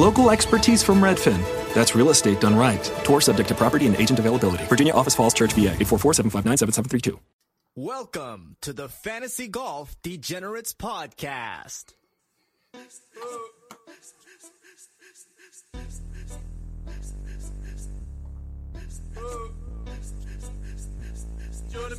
Local 0.00 0.30
expertise 0.30 0.82
from 0.82 1.02
Redfin. 1.02 1.38
That's 1.74 1.94
real 1.94 2.08
estate 2.08 2.40
done 2.40 2.56
right. 2.56 2.82
Tour 3.04 3.20
subject 3.20 3.50
to 3.50 3.54
property 3.54 3.84
and 3.84 3.94
agent 3.96 4.18
availability. 4.18 4.64
Virginia 4.64 4.94
Office 4.94 5.14
Falls 5.14 5.34
Church, 5.34 5.52
VA, 5.52 5.76
844 5.76 6.14
759 6.14 6.56
7732. 6.56 7.20
Welcome 7.76 8.56
to 8.62 8.72
the 8.72 8.88
Fantasy 8.88 9.46
Golf 9.46 9.94
Degenerates 10.02 10.72
Podcast. 10.72 11.92
Jordan 21.70 21.98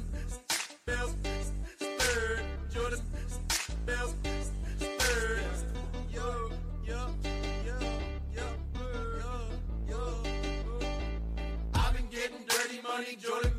Bell, 0.87 1.07
third. 1.77 2.41
Jordan 2.73 2.99
Bell, 3.85 4.13
dirty 13.01 13.29
money, 13.29 13.50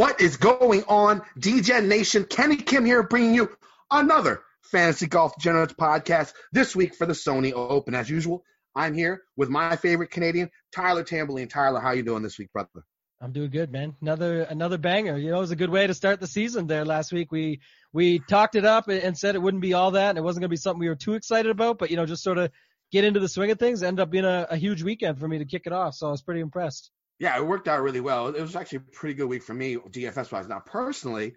What 0.00 0.18
is 0.22 0.38
going 0.38 0.82
on, 0.88 1.20
DGen 1.38 1.86
Nation? 1.86 2.24
Kenny 2.24 2.56
Kim 2.56 2.86
here, 2.86 3.02
bringing 3.02 3.34
you 3.34 3.50
another 3.90 4.40
Fantasy 4.62 5.06
Golf 5.06 5.38
Generals 5.38 5.74
podcast 5.74 6.32
this 6.52 6.74
week 6.74 6.94
for 6.94 7.06
the 7.06 7.12
Sony 7.12 7.52
Open. 7.52 7.94
As 7.94 8.08
usual, 8.08 8.42
I'm 8.74 8.94
here 8.94 9.24
with 9.36 9.50
my 9.50 9.76
favorite 9.76 10.10
Canadian, 10.10 10.50
Tyler 10.74 11.04
Tamboline. 11.04 11.50
Tyler, 11.50 11.80
how 11.80 11.90
you 11.90 12.02
doing 12.02 12.22
this 12.22 12.38
week, 12.38 12.50
brother? 12.50 12.82
I'm 13.20 13.32
doing 13.32 13.50
good, 13.50 13.70
man. 13.70 13.94
Another 14.00 14.44
another 14.44 14.78
banger. 14.78 15.18
You 15.18 15.32
know, 15.32 15.36
it 15.36 15.40
was 15.40 15.50
a 15.50 15.56
good 15.56 15.68
way 15.68 15.86
to 15.86 15.92
start 15.92 16.18
the 16.18 16.26
season 16.26 16.66
there 16.66 16.86
last 16.86 17.12
week. 17.12 17.30
We 17.30 17.60
we 17.92 18.20
talked 18.20 18.54
it 18.54 18.64
up 18.64 18.88
and 18.88 19.18
said 19.18 19.34
it 19.34 19.42
wouldn't 19.42 19.62
be 19.62 19.74
all 19.74 19.90
that, 19.90 20.08
and 20.08 20.16
it 20.16 20.22
wasn't 20.22 20.40
going 20.40 20.48
to 20.48 20.54
be 20.54 20.56
something 20.56 20.80
we 20.80 20.88
were 20.88 20.94
too 20.94 21.12
excited 21.12 21.50
about. 21.50 21.76
But 21.76 21.90
you 21.90 21.98
know, 21.98 22.06
just 22.06 22.22
sort 22.22 22.38
of 22.38 22.50
get 22.90 23.04
into 23.04 23.20
the 23.20 23.28
swing 23.28 23.50
of 23.50 23.58
things. 23.58 23.82
Ended 23.82 24.02
up 24.02 24.10
being 24.10 24.24
a, 24.24 24.46
a 24.48 24.56
huge 24.56 24.82
weekend 24.82 25.18
for 25.18 25.28
me 25.28 25.40
to 25.40 25.44
kick 25.44 25.64
it 25.66 25.74
off. 25.74 25.94
So 25.94 26.06
I 26.08 26.10
was 26.10 26.22
pretty 26.22 26.40
impressed. 26.40 26.90
Yeah, 27.20 27.36
it 27.36 27.46
worked 27.46 27.68
out 27.68 27.82
really 27.82 28.00
well. 28.00 28.28
It 28.28 28.40
was 28.40 28.56
actually 28.56 28.78
a 28.78 28.92
pretty 28.92 29.14
good 29.14 29.26
week 29.28 29.42
for 29.42 29.54
me, 29.54 29.76
DFS 29.76 30.32
wise. 30.32 30.48
Now, 30.48 30.60
personally, 30.64 31.36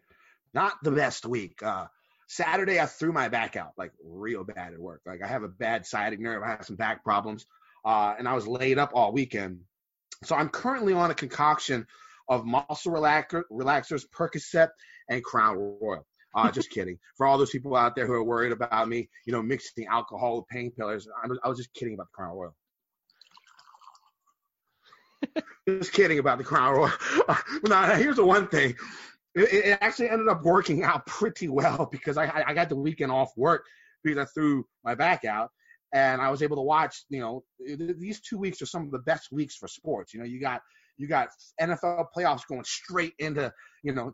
not 0.53 0.73
the 0.81 0.91
best 0.91 1.25
week. 1.25 1.61
Uh, 1.61 1.87
Saturday, 2.27 2.79
I 2.79 2.85
threw 2.85 3.11
my 3.11 3.27
back 3.27 3.57
out 3.57 3.73
like 3.77 3.91
real 4.03 4.45
bad 4.45 4.73
at 4.73 4.79
work. 4.79 5.01
Like 5.05 5.21
I 5.21 5.27
have 5.27 5.43
a 5.43 5.49
bad 5.49 5.85
sciatic 5.85 6.19
nerve. 6.21 6.41
I 6.41 6.47
have 6.51 6.65
some 6.65 6.77
back 6.77 7.03
problems, 7.03 7.45
uh, 7.85 8.15
and 8.17 8.27
I 8.29 8.33
was 8.33 8.47
laid 8.47 8.79
up 8.79 8.91
all 8.95 9.11
weekend. 9.11 9.59
So 10.23 10.35
I'm 10.35 10.47
currently 10.49 10.93
on 10.93 11.11
a 11.11 11.15
concoction 11.15 11.85
of 12.29 12.45
muscle 12.45 12.93
relaxer, 12.93 13.43
relaxers, 13.51 14.05
Percocet, 14.09 14.69
and 15.09 15.21
Crown 15.21 15.57
Royal. 15.57 16.07
Uh, 16.33 16.49
just 16.59 16.69
kidding. 16.69 16.97
For 17.17 17.25
all 17.27 17.37
those 17.37 17.49
people 17.49 17.75
out 17.75 17.93
there 17.97 18.07
who 18.07 18.13
are 18.13 18.23
worried 18.23 18.53
about 18.53 18.87
me, 18.87 19.09
you 19.25 19.33
know, 19.33 19.43
mixing 19.43 19.85
alcohol 19.87 20.37
with 20.37 20.45
painkillers, 20.47 21.07
I 21.21 21.27
was- 21.27 21.39
I 21.43 21.49
was 21.49 21.57
just 21.57 21.73
kidding 21.73 21.93
about 21.93 22.07
the 22.07 22.15
Crown 22.15 22.35
Royal. 22.37 22.55
Just 25.67 25.93
kidding 25.93 26.19
about 26.19 26.37
the 26.37 26.43
Crown 26.43 26.73
Royal. 26.73 26.91
now, 27.63 27.95
here's 27.95 28.17
the 28.17 28.25
one 28.25 28.47
thing. 28.47 28.75
It, 29.35 29.53
it 29.53 29.77
actually 29.81 30.09
ended 30.09 30.27
up 30.27 30.43
working 30.43 30.83
out 30.83 31.05
pretty 31.05 31.47
well 31.47 31.87
because 31.91 32.17
I, 32.17 32.43
I- 32.47 32.53
got 32.53 32.69
the 32.69 32.75
weekend 32.75 33.11
off 33.11 33.31
work 33.35 33.65
because 34.03 34.17
I 34.17 34.25
threw 34.33 34.65
my 34.83 34.95
back 34.95 35.25
out 35.25 35.49
and 35.93 36.21
I 36.21 36.29
was 36.29 36.41
able 36.43 36.57
to 36.57 36.61
watch. 36.61 37.03
You 37.09 37.19
know, 37.21 37.43
these 37.59 38.21
two 38.21 38.37
weeks 38.37 38.61
are 38.61 38.65
some 38.67 38.83
of 38.83 38.91
the 38.91 38.99
best 38.99 39.31
weeks 39.31 39.55
for 39.55 39.67
sports. 39.67 40.13
You 40.13 40.19
know, 40.19 40.25
you 40.25 40.39
got 40.39 40.61
you 40.97 41.07
got 41.07 41.29
NFL 41.59 42.07
playoffs 42.15 42.47
going 42.47 42.63
straight 42.63 43.13
into 43.19 43.51
you 43.83 43.93
know 43.93 44.13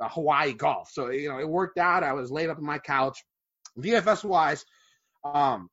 uh, 0.00 0.08
Hawaii 0.08 0.52
golf. 0.52 0.90
So 0.90 1.10
you 1.10 1.28
know, 1.28 1.38
it 1.38 1.48
worked 1.48 1.78
out. 1.78 2.02
I 2.02 2.12
was 2.12 2.30
laid 2.30 2.50
up 2.50 2.58
on 2.58 2.64
my 2.64 2.78
couch. 2.78 3.22
DFS 3.78 4.24
wise, 4.24 4.64
um, 5.24 5.68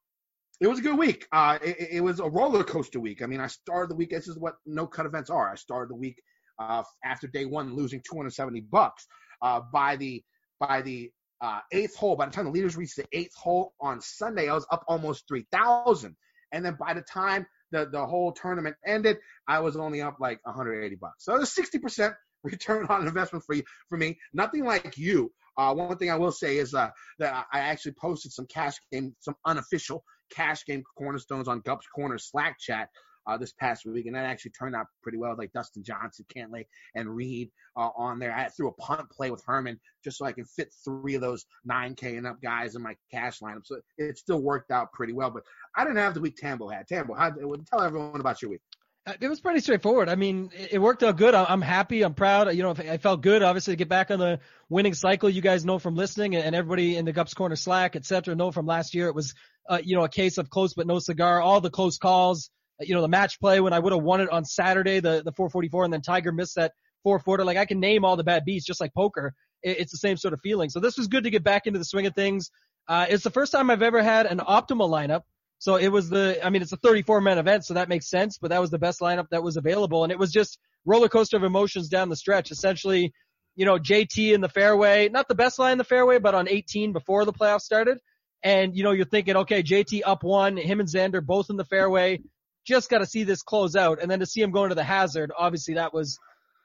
it 0.62 0.68
was 0.68 0.80
a 0.80 0.82
good 0.82 0.98
week. 0.98 1.28
Uh, 1.32 1.58
it, 1.62 1.78
it 1.92 2.02
was 2.02 2.20
a 2.20 2.30
roller 2.30 2.64
coaster 2.64 3.00
week. 3.00 3.22
I 3.22 3.26
mean, 3.26 3.40
I 3.40 3.48
started 3.48 3.90
the 3.90 3.96
week. 3.96 4.12
This 4.12 4.28
is 4.28 4.38
what 4.38 4.56
no 4.66 4.88
cut 4.88 5.06
events 5.06 5.30
are. 5.30 5.50
I 5.50 5.56
started 5.56 5.90
the 5.90 5.96
week 5.96 6.22
uh, 6.60 6.84
after 7.04 7.28
day 7.28 7.46
one, 7.46 7.76
losing 7.76 8.02
270 8.10 8.62
bucks. 8.62 9.06
Uh, 9.42 9.62
by 9.74 9.96
the 9.96 10.24
by 10.60 10.82
the 10.82 11.12
uh, 11.42 11.60
eighth 11.72 11.96
hole, 11.96 12.16
by 12.16 12.26
the 12.26 12.32
time 12.32 12.46
the 12.46 12.52
leaders 12.52 12.78
reached 12.78 12.96
the 12.96 13.06
eighth 13.12 13.36
hole 13.36 13.74
on 13.82 14.00
Sunday, 14.02 14.50
I 14.50 14.54
was 14.54 14.66
up 14.72 14.84
almost 14.88 15.28
3,000. 15.28 16.16
And 16.54 16.66
then 16.66 16.78
by 16.80 16.94
the 16.94 17.02
time 17.02 17.46
the 17.72 17.88
the 17.92 18.06
whole 18.06 18.32
tournament 18.32 18.76
ended, 18.86 19.18
I 19.48 19.60
was 19.60 19.76
only 19.76 20.02
up 20.02 20.18
like 20.20 20.40
180 20.44 20.96
bucks. 20.96 21.26
So 21.26 21.36
it 21.36 21.40
was 21.40 21.54
60% 21.54 22.16
return 22.44 22.86
on 22.88 23.06
investment 23.06 23.44
for 23.46 23.56
you 23.56 23.64
for 23.90 23.98
me. 23.98 24.18
Nothing 24.34 24.64
like 24.64 24.98
you. 24.98 25.32
Uh, 25.58 25.74
one 25.74 25.98
thing 25.98 26.12
I 26.12 26.18
will 26.18 26.34
say 26.34 26.58
is 26.58 26.74
uh, 26.74 26.90
that 27.20 27.46
I 27.52 27.60
actually 27.60 27.94
posted 27.94 28.32
some 28.34 28.46
cash 28.48 28.76
game, 28.92 29.16
some 29.20 29.36
unofficial 29.46 30.04
cash 30.32 30.66
game 30.66 30.84
cornerstones 30.98 31.48
on 31.48 31.62
Gups 31.62 31.86
Corner 31.94 32.18
Slack 32.18 32.60
chat 32.60 32.90
uh, 33.28 33.38
this 33.38 33.54
past 33.54 33.86
week, 33.86 34.06
and 34.06 34.16
that 34.16 34.26
actually 34.26 34.52
turned 34.52 34.76
out 34.76 34.88
pretty 35.02 35.18
well. 35.18 35.36
Like 35.38 35.52
Dustin 35.54 35.84
Johnson, 35.84 36.26
Cantlay, 36.36 36.66
and 36.96 37.10
Reed 37.10 37.50
uh, 37.76 37.90
on 37.98 38.20
there. 38.20 38.34
I 38.34 38.48
threw 38.50 38.68
a 38.68 38.74
punt 38.74 39.10
play 39.10 39.32
with 39.32 39.44
Herman 39.46 39.80
just 40.04 40.18
so 40.18 40.26
I 40.26 40.32
can 40.32 40.46
fit 40.46 40.74
three 40.84 41.16
of 41.16 41.22
those 41.22 41.46
9K 41.70 42.18
and 42.18 42.28
up 42.28 42.42
guys 42.42 42.76
in 42.76 42.82
my 42.82 42.96
cash 43.12 43.40
lineup. 43.40 43.66
So 43.66 43.80
it 43.98 44.18
still 44.18 44.42
worked 44.42 44.72
out 44.72 44.92
pretty 44.94 45.14
well. 45.14 45.32
But 45.32 45.44
I 45.76 45.84
didn't 45.84 45.98
have 45.98 46.14
the 46.14 46.22
week 46.22 46.38
Tambo 46.38 46.70
had. 46.70 46.88
Tambo, 46.88 47.16
how, 47.16 47.32
tell 47.32 47.82
everyone 47.82 48.20
about 48.20 48.42
your 48.42 48.52
week. 48.52 48.62
Uh, 49.06 49.14
It 49.20 49.28
was 49.28 49.40
pretty 49.40 49.60
straightforward. 49.60 50.10
I 50.10 50.16
mean, 50.16 50.52
it 50.72 50.80
worked 50.80 51.04
out 51.04 51.18
good. 51.18 51.34
I'm 51.36 51.62
happy. 51.62 52.02
I'm 52.04 52.14
proud. 52.14 52.54
You 52.56 52.64
know, 52.64 52.72
I 52.72 52.98
felt 52.98 53.22
good, 53.22 53.44
obviously, 53.44 53.74
to 53.74 53.78
get 53.78 53.90
back 53.90 54.12
on 54.12 54.20
the 54.20 54.40
winning 54.70 54.94
cycle. 54.94 55.30
You 55.30 55.42
guys 55.42 55.66
know 55.66 55.80
from 55.80 55.96
listening, 55.96 56.36
and 56.36 56.56
everybody 56.56 56.98
in 56.98 57.06
the 57.06 57.14
Gups 57.14 57.36
Corner 57.36 57.56
Slack, 57.56 57.96
et 57.96 58.06
cetera, 58.06 58.36
know 58.36 58.52
from 58.52 58.66
last 58.66 58.94
year 58.96 59.08
it 59.08 59.16
was, 59.16 59.34
uh, 59.70 59.80
you 59.84 59.96
know, 59.96 60.04
a 60.04 60.10
case 60.10 60.38
of 60.38 60.50
close 60.50 60.74
but 60.74 60.88
no 60.88 61.00
cigar. 61.00 61.42
All 61.42 61.62
the 61.62 61.70
close 61.70 61.98
calls. 61.98 62.50
uh, 62.82 62.86
You 62.88 62.96
know, 62.96 63.02
the 63.02 63.08
match 63.08 63.40
play 63.40 63.60
when 63.60 63.74
I 63.74 63.80
would 63.80 63.94
have 63.94 64.02
won 64.04 64.22
it 64.22 64.30
on 64.30 64.46
Saturday, 64.46 65.00
the 65.00 65.22
the 65.24 65.32
444, 65.34 65.86
and 65.86 65.94
then 65.94 66.02
Tiger 66.02 66.32
missed 66.32 66.56
that 66.56 66.74
four 67.04 67.20
footer. 67.20 67.46
Like 67.46 67.58
I 67.58 67.66
can 67.66 67.80
name 67.80 68.04
all 68.06 68.16
the 68.16 68.24
bad 68.24 68.44
beats, 68.46 68.66
just 68.66 68.82
like 68.82 68.94
poker. 68.94 69.34
It, 69.62 69.80
it's 69.80 69.92
the 69.92 69.98
same 69.98 70.18
sort 70.18 70.34
of 70.34 70.42
feeling. 70.42 70.70
So 70.70 70.80
this 70.80 70.98
was 70.98 71.08
good 71.08 71.26
to 71.26 71.30
get 71.30 71.44
back 71.44 71.68
into 71.68 71.78
the 71.80 71.86
swing 71.86 72.08
of 72.08 72.16
things. 72.16 72.50
Uh, 72.88 73.06
it's 73.10 73.24
the 73.24 73.32
first 73.32 73.52
time 73.52 73.70
I've 73.70 73.82
ever 73.82 74.02
had 74.02 74.26
an 74.26 74.40
optimal 74.40 74.90
lineup. 74.90 75.22
So 75.66 75.78
it 75.78 75.88
was 75.88 76.12
the, 76.12 76.46
I 76.46 76.52
mean, 76.52 76.62
it's 76.62 76.74
a 76.74 76.78
34 76.78 77.22
man 77.22 77.40
event, 77.40 77.66
so 77.66 77.74
that 77.74 77.90
makes 77.90 78.08
sense, 78.08 78.38
but 78.40 78.52
that 78.52 78.62
was 78.62 78.70
the 78.70 78.78
best 78.78 79.00
lineup 79.00 79.30
that 79.32 79.42
was 79.42 79.58
available. 79.58 80.04
And 80.04 80.12
it 80.12 80.20
was 80.20 80.32
just 80.32 80.60
roller 80.86 81.10
coaster 81.10 81.38
of 81.38 81.44
emotions 81.44 81.90
down 81.90 82.10
the 82.10 82.16
stretch. 82.16 82.52
Essentially, 82.52 83.12
you 83.56 83.66
know, 83.66 83.80
JT 83.80 84.32
in 84.32 84.42
the 84.42 84.48
fairway, 84.48 85.10
not 85.10 85.28
the 85.28 85.34
best 85.34 85.58
line 85.58 85.72
in 85.72 85.78
the 85.80 85.84
fairway, 85.84 86.20
but 86.20 86.36
on 86.36 86.48
18 86.48 86.94
before 86.94 87.26
the 87.26 87.34
playoffs 87.34 87.62
started. 87.62 87.98
And, 88.44 88.78
you 88.78 88.84
know, 88.84 88.92
you're 88.92 89.08
thinking, 89.08 89.38
okay, 89.38 89.64
JT 89.64 90.02
up 90.06 90.22
one, 90.22 90.56
him 90.56 90.80
and 90.80 90.88
Xander 90.88 91.26
both 91.26 91.50
in 91.50 91.58
the 91.58 91.66
fairway. 91.66 92.22
Just 92.64 92.92
got 92.92 93.00
to 93.00 93.08
see 93.08 93.24
this 93.24 93.42
close 93.42 93.76
out. 93.76 94.00
And 94.00 94.12
then 94.12 94.20
to 94.20 94.28
see 94.28 94.42
him 94.44 94.52
going 94.52 94.70
to 94.70 94.76
the 94.76 94.84
hazard, 94.84 95.32
obviously 95.36 95.74
that 95.74 95.96
was, 95.96 96.20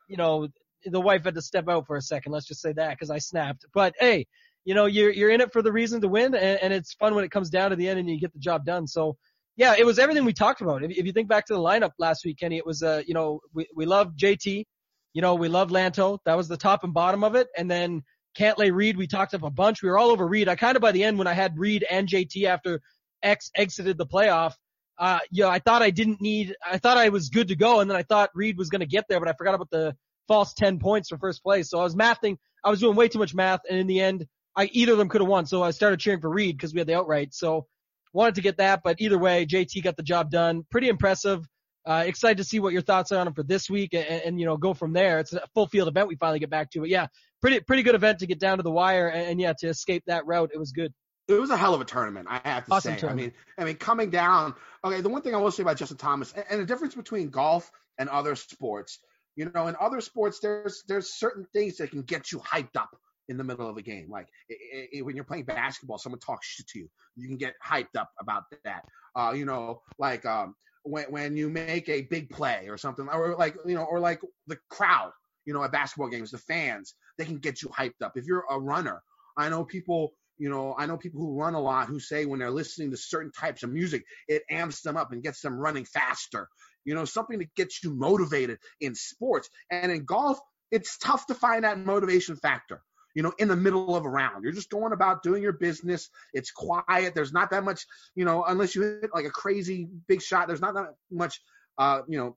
you 0.09 0.19
know, 0.19 0.49
the 0.85 1.01
wife 1.01 1.25
had 1.25 1.37
to 1.37 1.43
step 1.43 1.71
out 1.71 1.87
for 1.87 1.97
a 1.97 2.03
second. 2.03 2.33
Let's 2.33 2.47
just 2.47 2.61
say 2.61 2.75
that 2.75 2.91
because 2.91 3.09
I 3.09 3.17
snapped. 3.17 3.65
But 3.73 3.95
hey, 3.99 4.27
you 4.71 4.75
know, 4.77 4.87
you're, 4.87 5.11
you're 5.11 5.31
in 5.31 5.41
it 5.41 5.53
for 5.53 5.63
the 5.63 5.73
reason 5.73 6.01
to 6.01 6.07
win 6.07 6.33
and, 6.33 6.63
and 6.63 6.73
it's 6.73 6.95
fun 6.95 7.17
when 7.17 7.25
it 7.25 7.33
comes 7.33 7.51
down 7.51 7.71
to 7.71 7.77
the 7.77 7.89
end 7.89 7.99
and 7.99 8.09
you 8.09 8.21
get 8.21 8.33
the 8.33 8.39
job 8.39 8.65
done. 8.65 8.87
So 8.87 9.17
yeah, 9.57 9.75
it 9.77 9.85
was 9.85 9.99
everything 9.99 10.25
we 10.25 10.33
talked 10.33 10.61
about. 10.61 10.85
If, 10.85 10.93
if 10.93 11.07
you 11.07 11.11
think 11.11 11.29
back 11.29 11.47
to 11.47 11.55
the 11.55 11.59
lineup 11.59 11.91
last 11.99 12.25
week, 12.25 12.39
Kenny, 12.39 12.57
it 12.57 12.65
was, 12.65 12.81
uh, 12.81 13.03
you 13.05 13.13
know, 13.13 13.41
we, 13.53 13.67
we 13.75 13.85
love 13.85 14.13
JT. 14.15 14.65
You 15.13 15.23
know, 15.23 15.35
we 15.35 15.49
love 15.49 15.71
Lanto. 15.71 16.19
That 16.25 16.37
was 16.37 16.47
the 16.47 16.57
top 16.57 16.85
and 16.85 16.95
bottom 16.95 17.25
of 17.25 17.35
it. 17.35 17.49
And 17.59 17.69
then 17.69 18.05
Cantlay 18.39 18.73
Reed, 18.73 18.97
we 18.97 19.09
talked 19.09 19.35
up 19.35 19.43
a 19.43 19.51
bunch. 19.51 19.83
We 19.83 19.89
were 19.89 19.99
all 19.99 20.11
over 20.11 20.25
Reed. 20.25 20.49
I 20.49 20.55
kind 20.55 20.77
of 20.77 20.83
by 20.83 20.93
the 20.93 21.03
end 21.03 21.19
when 21.19 21.27
I 21.27 21.33
had 21.33 21.59
Reed 21.59 21.85
and 21.91 22.07
JT 22.07 22.45
after 22.45 22.81
X 23.25 23.51
exited 23.57 23.99
the 23.99 24.07
playoff, 24.07 24.55
uh, 25.01 25.19
you 25.33 25.43
know, 25.43 25.51
I 25.51 25.59
thought 25.59 25.83
I 25.83 25.91
didn't 25.91 26.21
need, 26.21 26.55
I 26.65 26.79
thought 26.79 26.97
I 26.97 27.09
was 27.09 27.29
good 27.29 27.49
to 27.49 27.57
go. 27.57 27.81
And 27.81 27.91
then 27.91 27.97
I 27.97 28.05
thought 28.05 28.31
Reed 28.37 28.57
was 28.57 28.71
going 28.71 28.83
to 28.83 28.87
get 28.87 29.07
there, 29.09 29.19
but 29.19 29.29
I 29.29 29.33
forgot 29.33 29.57
about 29.57 29.71
the 29.71 29.97
false 30.29 30.55
10 30.55 30.79
points 30.79 31.09
for 31.09 31.19
first 31.19 31.43
place. 31.43 31.71
So 31.71 31.81
I 31.81 31.83
was 31.83 31.97
mathing, 31.97 32.37
I 32.63 32.71
was 32.71 32.79
doing 32.79 32.95
way 32.95 33.09
too 33.09 33.19
much 33.19 33.35
math. 33.35 33.63
And 33.69 33.77
in 33.81 33.89
the 33.89 34.01
end, 34.01 34.27
I, 34.57 34.69
either 34.73 34.93
of 34.93 34.99
them 34.99 35.09
could 35.09 35.21
have 35.21 35.29
won. 35.29 35.47
So 35.47 35.63
I 35.63 35.71
started 35.71 36.01
cheering 36.01 36.21
for 36.21 36.31
Reed 36.31 36.57
because 36.57 36.73
we 36.73 36.81
had 36.81 36.87
the 36.87 36.97
outright. 36.97 37.35
So 37.35 37.67
wanted 38.13 38.35
to 38.37 38.41
get 38.41 38.57
that, 38.59 38.83
but 38.83 39.01
either 39.01 39.19
way, 39.19 39.47
JT 39.47 39.83
got 39.83 39.97
the 39.97 40.03
job 40.03 40.31
done. 40.31 40.65
Pretty 40.71 40.89
impressive. 40.89 41.47
Uh, 41.87 42.05
excited 42.07 42.37
to 42.37 42.45
see 42.45 42.61
what 42.61 42.73
your 42.73 42.83
thoughts 42.83 43.11
are 43.11 43.19
on 43.19 43.27
him 43.27 43.33
for 43.33 43.43
this 43.43 43.71
week 43.71 43.95
and, 43.95 44.05
and, 44.05 44.41
you 44.41 44.45
know, 44.45 44.57
go 44.57 44.75
from 44.75 44.93
there. 44.93 45.19
It's 45.19 45.33
a 45.33 45.47
full 45.55 45.67
field 45.67 45.89
event 45.89 46.09
we 46.09 46.17
finally 46.17 46.39
get 46.39 46.51
back 46.51 46.71
to. 46.73 46.81
But 46.81 46.91
yeah, 46.91 47.07
pretty, 47.41 47.61
pretty 47.61 47.83
good 47.83 47.95
event 47.95 48.19
to 48.19 48.27
get 48.27 48.39
down 48.39 48.59
to 48.59 48.63
the 48.63 48.71
wire 48.71 49.09
and, 49.09 49.31
and 49.31 49.41
yeah, 49.41 49.55
to 49.59 49.69
escape 49.69 50.03
that 50.07 50.27
route. 50.27 50.51
It 50.53 50.59
was 50.59 50.73
good. 50.73 50.93
It 51.29 51.41
was 51.41 51.51
a 51.51 51.57
hell 51.57 51.75
of 51.75 51.81
a 51.81 51.85
tournament, 51.85 52.27
I 52.29 52.41
have 52.45 52.67
to 52.67 52.73
Awesome 52.73 52.95
say. 52.95 53.01
tournament. 53.01 53.35
I 53.57 53.61
mean, 53.63 53.65
I 53.67 53.71
mean, 53.71 53.77
coming 53.77 54.11
down. 54.11 54.55
Okay, 54.85 55.01
the 55.01 55.09
one 55.09 55.23
thing 55.23 55.35
I 55.35 55.39
will 55.39 55.53
say 55.53 55.63
about 55.63 55.77
Justin 55.77 55.97
Thomas 55.97 56.33
and, 56.33 56.45
and 56.51 56.61
the 56.61 56.67
difference 56.67 56.95
between 56.95 57.31
golf 57.31 57.71
and 57.99 58.09
other 58.09 58.35
sports, 58.35 58.99
you 59.37 59.51
know, 59.55 59.69
in 59.69 59.77
other 59.81 60.01
sports, 60.01 60.41
there's 60.41 60.83
there's 60.89 61.15
certain 61.15 61.47
things 61.53 61.77
that 61.77 61.93
can 61.93 62.03
get 62.03 62.33
you 62.33 62.41
hyped 62.41 62.77
up 62.77 62.91
in 63.31 63.37
the 63.37 63.45
middle 63.45 63.69
of 63.69 63.77
a 63.77 63.83
game. 63.83 64.11
Like 64.11 64.29
i 64.51 64.99
i 64.99 65.03
when 65.03 65.15
you're 65.15 65.25
playing 65.25 65.45
basketball, 65.45 65.99
someone 65.99 66.19
talks 66.21 66.47
shit 66.47 66.67
to 66.69 66.81
you, 66.81 66.91
you 67.17 67.29
can 67.29 67.39
get 67.39 67.55
hyped 67.65 67.97
up 67.97 68.11
about 68.21 68.43
that. 68.65 68.85
Uh, 69.17 69.33
you 69.35 69.47
know, 69.47 69.81
like 69.99 70.27
um, 70.27 70.55
when 70.83 71.05
when 71.05 71.37
you 71.37 71.49
make 71.49 71.89
a 71.89 72.03
big 72.03 72.29
play 72.29 72.67
or 72.69 72.77
something, 72.77 73.09
or 73.09 73.37
like 73.37 73.57
you 73.65 73.75
know, 73.75 73.85
or 73.85 74.01
like 74.01 74.21
the 74.49 74.59
crowd, 74.69 75.13
you 75.47 75.55
know, 75.55 75.63
at 75.63 75.73
basketball 75.73 76.09
games, 76.09 76.33
the 76.33 76.39
fans, 76.39 76.95
they 77.17 77.25
can 77.25 77.39
get 77.39 77.63
you 77.63 77.69
hyped 77.69 78.03
up. 78.03 78.13
If 78.17 78.27
you're 78.27 78.45
a 78.51 78.59
runner, 78.59 79.01
I 79.39 79.49
know 79.49 79.65
people. 79.65 80.13
You 80.39 80.49
know, 80.49 80.75
I 80.79 80.87
know 80.87 80.97
people 80.97 81.21
who 81.21 81.39
run 81.39 81.53
a 81.53 81.61
lot 81.61 81.89
who 81.89 82.01
say 82.01 82.25
when 82.25 82.39
they're 82.39 82.51
listening 82.51 82.91
to 82.93 82.97
certain 82.97 83.31
types 83.31 83.63
of 83.63 83.71
music, 83.71 84.05
it 84.27 84.43
amps 84.49 84.81
them 84.81 84.97
up 84.97 85.13
and 85.13 85.23
gets 85.23 85.43
them 85.43 85.53
running 85.53 85.85
faster. 85.85 86.49
You 86.87 86.95
know, 86.95 87.05
something 87.05 87.39
that 87.41 87.55
gets 87.57 87.85
you 87.85 87.93
motivated 87.95 88.57
in 88.81 88.95
sports. 88.95 89.51
And 89.71 89.93
in 89.93 90.07
golf, 90.07 90.41
it's 90.71 90.97
tough 90.97 91.27
to 91.27 91.35
find 91.35 91.65
that 91.65 91.79
motivation 91.79 92.37
factor 92.37 92.81
you 93.15 93.23
know, 93.23 93.33
in 93.39 93.49
the 93.49 93.57
middle 93.57 93.97
of 93.97 94.05
a 94.05 94.09
round. 94.09 94.45
You're 94.45 94.53
just 94.53 94.71
going 94.71 94.93
about 94.93 95.23
doing 95.23 95.43
your 95.43 95.53
business. 95.53 96.09
It's 96.33 96.51
quiet. 96.51 97.15
There's 97.15 97.33
not 97.33 97.51
that 97.51 97.65
much, 97.65 97.87
you 98.15 98.25
know, 98.25 98.45
unless 98.45 98.75
you 98.75 98.83
hit 98.83 99.11
like 99.15 99.27
a 99.27 99.31
crazy 99.31 99.89
big 100.09 100.23
shot, 100.23 100.49
there's 100.49 100.61
not 100.61 100.75
that 100.75 100.95
much, 101.11 101.41
uh, 101.79 102.03
you 102.09 102.19
know, 102.19 102.37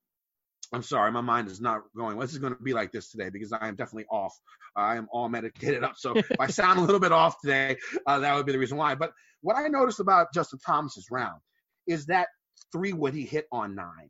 I'm 0.74 0.82
sorry, 0.82 1.12
my 1.12 1.22
mind 1.22 1.50
is 1.50 1.62
not 1.62 1.82
going. 1.96 2.18
This 2.18 2.34
is 2.34 2.40
going 2.40 2.56
to 2.56 2.64
be 2.64 2.74
like 2.74 2.92
this 2.92 3.12
today 3.12 3.30
because 3.30 3.54
I 3.54 3.68
am 3.68 3.76
definitely 3.76 4.06
off. 4.10 4.36
I 4.76 4.96
am 4.96 5.08
all 5.12 5.30
medicated 5.30 5.84
up. 5.84 5.98
So 5.98 6.14
if 6.16 6.32
I 6.40 6.48
sound 6.48 6.80
a 6.80 6.82
little 6.82 7.00
bit 7.00 7.12
off 7.12 7.40
today, 7.42 7.78
uh, 8.08 8.20
that 8.20 8.36
would 8.36 8.48
be 8.48 8.54
the 8.54 8.60
reason 8.60 8.78
why. 8.78 8.96
But 8.96 9.12
what 9.42 9.56
I 9.56 9.68
noticed 9.68 10.00
about 10.00 10.34
Justin 10.34 10.60
Thomas's 10.66 11.08
round 11.12 11.42
is 11.86 12.08
that 12.08 12.30
three 12.72 12.94
wood 12.94 13.14
he 13.14 13.24
hit 13.24 13.46
on 13.52 13.76
nine. 13.76 14.10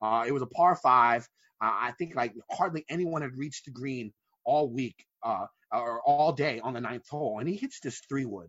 Uh, 0.00 0.24
it 0.26 0.32
was 0.32 0.42
a 0.42 0.46
par 0.46 0.76
five. 0.76 1.22
Uh, 1.60 1.72
I 1.72 1.92
think 1.98 2.14
like 2.14 2.34
hardly 2.50 2.84
anyone 2.88 3.22
had 3.22 3.36
reached 3.36 3.64
the 3.64 3.72
green 3.72 4.12
all 4.44 4.68
week 4.68 5.04
uh, 5.24 5.46
or 5.74 6.00
all 6.02 6.32
day 6.32 6.60
on 6.60 6.74
the 6.74 6.80
ninth 6.80 7.08
hole, 7.08 7.38
and 7.38 7.48
he 7.48 7.56
hits 7.56 7.80
this 7.80 8.00
three 8.08 8.24
wood. 8.24 8.48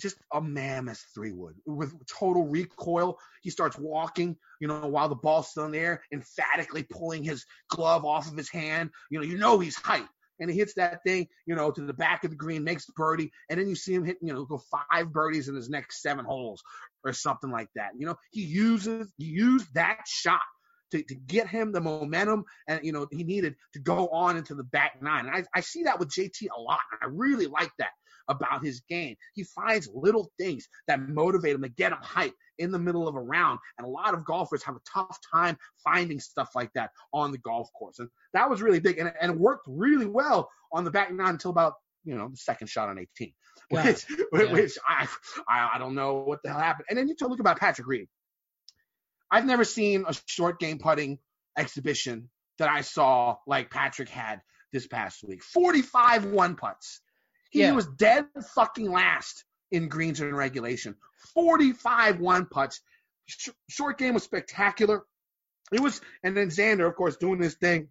Just 0.00 0.16
a 0.32 0.40
mammoth 0.40 1.04
three 1.12 1.32
wood 1.32 1.56
with 1.66 1.92
total 2.06 2.46
recoil. 2.46 3.18
He 3.42 3.50
starts 3.50 3.76
walking, 3.76 4.36
you 4.60 4.68
know, 4.68 4.86
while 4.86 5.08
the 5.08 5.16
ball's 5.16 5.50
still 5.50 5.64
in 5.64 5.72
the 5.72 5.78
air, 5.78 6.02
emphatically 6.12 6.84
pulling 6.84 7.24
his 7.24 7.44
glove 7.68 8.04
off 8.04 8.30
of 8.30 8.36
his 8.36 8.48
hand. 8.48 8.90
You 9.10 9.18
know, 9.18 9.24
you 9.24 9.38
know 9.38 9.58
he's 9.58 9.76
hype. 9.76 10.06
And 10.40 10.48
he 10.48 10.56
hits 10.56 10.74
that 10.74 11.02
thing, 11.04 11.26
you 11.46 11.56
know, 11.56 11.72
to 11.72 11.80
the 11.80 11.92
back 11.92 12.22
of 12.22 12.30
the 12.30 12.36
green, 12.36 12.62
makes 12.62 12.86
the 12.86 12.92
birdie, 12.92 13.32
and 13.50 13.58
then 13.58 13.68
you 13.68 13.74
see 13.74 13.92
him 13.92 14.04
hit, 14.04 14.18
you 14.22 14.32
know, 14.32 14.44
go 14.44 14.62
five 14.70 15.12
birdies 15.12 15.48
in 15.48 15.56
his 15.56 15.68
next 15.68 16.00
seven 16.00 16.24
holes 16.24 16.62
or 17.04 17.12
something 17.12 17.50
like 17.50 17.68
that. 17.74 17.90
You 17.98 18.06
know, 18.06 18.14
he 18.30 18.42
uses 18.42 19.12
he 19.16 19.24
used 19.24 19.66
that 19.74 19.98
shot 20.06 20.40
to, 20.92 21.02
to 21.02 21.14
get 21.14 21.48
him 21.48 21.72
the 21.72 21.80
momentum 21.80 22.44
and 22.68 22.84
you 22.84 22.92
know 22.92 23.06
he 23.10 23.24
needed 23.24 23.54
to 23.72 23.78
go 23.80 24.08
on 24.08 24.36
into 24.36 24.54
the 24.54 24.64
back 24.64 25.02
nine. 25.02 25.26
And 25.26 25.36
I, 25.36 25.44
I 25.54 25.60
see 25.60 25.82
that 25.84 25.98
with 25.98 26.10
JT 26.10 26.48
a 26.56 26.60
lot. 26.60 26.80
And 26.92 27.00
I 27.02 27.14
really 27.14 27.46
like 27.46 27.70
that 27.78 27.90
about 28.28 28.64
his 28.64 28.80
game. 28.88 29.16
He 29.34 29.44
finds 29.44 29.88
little 29.92 30.30
things 30.38 30.68
that 30.86 31.00
motivate 31.00 31.54
him 31.54 31.62
to 31.62 31.68
get 31.68 31.92
him 31.92 31.98
hype 32.02 32.34
in 32.58 32.70
the 32.70 32.78
middle 32.78 33.08
of 33.08 33.14
a 33.14 33.20
round. 33.20 33.58
And 33.78 33.86
a 33.86 33.90
lot 33.90 34.14
of 34.14 34.24
golfers 34.24 34.62
have 34.64 34.76
a 34.76 34.80
tough 34.92 35.18
time 35.32 35.56
finding 35.82 36.20
stuff 36.20 36.50
like 36.54 36.70
that 36.74 36.90
on 37.12 37.32
the 37.32 37.38
golf 37.38 37.68
course. 37.72 37.98
And 37.98 38.08
that 38.34 38.48
was 38.48 38.62
really 38.62 38.80
big. 38.80 38.98
And, 38.98 39.12
and 39.20 39.32
it 39.32 39.38
worked 39.38 39.64
really 39.66 40.06
well 40.06 40.50
on 40.72 40.84
the 40.84 40.90
back 40.90 41.12
nine 41.12 41.30
until 41.30 41.50
about, 41.50 41.74
you 42.04 42.14
know, 42.16 42.28
the 42.28 42.36
second 42.36 42.68
shot 42.68 42.88
on 42.88 42.98
18. 42.98 43.32
Yeah. 43.70 43.84
Which, 43.84 44.06
Yeah. 44.32 44.52
which 44.52 44.78
I, 44.88 45.06
I 45.46 45.70
I 45.74 45.78
don't 45.78 45.94
know 45.94 46.22
what 46.24 46.38
the 46.42 46.50
hell 46.50 46.60
happened. 46.60 46.86
And 46.88 46.98
then 46.98 47.06
you 47.08 47.14
talk 47.14 47.38
about 47.38 47.58
Patrick 47.58 47.86
Reed. 47.86 48.08
I've 49.30 49.44
never 49.46 49.64
seen 49.64 50.04
a 50.06 50.14
short 50.26 50.58
game 50.60 50.78
putting 50.78 51.18
exhibition 51.56 52.30
that 52.58 52.68
I 52.68 52.80
saw 52.82 53.36
like 53.46 53.70
Patrick 53.70 54.08
had 54.08 54.40
this 54.72 54.86
past 54.86 55.22
week. 55.24 55.42
45 55.42 56.26
one 56.26 56.56
putts. 56.56 57.00
He 57.50 57.60
Yeah. 57.60 57.72
was 57.72 57.86
dead 57.86 58.26
fucking 58.54 58.90
last 58.90 59.44
in 59.70 59.88
greens 59.88 60.20
and 60.20 60.36
regulation. 60.36 60.96
45 61.34 62.20
one 62.20 62.46
putts. 62.46 62.80
Sh- 63.26 63.50
short 63.68 63.98
game 63.98 64.14
was 64.14 64.22
spectacular. 64.22 65.04
It 65.72 65.80
was, 65.80 66.00
and 66.22 66.36
then 66.36 66.48
Xander, 66.48 66.86
of 66.88 66.96
course, 66.96 67.16
doing 67.16 67.38
this 67.38 67.54
thing. 67.54 67.88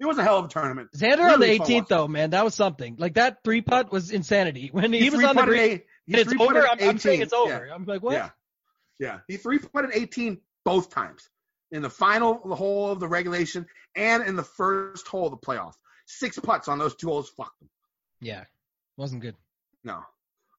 It 0.00 0.06
was 0.06 0.18
a 0.18 0.22
hell 0.22 0.38
of 0.38 0.46
a 0.46 0.48
tournament. 0.48 0.88
Xander 0.96 1.30
on 1.32 1.40
the 1.40 1.46
18th 1.46 1.88
though, 1.88 2.08
man, 2.08 2.30
that 2.30 2.42
was 2.44 2.54
something. 2.54 2.96
Like 2.98 3.14
that 3.14 3.44
three 3.44 3.60
putt 3.60 3.92
was 3.92 4.10
insanity. 4.10 4.70
When 4.72 4.92
he, 4.92 5.10
was 5.10 5.22
on 5.22 5.36
the 5.36 5.42
green, 5.42 5.60
eight- 5.60 5.86
it's 6.08 6.32
over. 6.40 6.66
I'm, 6.66 6.78
I'm 6.80 6.98
saying 6.98 7.20
it's 7.20 7.32
over. 7.32 7.66
Yeah. 7.66 7.74
I'm 7.74 7.84
like, 7.84 8.02
what? 8.02 8.14
Yeah. 8.14 8.30
Yeah. 9.00 9.18
He 9.26 9.36
three 9.38 9.58
putted 9.58 9.90
18 9.92 10.38
both 10.64 10.90
times 10.90 11.28
in 11.72 11.82
the 11.82 11.90
final 11.90 12.34
hole 12.54 12.92
of 12.92 13.00
the 13.00 13.08
regulation 13.08 13.66
and 13.96 14.22
in 14.22 14.36
the 14.36 14.44
first 14.44 15.08
hole 15.08 15.26
of 15.26 15.32
the 15.32 15.38
playoff. 15.38 15.72
Six 16.06 16.38
putts 16.38 16.68
on 16.68 16.78
those 16.78 16.94
two 16.94 17.08
holes. 17.08 17.30
Fuck 17.30 17.52
them. 17.58 17.70
Yeah, 18.20 18.44
wasn't 18.96 19.22
good. 19.22 19.36
No. 19.82 20.02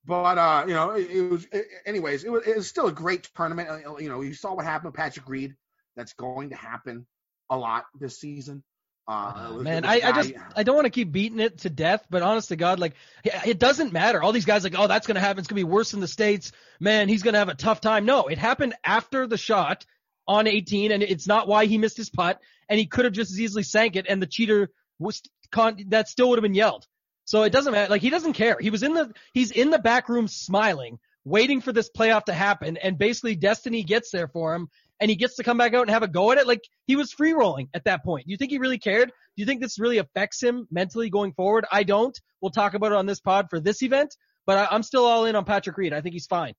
But 0.06 0.38
uh, 0.38 0.66
you 0.68 0.74
know, 0.74 0.92
it, 0.92 1.12
it 1.12 1.30
was. 1.30 1.46
It, 1.52 1.66
anyways, 1.86 2.24
it 2.24 2.32
was, 2.32 2.48
it 2.48 2.58
was 2.58 2.68
still 2.68 2.88
a 2.88 2.92
great 2.92 3.30
tournament. 3.36 3.70
Uh, 3.70 3.98
You 3.98 4.10
know, 4.10 4.22
you 4.22 4.34
saw 4.34 4.56
what 4.56 4.66
happened 4.66 4.94
with 4.94 4.96
Patrick 4.96 5.30
Reed. 5.30 5.56
That's 5.96 6.14
going 6.14 6.50
to 6.50 6.56
happen 6.56 7.06
a 7.50 7.58
lot 7.58 7.86
this 8.00 8.20
season. 8.20 8.64
Uh, 9.08 9.34
Oh, 9.50 9.60
man, 9.62 9.84
I, 9.84 10.02
I 10.04 10.12
just 10.14 10.34
I 10.56 10.64
don't 10.64 10.76
want 10.76 10.86
to 10.86 10.92
keep 10.92 11.12
beating 11.12 11.40
it 11.40 11.60
to 11.60 11.70
death, 11.70 12.06
but 12.10 12.22
honest 12.22 12.50
to 12.50 12.56
God, 12.56 12.80
like 12.80 12.94
it 13.24 13.34
it 13.46 13.60
doesn't 13.60 13.92
matter. 13.92 14.22
All 14.22 14.32
these 14.32 14.46
guys 14.46 14.64
like, 14.64 14.76
oh, 14.78 14.88
that's 14.88 15.08
gonna 15.08 15.20
happen. 15.20 15.40
It's 15.40 15.48
gonna 15.48 15.60
be 15.60 15.64
worse 15.64 15.94
in 15.94 16.00
the 16.00 16.08
states. 16.08 16.52
Man, 16.80 17.10
he's 17.10 17.24
gonna 17.24 17.40
have 17.40 17.50
a 17.50 17.56
tough 17.56 17.82
time. 17.82 18.06
No, 18.06 18.28
it 18.28 18.38
happened 18.38 18.74
after 18.84 19.28
the 19.28 19.38
shot 19.38 19.86
on 20.28 20.48
18, 20.48 20.92
and 20.92 21.04
it's 21.04 21.28
not 21.28 21.48
why 21.48 21.66
he 21.66 21.78
missed 21.78 21.98
his 21.98 22.10
putt, 22.10 22.40
and 22.70 22.80
he 22.80 22.86
could 22.86 23.06
have 23.06 23.14
just 23.14 23.32
as 23.32 23.42
easily 23.42 23.64
sank 23.64 23.96
it, 23.96 24.06
and 24.08 24.22
the 24.22 24.28
cheater 24.28 24.70
was 25.00 25.22
con- 25.52 25.84
that 25.88 26.08
still 26.08 26.30
would 26.30 26.38
have 26.38 26.44
been 26.44 26.54
yelled. 26.56 26.86
So 27.26 27.44
it 27.44 27.52
doesn't 27.52 27.72
matter. 27.72 27.90
Like 27.90 28.02
he 28.02 28.10
doesn't 28.10 28.34
care. 28.34 28.58
He 28.60 28.70
was 28.70 28.84
in 28.84 28.94
the 28.94 29.14
he's 29.34 29.52
in 29.52 29.72
the 29.72 29.80
back 29.80 30.10
room 30.10 30.28
smiling, 30.28 31.00
waiting 31.26 31.60
for 31.62 31.74
this 31.74 31.90
playoff 31.90 32.26
to 32.26 32.34
happen, 32.34 32.78
and 32.78 32.98
basically 32.98 33.36
destiny 33.36 33.84
gets 33.84 34.12
there 34.12 34.28
for 34.28 34.56
him, 34.56 34.70
and 35.02 35.10
he 35.10 35.18
gets 35.18 35.36
to 35.36 35.44
come 35.44 35.58
back 35.58 35.74
out 35.74 35.82
and 35.82 35.90
have 35.90 36.04
a 36.04 36.08
go 36.08 36.32
at 36.32 36.38
it. 36.38 36.48
Like 36.48 36.62
he 36.86 36.96
was 36.96 37.12
free 37.12 37.34
rolling 37.34 37.68
at 37.74 37.84
that 37.86 38.06
point. 38.06 38.26
Do 38.28 38.32
you 38.32 38.38
think 38.38 38.52
he 38.52 38.60
really 38.60 38.78
cared? 38.78 39.10
Do 39.10 39.42
you 39.42 39.46
think 39.46 39.60
this 39.60 39.80
really 39.80 39.98
affects 39.98 40.42
him 40.42 40.68
mentally 40.72 41.10
going 41.10 41.34
forward? 41.34 41.66
I 41.72 41.84
don't. 41.84 42.18
We'll 42.42 42.52
talk 42.52 42.76
about 42.76 42.92
it 42.92 42.98
on 42.98 43.08
this 43.08 43.20
pod 43.20 43.48
for 43.50 43.60
this 43.60 43.82
event, 43.82 44.16
but 44.46 44.58
I, 44.58 44.68
I'm 44.72 44.84
still 44.84 45.06
all 45.06 45.26
in 45.26 45.36
on 45.36 45.44
Patrick 45.44 45.78
Reed. 45.78 45.92
I 45.92 46.02
think 46.02 46.14
he's 46.14 46.28
fine. 46.28 46.54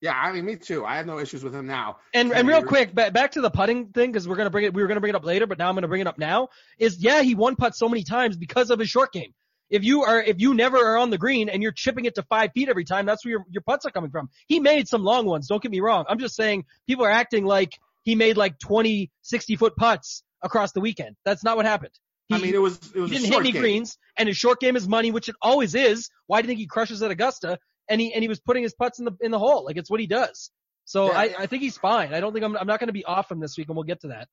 Yeah, 0.00 0.12
I 0.14 0.30
mean, 0.32 0.44
me 0.44 0.54
too. 0.54 0.84
I 0.84 0.96
have 0.96 1.06
no 1.06 1.18
issues 1.18 1.42
with 1.42 1.54
him 1.54 1.66
now. 1.66 1.96
And 2.14 2.32
and 2.32 2.46
real 2.46 2.62
quick, 2.62 2.94
ba- 2.94 3.10
back 3.10 3.32
to 3.32 3.40
the 3.40 3.50
putting 3.50 3.88
thing 3.88 4.12
because 4.12 4.28
we're 4.28 4.36
gonna 4.36 4.50
bring 4.50 4.64
it. 4.64 4.74
We 4.74 4.82
were 4.82 4.86
gonna 4.86 5.00
bring 5.00 5.10
it 5.10 5.16
up 5.16 5.24
later, 5.24 5.46
but 5.46 5.58
now 5.58 5.68
I'm 5.68 5.74
gonna 5.74 5.88
bring 5.88 6.00
it 6.00 6.06
up 6.06 6.18
now. 6.18 6.48
Is 6.78 7.02
yeah, 7.02 7.22
he 7.22 7.34
one 7.34 7.56
putt 7.56 7.74
so 7.74 7.88
many 7.88 8.04
times 8.04 8.36
because 8.36 8.70
of 8.70 8.78
his 8.78 8.88
short 8.88 9.12
game. 9.12 9.34
If 9.70 9.84
you 9.84 10.02
are 10.02 10.22
if 10.22 10.40
you 10.40 10.54
never 10.54 10.78
are 10.78 10.96
on 10.96 11.10
the 11.10 11.18
green 11.18 11.48
and 11.48 11.62
you're 11.62 11.72
chipping 11.72 12.04
it 12.04 12.14
to 12.16 12.22
five 12.22 12.52
feet 12.52 12.68
every 12.68 12.84
time, 12.84 13.06
that's 13.06 13.24
where 13.24 13.32
your 13.32 13.44
your 13.50 13.62
putts 13.62 13.86
are 13.86 13.90
coming 13.90 14.10
from. 14.10 14.30
He 14.46 14.60
made 14.60 14.88
some 14.88 15.02
long 15.02 15.26
ones. 15.26 15.48
Don't 15.48 15.62
get 15.62 15.70
me 15.70 15.80
wrong. 15.80 16.04
I'm 16.08 16.18
just 16.18 16.36
saying 16.36 16.64
people 16.86 17.04
are 17.04 17.10
acting 17.10 17.44
like 17.44 17.78
he 18.02 18.14
made 18.14 18.36
like 18.36 18.58
20, 18.58 19.10
60 19.22 19.56
foot 19.56 19.76
putts 19.76 20.22
across 20.42 20.72
the 20.72 20.80
weekend. 20.80 21.16
That's 21.24 21.44
not 21.44 21.56
what 21.56 21.66
happened. 21.66 21.92
He, 22.28 22.34
I 22.34 22.38
mean, 22.38 22.54
it 22.54 22.62
was 22.62 22.78
it 22.94 23.00
was 23.00 23.10
he 23.10 23.18
didn't 23.18 23.32
hit 23.32 23.40
any 23.40 23.52
game. 23.52 23.62
greens, 23.62 23.98
and 24.16 24.28
his 24.28 24.36
short 24.36 24.60
game 24.60 24.76
is 24.76 24.86
money, 24.88 25.10
which 25.10 25.28
it 25.28 25.36
always 25.42 25.74
is. 25.74 26.10
Why 26.26 26.40
do 26.40 26.46
you 26.46 26.48
think 26.48 26.60
he 26.60 26.66
crushes 26.66 27.02
at 27.02 27.10
Augusta? 27.10 27.58
and 27.88 28.00
he 28.00 28.12
and 28.12 28.22
he 28.22 28.28
was 28.28 28.40
putting 28.40 28.62
his 28.62 28.74
putts 28.74 28.98
in 28.98 29.04
the 29.04 29.12
in 29.20 29.30
the 29.30 29.38
hole. 29.38 29.64
Like 29.64 29.76
it's 29.76 29.90
what 29.90 30.00
he 30.00 30.06
does. 30.06 30.50
So 30.84 31.06
Yeah. 31.06 31.18
I, 31.18 31.34
I 31.40 31.46
think 31.46 31.62
he's 31.62 31.76
fine. 31.76 32.14
I 32.14 32.20
don't 32.20 32.32
think 32.32 32.44
I'm 32.44 32.56
I'm 32.56 32.66
not 32.66 32.80
going 32.80 32.88
to 32.88 32.92
be 32.92 33.04
off 33.04 33.30
him 33.30 33.40
this 33.40 33.56
week, 33.56 33.68
and 33.68 33.76
we'll 33.76 33.84
get 33.84 34.00
to 34.02 34.08
that. 34.08 34.28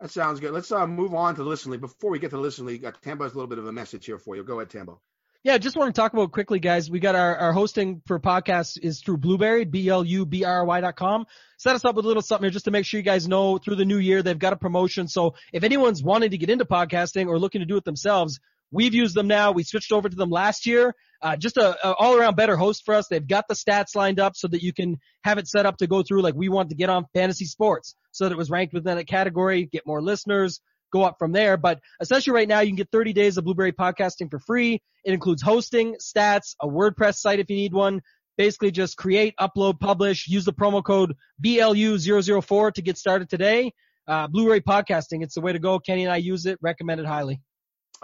That 0.00 0.10
sounds 0.10 0.40
good. 0.40 0.52
Let's 0.52 0.72
uh, 0.72 0.86
move 0.86 1.14
on 1.14 1.36
to 1.36 1.44
the. 1.44 1.78
Before 1.78 2.10
we 2.10 2.18
get 2.18 2.30
to 2.30 2.36
the 2.36 2.42
uh, 2.84 2.92
Tambo 3.02 3.24
has 3.24 3.32
a 3.32 3.36
little 3.36 3.48
bit 3.48 3.58
of 3.58 3.66
a 3.66 3.72
message 3.72 4.06
here 4.06 4.18
for 4.18 4.36
you. 4.36 4.44
Go 4.44 4.60
ahead, 4.60 4.70
Tambo. 4.70 5.00
Yeah, 5.44 5.58
just 5.58 5.76
want 5.76 5.94
to 5.94 6.00
talk 6.00 6.14
about 6.14 6.32
quickly, 6.32 6.58
guys. 6.58 6.90
We 6.90 7.00
got 7.00 7.14
our, 7.14 7.36
our 7.36 7.52
hosting 7.52 8.00
for 8.06 8.18
podcasts 8.18 8.78
is 8.80 9.02
through 9.02 9.18
Blubrry, 9.18 9.66
B-L-U-B-R-Y 9.66 10.80
dot 10.80 10.96
com. 10.96 11.26
Set 11.58 11.74
us 11.74 11.84
up 11.84 11.96
with 11.96 12.06
a 12.06 12.08
little 12.08 12.22
something 12.22 12.44
here 12.44 12.50
just 12.50 12.64
to 12.64 12.70
make 12.70 12.86
sure 12.86 12.98
you 12.98 13.04
guys 13.04 13.28
know 13.28 13.58
through 13.58 13.76
the 13.76 13.84
new 13.84 13.98
year 13.98 14.22
they've 14.22 14.38
got 14.38 14.54
a 14.54 14.56
promotion. 14.56 15.06
So 15.06 15.34
if 15.52 15.62
anyone's 15.62 16.02
wanting 16.02 16.30
to 16.30 16.38
get 16.38 16.48
into 16.48 16.64
podcasting 16.64 17.26
or 17.26 17.38
looking 17.38 17.60
to 17.60 17.66
do 17.66 17.76
it 17.76 17.84
themselves, 17.84 18.40
we've 18.74 18.94
used 18.94 19.14
them 19.14 19.28
now. 19.28 19.52
We 19.52 19.62
switched 19.62 19.92
over 19.92 20.08
to 20.08 20.16
them 20.16 20.30
last 20.30 20.66
year. 20.66 20.94
Uh, 21.22 21.36
just 21.36 21.56
a, 21.56 21.86
a 21.86 21.94
all 21.94 22.16
around 22.16 22.36
better 22.36 22.56
host 22.56 22.82
for 22.84 22.94
us. 22.94 23.06
They've 23.08 23.26
got 23.26 23.48
the 23.48 23.54
stats 23.54 23.94
lined 23.94 24.20
up 24.20 24.36
so 24.36 24.48
that 24.48 24.62
you 24.62 24.74
can 24.74 24.98
have 25.22 25.38
it 25.38 25.48
set 25.48 25.64
up 25.64 25.78
to 25.78 25.86
go 25.86 26.02
through 26.02 26.20
like 26.20 26.34
we 26.34 26.50
want 26.50 26.68
to 26.68 26.76
get 26.76 26.90
on 26.90 27.06
fantasy 27.14 27.46
sports 27.46 27.94
so 28.12 28.24
that 28.24 28.32
it 28.32 28.36
was 28.36 28.50
ranked 28.50 28.74
within 28.74 28.98
a 28.98 29.04
category, 29.04 29.64
get 29.64 29.86
more 29.86 30.02
listeners, 30.02 30.60
go 30.92 31.02
up 31.02 31.16
from 31.18 31.32
there. 31.32 31.56
But 31.56 31.80
essentially 32.00 32.34
right 32.34 32.48
now 32.48 32.60
you 32.60 32.68
can 32.68 32.76
get 32.76 32.90
30 32.92 33.12
days 33.12 33.36
of 33.38 33.44
Blubrry 33.44 33.72
podcasting 33.72 34.30
for 34.30 34.38
free. 34.38 34.82
It 35.04 35.12
includes 35.14 35.40
hosting, 35.40 35.96
stats, 35.96 36.54
a 36.60 36.66
WordPress 36.66 37.16
site 37.16 37.40
if 37.40 37.48
you 37.48 37.56
need 37.56 37.72
one. 37.72 38.02
Basically 38.36 38.72
just 38.72 38.96
create, 38.96 39.34
upload, 39.40 39.78
publish, 39.78 40.26
use 40.26 40.44
the 40.44 40.52
promo 40.52 40.84
code 40.84 41.14
BLU004 41.42 42.72
to 42.74 42.82
get 42.82 42.98
started 42.98 43.30
today. 43.30 43.72
Uh, 44.06 44.26
Blu-ray 44.26 44.60
podcasting, 44.60 45.22
it's 45.22 45.36
the 45.36 45.40
way 45.40 45.52
to 45.52 45.58
go. 45.58 45.78
Kenny 45.78 46.02
and 46.04 46.12
I 46.12 46.16
use 46.16 46.44
it, 46.44 46.58
recommend 46.60 47.00
it 47.00 47.06
highly. 47.06 47.40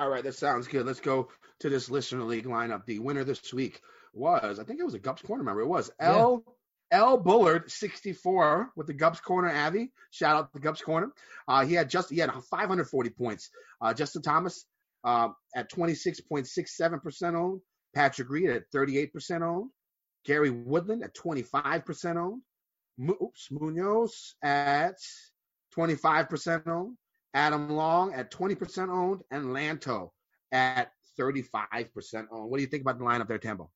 All 0.00 0.08
right, 0.08 0.24
that 0.24 0.34
sounds 0.34 0.66
good. 0.66 0.86
Let's 0.86 1.00
go 1.00 1.28
to 1.60 1.68
this 1.68 1.90
Listener 1.90 2.24
League 2.24 2.46
lineup. 2.46 2.86
The 2.86 2.98
winner 3.00 3.22
this 3.22 3.52
week 3.52 3.82
was, 4.14 4.58
I 4.58 4.64
think 4.64 4.80
it 4.80 4.84
was 4.84 4.94
a 4.94 4.98
Gups 4.98 5.22
Corner 5.22 5.42
member. 5.44 5.60
It 5.60 5.66
was 5.68 5.90
Yeah. 6.00 6.16
L. 6.16 6.44
L. 6.90 7.18
Bullard, 7.18 7.70
64, 7.70 8.72
with 8.76 8.86
the 8.88 8.94
Gups 8.94 9.22
Corner 9.22 9.50
Avi. 9.50 9.92
Shout 10.10 10.36
out 10.36 10.52
to 10.54 10.58
Gups 10.58 10.82
Corner. 10.82 11.12
Uh, 11.46 11.64
he 11.66 11.74
had 11.74 11.88
just 11.90 12.08
he 12.10 12.16
had 12.18 12.32
540 12.32 13.10
points. 13.10 13.50
Uh, 13.80 13.92
Justin 13.94 14.22
Thomas 14.22 14.64
uh, 15.04 15.28
at 15.54 15.70
26.67% 15.70 17.34
owned. 17.36 17.60
Patrick 17.94 18.28
Reed 18.30 18.50
at 18.50 18.70
38% 18.74 19.42
owned. 19.42 19.70
Gary 20.24 20.50
Woodland 20.50 21.04
at 21.04 21.14
25% 21.14 22.16
owned. 22.16 22.42
Mu- 22.98 23.16
Oops, 23.22 23.48
Munoz 23.50 24.34
at 24.42 24.96
25% 25.76 26.66
owned. 26.66 26.96
Adam 27.34 27.70
Long 27.70 28.12
at 28.14 28.30
20% 28.30 28.88
owned, 28.88 29.20
and 29.30 29.46
Lanto 29.46 30.10
at 30.52 30.92
35% 31.18 32.26
owned. 32.30 32.50
What 32.50 32.56
do 32.56 32.62
you 32.62 32.68
think 32.68 32.82
about 32.82 32.98
the 32.98 33.04
lineup 33.04 33.28
there, 33.28 33.38
Tambo? 33.38 33.70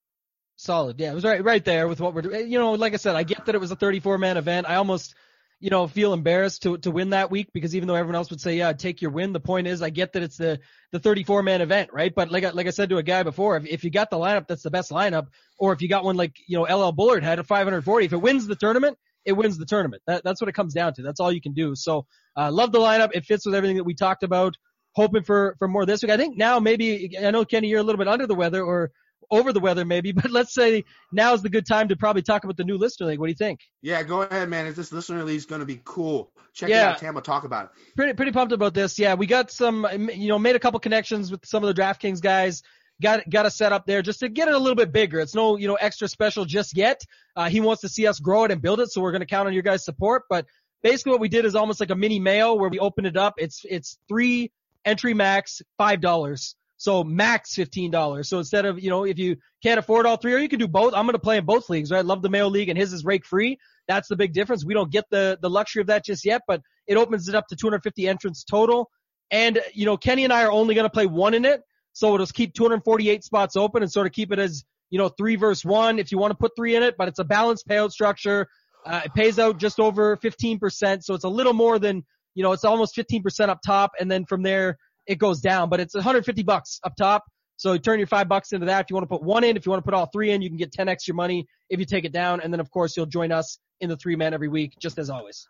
Solid. 0.56 1.00
Yeah, 1.00 1.10
it 1.10 1.14
was 1.14 1.24
right 1.24 1.42
right 1.42 1.64
there 1.64 1.88
with 1.88 2.00
what 2.00 2.14
we're 2.14 2.22
doing. 2.22 2.50
You 2.50 2.58
know, 2.58 2.72
like 2.72 2.94
I 2.94 2.96
said, 2.96 3.16
I 3.16 3.24
get 3.24 3.46
that 3.46 3.54
it 3.54 3.60
was 3.60 3.72
a 3.72 3.76
34 3.76 4.18
man 4.18 4.36
event. 4.36 4.68
I 4.68 4.76
almost, 4.76 5.14
you 5.58 5.68
know, 5.68 5.88
feel 5.88 6.12
embarrassed 6.12 6.62
to 6.62 6.78
to 6.78 6.92
win 6.92 7.10
that 7.10 7.30
week 7.30 7.48
because 7.52 7.74
even 7.74 7.88
though 7.88 7.96
everyone 7.96 8.14
else 8.14 8.30
would 8.30 8.40
say, 8.40 8.56
yeah, 8.56 8.72
take 8.72 9.02
your 9.02 9.10
win, 9.10 9.32
the 9.32 9.40
point 9.40 9.66
is 9.66 9.82
I 9.82 9.90
get 9.90 10.12
that 10.12 10.22
it's 10.22 10.36
the 10.36 10.60
the 10.92 11.00
34 11.00 11.42
man 11.42 11.60
event, 11.60 11.90
right? 11.92 12.14
But 12.14 12.30
like 12.30 12.44
I, 12.44 12.50
like 12.50 12.68
I 12.68 12.70
said 12.70 12.90
to 12.90 12.98
a 12.98 13.02
guy 13.02 13.24
before, 13.24 13.56
if, 13.56 13.66
if 13.66 13.84
you 13.84 13.90
got 13.90 14.10
the 14.10 14.16
lineup 14.16 14.46
that's 14.46 14.62
the 14.62 14.70
best 14.70 14.92
lineup, 14.92 15.26
or 15.58 15.72
if 15.72 15.82
you 15.82 15.88
got 15.88 16.04
one 16.04 16.16
like 16.16 16.36
you 16.46 16.56
know 16.56 16.64
LL 16.72 16.92
Bullard 16.92 17.24
had 17.24 17.40
a 17.40 17.44
540, 17.44 18.06
if 18.06 18.12
it 18.12 18.16
wins 18.16 18.46
the 18.46 18.54
tournament, 18.54 18.96
it 19.24 19.32
wins 19.32 19.58
the 19.58 19.66
tournament. 19.66 20.02
That, 20.06 20.22
that's 20.24 20.40
what 20.40 20.48
it 20.48 20.54
comes 20.54 20.74
down 20.74 20.94
to. 20.94 21.02
That's 21.02 21.20
all 21.20 21.32
you 21.32 21.40
can 21.40 21.52
do. 21.54 21.74
So, 21.74 22.06
uh, 22.36 22.50
love 22.50 22.72
the 22.72 22.78
lineup. 22.78 23.10
It 23.14 23.24
fits 23.24 23.46
with 23.46 23.54
everything 23.54 23.76
that 23.76 23.84
we 23.84 23.94
talked 23.94 24.22
about. 24.22 24.54
Hoping 24.96 25.24
for 25.24 25.56
for 25.58 25.66
more 25.66 25.84
this 25.86 26.02
week. 26.02 26.12
I 26.12 26.16
think 26.16 26.36
now 26.38 26.60
maybe 26.60 27.16
I 27.20 27.30
know 27.32 27.44
Kenny, 27.44 27.68
you're 27.68 27.80
a 27.80 27.82
little 27.82 27.98
bit 27.98 28.06
under 28.06 28.26
the 28.28 28.34
weather 28.36 28.62
or 28.62 28.92
over 29.30 29.52
the 29.52 29.60
weather 29.60 29.84
maybe, 29.84 30.12
but 30.20 30.30
let's 30.30 30.54
say 30.54 30.84
now's 31.12 31.42
the 31.42 31.48
good 31.48 31.66
time 31.66 31.88
to 31.88 31.96
probably 31.96 32.22
talk 32.22 32.44
about 32.44 32.56
the 32.56 32.64
new 32.64 32.76
listener 32.78 33.08
league. 33.08 33.18
What 33.18 33.26
do 33.26 33.30
you 33.30 33.36
think? 33.36 33.60
Yeah, 33.82 34.02
go 34.02 34.22
ahead, 34.22 34.48
man. 34.48 34.66
Is 34.66 34.76
this 34.76 34.92
listener 34.92 35.24
league 35.24 35.46
going 35.48 35.60
to 35.60 35.66
be 35.66 35.80
cool? 35.84 36.30
Check 36.52 36.68
Yeah. 36.68 36.90
it 36.90 36.92
out, 36.92 36.98
Tambo. 36.98 37.20
Talk 37.20 37.44
about 37.44 37.64
it. 37.66 37.70
Pretty 37.96 38.12
pretty 38.12 38.30
pumped 38.32 38.52
about 38.52 38.74
this. 38.74 38.98
Yeah, 38.98 39.14
we 39.14 39.26
got 39.26 39.50
some, 39.50 39.86
you 40.14 40.28
know, 40.28 40.38
made 40.38 40.56
a 40.56 40.60
couple 40.60 40.78
connections 40.80 41.30
with 41.30 41.44
some 41.44 41.64
of 41.64 41.74
the 41.74 41.80
DraftKings 41.82 42.20
guys. 42.20 42.62
Got 43.02 43.28
got 43.28 43.44
a 43.44 43.50
set 43.50 43.72
up 43.72 43.86
there 43.86 44.02
just 44.02 44.20
to 44.20 44.28
get 44.28 44.48
it 44.48 44.54
a 44.54 44.58
little 44.58 44.76
bit 44.76 44.92
bigger. 44.92 45.18
It's 45.18 45.34
no 45.34 45.56
you 45.56 45.66
know 45.66 45.74
extra 45.74 46.06
special 46.08 46.44
just 46.44 46.76
yet. 46.76 47.02
Uh, 47.34 47.48
he 47.48 47.60
wants 47.60 47.82
to 47.82 47.88
see 47.88 48.06
us 48.06 48.20
grow 48.20 48.44
it 48.44 48.52
and 48.52 48.62
build 48.62 48.80
it, 48.80 48.90
so 48.90 49.00
we're 49.00 49.10
going 49.10 49.20
to 49.20 49.26
count 49.26 49.48
on 49.48 49.52
your 49.52 49.64
guys' 49.64 49.84
support. 49.84 50.22
But 50.30 50.46
basically, 50.82 51.10
what 51.12 51.20
we 51.20 51.28
did 51.28 51.44
is 51.44 51.56
almost 51.56 51.80
like 51.80 51.90
a 51.90 51.96
mini 51.96 52.20
mail 52.20 52.56
where 52.58 52.68
we 52.68 52.78
open 52.78 53.04
it 53.04 53.16
up. 53.16 53.34
It's 53.38 53.62
it's 53.68 53.98
three 54.08 54.52
entry 54.84 55.12
max 55.12 55.60
five 55.76 56.00
dollars. 56.00 56.54
So 56.76 57.02
max 57.02 57.54
fifteen 57.54 57.90
dollars. 57.90 58.28
So 58.28 58.38
instead 58.38 58.64
of 58.64 58.78
you 58.78 58.90
know 58.90 59.04
if 59.04 59.18
you 59.18 59.36
can't 59.62 59.78
afford 59.78 60.06
all 60.06 60.18
three, 60.18 60.34
or 60.34 60.38
you 60.38 60.48
can 60.48 60.58
do 60.58 60.68
both. 60.68 60.92
I'm 60.94 61.06
going 61.06 61.14
to 61.14 61.18
play 61.18 61.38
in 61.38 61.44
both 61.44 61.70
leagues. 61.70 61.90
Right? 61.90 62.04
Love 62.04 62.22
the 62.22 62.28
Mayo 62.28 62.48
League, 62.48 62.68
and 62.68 62.78
his 62.78 62.92
is 62.92 63.04
rake 63.04 63.24
free. 63.24 63.58
That's 63.88 64.08
the 64.08 64.16
big 64.16 64.34
difference. 64.34 64.64
We 64.64 64.74
don't 64.74 64.92
get 64.92 65.04
the 65.10 65.38
the 65.40 65.50
luxury 65.50 65.80
of 65.80 65.86
that 65.88 66.04
just 66.04 66.24
yet, 66.24 66.42
but 66.46 66.60
it 66.86 66.96
opens 66.96 67.28
it 67.28 67.34
up 67.34 67.48
to 67.48 67.56
250 67.56 68.06
entrants 68.06 68.44
total. 68.44 68.90
And 69.30 69.60
you 69.72 69.86
know 69.86 69.96
Kenny 69.96 70.24
and 70.24 70.32
I 70.32 70.44
are 70.44 70.52
only 70.52 70.74
going 70.74 70.84
to 70.84 70.90
play 70.90 71.06
one 71.06 71.34
in 71.34 71.44
it, 71.44 71.62
so 71.94 72.08
it'll 72.08 72.18
just 72.18 72.34
keep 72.34 72.52
248 72.52 73.24
spots 73.24 73.56
open 73.56 73.82
and 73.82 73.90
sort 73.90 74.06
of 74.06 74.12
keep 74.12 74.30
it 74.32 74.38
as 74.38 74.64
you 74.90 74.98
know 74.98 75.08
three 75.08 75.36
versus 75.36 75.64
one 75.64 75.98
if 75.98 76.12
you 76.12 76.18
want 76.18 76.32
to 76.32 76.36
put 76.36 76.52
three 76.54 76.76
in 76.76 76.82
it. 76.82 76.96
But 76.98 77.08
it's 77.08 77.20
a 77.20 77.24
balanced 77.24 77.66
payout 77.66 77.92
structure. 77.92 78.46
Uh, 78.84 79.00
it 79.06 79.14
pays 79.14 79.38
out 79.38 79.58
just 79.58 79.80
over 79.80 80.18
15%, 80.18 81.02
so 81.02 81.14
it's 81.14 81.24
a 81.24 81.28
little 81.28 81.54
more 81.54 81.78
than 81.78 82.04
you 82.34 82.42
know 82.42 82.52
it's 82.52 82.64
almost 82.64 82.94
15% 82.94 83.48
up 83.48 83.60
top, 83.64 83.92
and 83.98 84.10
then 84.10 84.26
from 84.26 84.42
there 84.42 84.76
it 85.06 85.18
goes 85.18 85.40
down. 85.40 85.70
But 85.70 85.80
it's 85.80 85.94
150 85.94 86.42
bucks 86.42 86.80
up 86.84 86.94
top. 86.96 87.24
So 87.56 87.78
turn 87.78 88.00
your 88.00 88.08
five 88.08 88.28
bucks 88.28 88.52
into 88.52 88.66
that. 88.66 88.80
If 88.80 88.90
you 88.90 88.96
want 88.96 89.04
to 89.04 89.08
put 89.08 89.22
one 89.22 89.44
in, 89.44 89.56
if 89.56 89.64
you 89.64 89.70
want 89.70 89.82
to 89.82 89.84
put 89.84 89.94
all 89.94 90.06
three 90.12 90.32
in, 90.32 90.42
you 90.42 90.48
can 90.48 90.58
get 90.58 90.72
10x 90.72 91.06
your 91.06 91.14
money 91.14 91.46
if 91.70 91.78
you 91.78 91.86
take 91.86 92.04
it 92.04 92.12
down. 92.12 92.40
And 92.40 92.52
then 92.52 92.58
of 92.58 92.68
course 92.70 92.96
you'll 92.96 93.06
join 93.06 93.30
us 93.30 93.58
in 93.80 93.88
the 93.88 93.96
three 93.96 94.16
man 94.16 94.34
every 94.34 94.48
week, 94.48 94.74
just 94.80 94.98
as 94.98 95.08
always. 95.08 95.46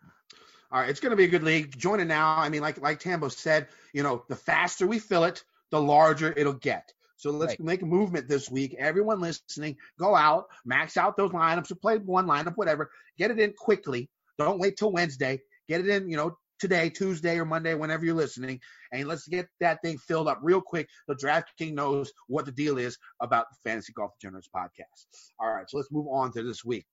All 0.71 0.81
right, 0.81 0.91
it's 0.91 1.01
going 1.01 1.11
to 1.11 1.17
be 1.17 1.25
a 1.25 1.29
good 1.29 1.45
league. 1.45 1.77
Join 1.79 2.01
it 2.01 2.07
now. 2.07 2.37
I 2.37 2.49
mean, 2.51 2.61
like 2.61 2.81
like 2.81 2.99
Tambo 2.99 3.29
said, 3.29 3.69
you 3.93 4.03
know, 4.03 4.25
the 4.29 4.37
faster 4.37 4.87
we 4.87 4.99
fill 4.99 5.25
it, 5.25 5.45
the 5.71 5.81
larger 5.81 6.33
it'll 6.37 6.53
get. 6.55 6.93
So 7.17 7.31
let's 7.31 7.53
Right. 7.53 7.61
make 7.61 7.83
a 7.83 7.87
movement 7.87 8.29
this 8.29 8.51
week. 8.51 8.75
Everyone 8.79 9.21
listening, 9.21 9.77
go 9.99 10.15
out, 10.15 10.47
max 10.65 10.97
out 10.97 11.17
those 11.17 11.31
lineups, 11.31 11.71
or 11.71 11.77
play 11.77 11.99
one 11.99 12.27
lineup, 12.27 12.57
whatever. 12.57 12.91
Get 13.17 13.31
it 13.31 13.39
in 13.39 13.53
quickly. 13.55 14.11
Don't 14.39 14.59
wait 14.59 14.77
till 14.77 14.93
Wednesday. 14.93 15.41
Get 15.69 15.81
it 15.81 15.89
in, 15.89 16.09
you 16.11 16.17
know, 16.17 16.37
today, 16.59 16.91
Tuesday, 16.91 17.39
or 17.39 17.45
Monday, 17.45 17.75
whenever 17.75 18.05
you're 18.05 18.15
listening, 18.15 18.61
and 18.93 19.09
let's 19.09 19.27
get 19.27 19.49
that 19.61 19.81
thing 19.83 19.99
filled 19.99 20.29
up 20.29 20.39
real 20.43 20.61
quick. 20.61 20.89
So 21.07 21.15
DraftKings 21.15 21.73
knows 21.73 22.13
what 22.29 22.45
the 22.47 22.53
deal 22.53 22.79
is 22.79 22.99
about 23.21 23.47
the 23.51 23.71
Fantasy 23.71 23.93
Golf 23.93 24.13
Degenerates 24.21 24.49
podcast. 24.55 25.07
All 25.39 25.53
right, 25.53 25.69
so 25.69 25.77
let's 25.79 25.91
move 25.91 26.07
on 26.09 26.33
to 26.33 26.43
this 26.43 26.65
week. 26.65 26.87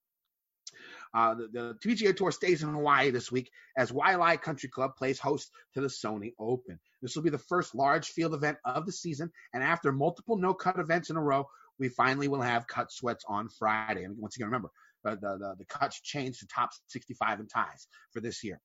Uh, 1.14 1.36
the, 1.36 1.48
the 1.52 1.76
PGA 1.86 2.16
Tour 2.16 2.32
stays 2.32 2.64
in 2.64 2.74
Hawaii 2.74 3.12
this 3.12 3.32
week 3.32 3.52
as 3.78 3.92
Waialae 3.92 4.42
Country 4.42 4.70
Club 4.70 4.96
plays 4.98 5.20
host 5.20 5.52
to 5.74 5.82
the 5.82 5.88
Sony 5.88 6.34
Open. 6.40 6.80
This 7.02 7.16
will 7.16 7.24
be 7.24 7.30
the 7.30 7.38
first 7.38 7.76
large 7.76 8.08
field 8.08 8.34
event 8.34 8.58
of 8.66 8.86
the 8.86 8.92
season, 8.92 9.32
and 9.54 9.64
after 9.64 9.92
multiple 9.92 10.38
no-cut 10.38 10.80
events 10.80 11.10
in 11.10 11.18
a 11.18 11.22
row, 11.22 11.48
we 11.80 11.90
finally 11.90 12.28
will 12.28 12.42
have 12.42 12.68
cut 12.68 12.92
sweats 12.92 13.26
on 13.28 13.50
Friday. 13.50 14.04
And 14.04 14.18
once 14.18 14.36
again, 14.36 14.48
remember 14.48 14.70
uh, 15.06 15.16
the, 15.16 15.38
the 15.38 15.56
the 15.60 15.66
cuts 15.66 16.00
changed 16.02 16.40
to 16.40 16.48
top 16.48 16.70
65 16.88 17.40
and 17.40 17.50
ties 17.50 17.88
for 18.12 18.22
this 18.22 18.44
year. 18.44 18.60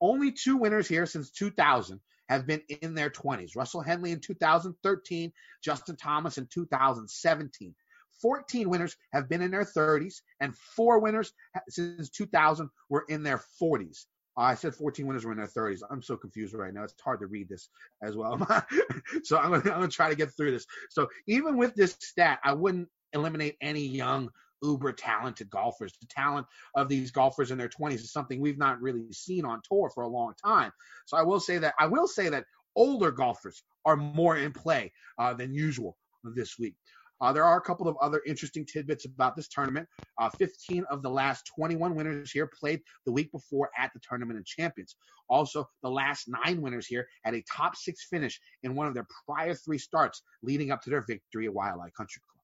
Only 0.00 0.32
two 0.32 0.56
winners 0.56 0.88
here 0.88 1.06
since 1.06 1.30
2000 1.30 2.00
have 2.28 2.46
been 2.46 2.62
in 2.80 2.94
their 2.94 3.10
20s. 3.10 3.56
Russell 3.56 3.82
Henley 3.82 4.10
in 4.10 4.20
2013, 4.20 5.32
Justin 5.62 5.96
Thomas 5.96 6.38
in 6.38 6.48
2017. 6.52 7.74
14 8.22 8.70
winners 8.70 8.96
have 9.12 9.28
been 9.28 9.42
in 9.42 9.50
their 9.50 9.64
30s, 9.64 10.22
and 10.40 10.56
four 10.56 11.00
winners 11.00 11.32
since 11.68 12.08
2000 12.10 12.70
were 12.88 13.04
in 13.08 13.22
their 13.22 13.42
40s. 13.60 14.06
Uh, 14.36 14.42
I 14.42 14.54
said 14.54 14.74
14 14.74 15.06
winners 15.06 15.24
were 15.24 15.32
in 15.32 15.38
their 15.38 15.46
30s. 15.46 15.80
I'm 15.90 16.02
so 16.02 16.16
confused 16.16 16.54
right 16.54 16.72
now. 16.72 16.84
It's 16.84 16.94
hard 17.04 17.20
to 17.20 17.26
read 17.26 17.48
this 17.48 17.68
as 18.02 18.16
well. 18.16 18.38
so 19.24 19.36
I'm 19.36 19.50
going 19.50 19.62
to 19.62 19.88
try 19.88 20.08
to 20.08 20.16
get 20.16 20.34
through 20.34 20.52
this. 20.52 20.66
So 20.88 21.08
even 21.26 21.56
with 21.56 21.74
this 21.74 21.96
stat, 22.00 22.38
I 22.42 22.54
wouldn't 22.54 22.88
eliminate 23.12 23.56
any 23.60 23.84
young, 23.84 24.30
uber 24.62 24.92
talented 24.92 25.50
golfers. 25.50 25.92
The 26.00 26.06
talent 26.06 26.46
of 26.74 26.88
these 26.88 27.10
golfers 27.10 27.50
in 27.50 27.58
their 27.58 27.68
20s 27.68 27.96
is 27.96 28.12
something 28.12 28.40
we've 28.40 28.58
not 28.58 28.80
really 28.80 29.12
seen 29.12 29.44
on 29.44 29.60
tour 29.68 29.90
for 29.94 30.04
a 30.04 30.08
long 30.08 30.32
time. 30.42 30.72
So 31.06 31.16
I 31.16 31.22
will 31.22 31.40
say 31.40 31.58
that 31.58 31.74
I 31.78 31.86
will 31.86 32.06
say 32.06 32.28
that 32.30 32.44
older 32.74 33.10
golfers 33.10 33.62
are 33.84 33.96
more 33.96 34.36
in 34.36 34.52
play 34.52 34.92
uh, 35.18 35.34
than 35.34 35.52
usual 35.52 35.96
this 36.24 36.58
week. 36.58 36.74
Uh, 37.22 37.32
there 37.32 37.44
are 37.44 37.56
a 37.56 37.62
couple 37.62 37.86
of 37.86 37.96
other 38.02 38.20
interesting 38.26 38.66
tidbits 38.66 39.04
about 39.04 39.36
this 39.36 39.48
tournament. 39.48 39.88
Uh, 40.20 40.28
15 40.28 40.84
of 40.90 41.02
the 41.02 41.08
last 41.08 41.48
21 41.54 41.94
winners 41.94 42.32
here 42.32 42.50
played 42.60 42.80
the 43.06 43.12
week 43.12 43.30
before 43.30 43.70
at 43.78 43.92
the 43.94 44.00
tournament 44.06 44.38
of 44.38 44.44
champions. 44.44 44.96
Also, 45.30 45.64
the 45.82 45.88
last 45.88 46.28
nine 46.44 46.60
winners 46.60 46.86
here 46.86 47.06
had 47.22 47.34
a 47.34 47.44
top 47.50 47.76
six 47.76 48.04
finish 48.10 48.40
in 48.64 48.74
one 48.74 48.88
of 48.88 48.94
their 48.94 49.06
prior 49.24 49.54
three 49.54 49.78
starts 49.78 50.20
leading 50.42 50.72
up 50.72 50.82
to 50.82 50.90
their 50.90 51.00
victory 51.00 51.46
at 51.46 51.54
Waialae 51.54 51.94
Country 51.96 52.20
Club. 52.26 52.42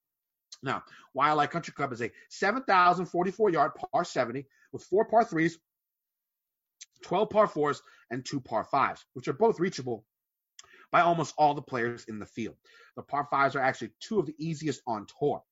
Now, 0.62 0.82
Waialae 1.16 1.50
Country 1.50 1.74
Club 1.74 1.92
is 1.92 2.00
a 2.00 2.12
7,044 2.30 3.50
yard 3.50 3.72
par 3.92 4.04
70 4.04 4.46
with 4.72 4.84
four 4.84 5.04
par 5.06 5.24
threes, 5.24 5.58
12 7.02 7.30
par 7.30 7.48
fours, 7.48 7.82
and 8.10 8.24
two 8.24 8.40
par 8.40 8.64
fives, 8.64 9.04
which 9.14 9.26
are 9.26 9.32
both 9.32 9.58
reachable 9.58 10.04
by 10.90 11.00
almost 11.00 11.34
all 11.36 11.54
the 11.54 11.62
players 11.62 12.04
in 12.04 12.18
the 12.18 12.26
field. 12.26 12.56
The 12.96 13.02
par 13.02 13.26
fives 13.30 13.56
are 13.56 13.60
actually 13.60 13.90
two 14.00 14.18
of 14.18 14.26
the 14.26 14.34
easiest 14.38 14.82
on 14.86 15.06
tour. 15.18 15.42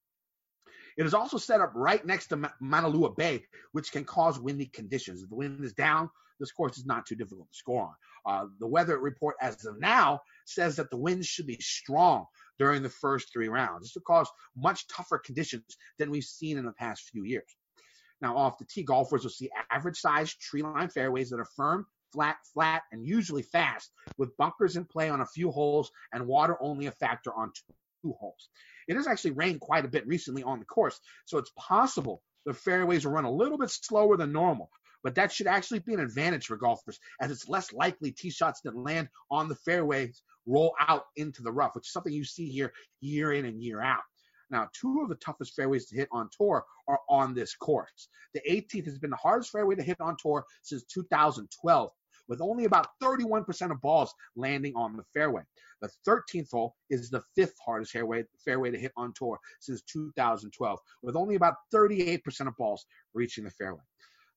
It 0.97 1.05
is 1.05 1.15
also 1.15 1.37
set 1.37 1.61
up 1.61 1.73
right 1.75 2.05
next 2.07 2.29
to 2.29 2.37
Ma- 2.37 2.51
Mauna 2.61 3.11
Bay, 3.11 3.45
which 3.73 3.93
can 3.93 4.05
cause 4.05 4.41
windy 4.41 4.67
conditions. 4.67 5.23
If 5.23 5.29
the 5.29 5.37
wind 5.37 5.63
is 5.63 5.75
down, 5.75 6.09
this 6.41 6.53
course 6.53 6.79
is 6.79 6.87
not 6.87 7.07
too 7.07 7.15
difficult 7.15 7.51
to 7.51 7.57
score 7.57 7.83
on. 7.83 7.95
Uh, 8.27 8.47
the 8.59 8.67
weather 8.67 8.99
report 8.99 9.37
as 9.41 9.65
of 9.67 9.79
now 9.79 10.21
says 10.47 10.77
that 10.77 10.91
the 10.91 10.97
winds 10.97 11.27
should 11.27 11.47
be 11.47 11.59
strong 11.61 12.27
during 12.59 12.83
the 12.83 12.89
first 12.89 13.33
three 13.33 13.49
rounds. 13.49 13.83
This 13.85 13.95
will 13.95 14.03
cause 14.03 14.29
much 14.57 14.87
tougher 14.89 15.19
conditions 15.19 15.77
than 15.99 16.11
we've 16.11 16.25
seen 16.25 16.59
in 16.59 16.65
the 16.65 16.73
past 16.73 17.09
few 17.11 17.25
years. 17.25 17.57
Now, 18.21 18.37
off 18.37 18.59
the 18.59 18.65
tee, 18.65 18.83
golfers 18.83 19.23
will 19.23 19.31
see 19.31 19.51
average 19.71 19.99
sized 19.99 20.41
tree 20.41 20.63
line 20.63 20.89
fairways 20.89 21.31
that 21.31 21.41
are 21.41 21.49
firm, 21.57 21.87
flat, 22.13 22.37
flat, 22.53 22.83
and 22.93 23.07
usually 23.07 23.43
fast, 23.43 23.91
with 24.19 24.37
bunkers 24.37 24.77
in 24.77 24.85
play 24.85 25.09
on 25.09 25.21
a 25.21 25.27
few 25.27 25.51
holes 25.51 25.91
and 26.13 26.27
water 26.27 26.57
only 26.61 26.87
a 26.87 26.93
factor 26.93 27.33
on 27.35 27.53
two 28.03 28.15
holes. 28.19 28.49
It 28.89 28.97
has 28.97 29.07
actually 29.07 29.33
rained 29.33 29.61
quite 29.61 29.85
a 29.85 29.89
bit 29.89 30.07
recently 30.07 30.43
on 30.43 30.59
the 30.59 30.65
course, 30.65 31.01
so 31.25 31.39
it's 31.39 31.53
possible 31.59 32.23
the 32.45 32.55
fairways 32.55 33.05
will 33.05 33.13
run 33.13 33.25
a 33.25 33.31
little 33.31 33.59
bit 33.59 33.71
slower 33.71 34.17
than 34.17 34.33
normal. 34.33 34.71
But 35.03 35.15
that 35.17 35.33
should 35.33 35.47
actually 35.47 35.81
be 35.81 35.95
an 35.95 36.01
advantage 36.01 36.47
for 36.47 36.57
golfers, 36.57 36.99
as 37.21 37.31
it's 37.31 37.49
less 37.49 37.73
likely 37.73 38.13
tee 38.13 38.31
shots 38.31 38.61
that 38.63 38.77
land 38.77 39.09
on 39.31 39.49
the 39.49 39.55
fairways 39.55 40.23
roll 40.47 40.75
out 40.81 41.05
into 41.17 41.43
the 41.43 41.53
rough, 41.53 41.75
which 41.75 41.87
is 41.87 41.93
something 41.93 42.13
you 42.13 42.25
see 42.25 42.49
here 42.49 42.73
year 43.01 43.33
in 43.33 43.45
and 43.45 43.63
year 43.63 43.81
out. 43.81 44.03
Now, 44.51 44.69
two 44.73 45.01
of 45.03 45.09
the 45.09 45.17
toughest 45.17 45.55
fairways 45.55 45.87
to 45.87 45.97
hit 45.97 46.09
on 46.13 46.29
tour 46.37 46.65
are 46.89 47.01
on 47.09 47.35
this 47.35 47.55
course. 47.55 48.09
The 48.35 48.43
18th 48.49 48.87
has 48.87 48.99
been 48.99 49.11
the 49.11 49.17
hardest 49.17 49.51
fairway 49.51 49.75
to 49.75 49.83
hit 49.83 50.01
on 50.01 50.17
tour 50.21 50.45
since 50.63 50.85
2012, 50.85 51.91
with 52.29 52.41
only 52.41 52.65
about 52.65 52.89
31% 53.03 53.71
of 53.71 53.81
balls 53.81 54.15
landing 54.37 54.75
on 54.77 54.97
the 54.97 55.05
fairway. 55.15 55.43
The 55.81 55.91
13th 56.07 56.51
hole 56.51 56.75
is 56.91 57.11
the 57.11 57.23
fifth 57.35 57.57
hardest 57.65 57.93
fairway, 57.93 58.25
fairway 58.45 58.71
to 58.71 58.79
hit 58.79 58.93
on 58.97 59.13
tour 59.15 59.39
since 59.61 59.83
2012, 59.83 60.79
with 61.03 61.17
only 61.17 61.35
about 61.35 61.55
38% 61.75 62.47
of 62.47 62.57
balls 62.57 62.87
reaching 63.15 63.45
the 63.45 63.51
fairway. 63.51 63.83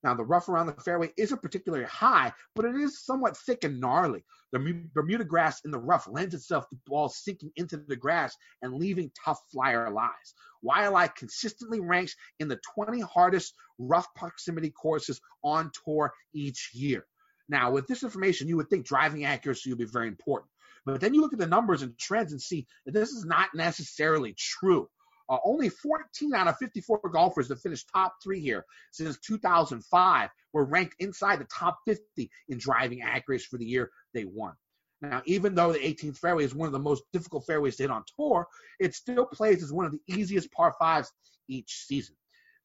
Now, 0.02 0.14
the 0.14 0.24
rough 0.24 0.48
around 0.48 0.66
the 0.66 0.72
fairway 0.72 1.12
isn't 1.18 1.42
particularly 1.42 1.84
high, 1.84 2.32
but 2.54 2.64
it 2.64 2.74
is 2.74 3.04
somewhat 3.04 3.36
thick 3.36 3.64
and 3.64 3.80
gnarly. 3.80 4.24
The 4.52 4.88
Bermuda 4.94 5.24
grass 5.24 5.60
in 5.64 5.70
the 5.70 5.78
rough 5.78 6.08
lends 6.08 6.34
itself 6.34 6.68
to 6.70 6.76
balls 6.86 7.18
sinking 7.18 7.52
into 7.56 7.76
the 7.76 7.96
grass 7.96 8.36
and 8.62 8.74
leaving 8.74 9.12
tough 9.24 9.40
flyer 9.52 9.90
lies. 9.90 10.34
Waialae 10.64 11.14
consistently 11.14 11.80
ranks 11.80 12.16
in 12.38 12.48
the 12.48 12.60
20 12.74 13.00
hardest 13.00 13.54
rough 13.78 14.06
proximity 14.14 14.70
courses 14.70 15.20
on 15.44 15.70
tour 15.84 16.12
each 16.32 16.70
year. 16.72 17.06
Now, 17.48 17.70
with 17.70 17.86
this 17.86 18.02
information, 18.02 18.48
you 18.48 18.56
would 18.56 18.70
think 18.70 18.86
driving 18.86 19.24
accuracy 19.24 19.70
would 19.70 19.78
be 19.78 19.84
very 19.84 20.08
important. 20.08 20.50
But 20.86 21.00
then 21.00 21.12
you 21.12 21.20
look 21.20 21.34
at 21.34 21.38
the 21.38 21.46
numbers 21.46 21.82
and 21.82 21.98
trends 21.98 22.32
and 22.32 22.40
see 22.40 22.66
that 22.86 22.92
this 22.92 23.10
is 23.10 23.24
not 23.24 23.50
necessarily 23.54 24.34
true. 24.34 24.88
Uh, 25.30 25.38
only 25.44 25.68
14 25.68 26.34
out 26.34 26.48
of 26.48 26.56
54 26.58 27.00
golfers 27.12 27.46
that 27.48 27.60
finished 27.60 27.88
top 27.94 28.14
three 28.22 28.40
here 28.40 28.64
since 28.90 29.16
2005 29.20 30.28
were 30.52 30.64
ranked 30.64 30.96
inside 30.98 31.38
the 31.38 31.44
top 31.44 31.78
50 31.86 32.28
in 32.48 32.58
driving 32.58 33.02
accuracy 33.02 33.46
for 33.48 33.56
the 33.56 33.64
year 33.64 33.90
they 34.12 34.24
won. 34.24 34.54
Now, 35.02 35.22
even 35.24 35.54
though 35.54 35.72
the 35.72 35.78
18th 35.78 36.18
fairway 36.18 36.44
is 36.44 36.54
one 36.54 36.66
of 36.66 36.72
the 36.72 36.78
most 36.80 37.04
difficult 37.12 37.46
fairways 37.46 37.76
to 37.76 37.84
hit 37.84 37.90
on 37.90 38.04
tour, 38.16 38.46
it 38.80 38.94
still 38.94 39.24
plays 39.24 39.62
as 39.62 39.72
one 39.72 39.86
of 39.86 39.92
the 39.92 40.00
easiest 40.08 40.52
par 40.52 40.74
fives 40.78 41.10
each 41.48 41.84
season. 41.86 42.16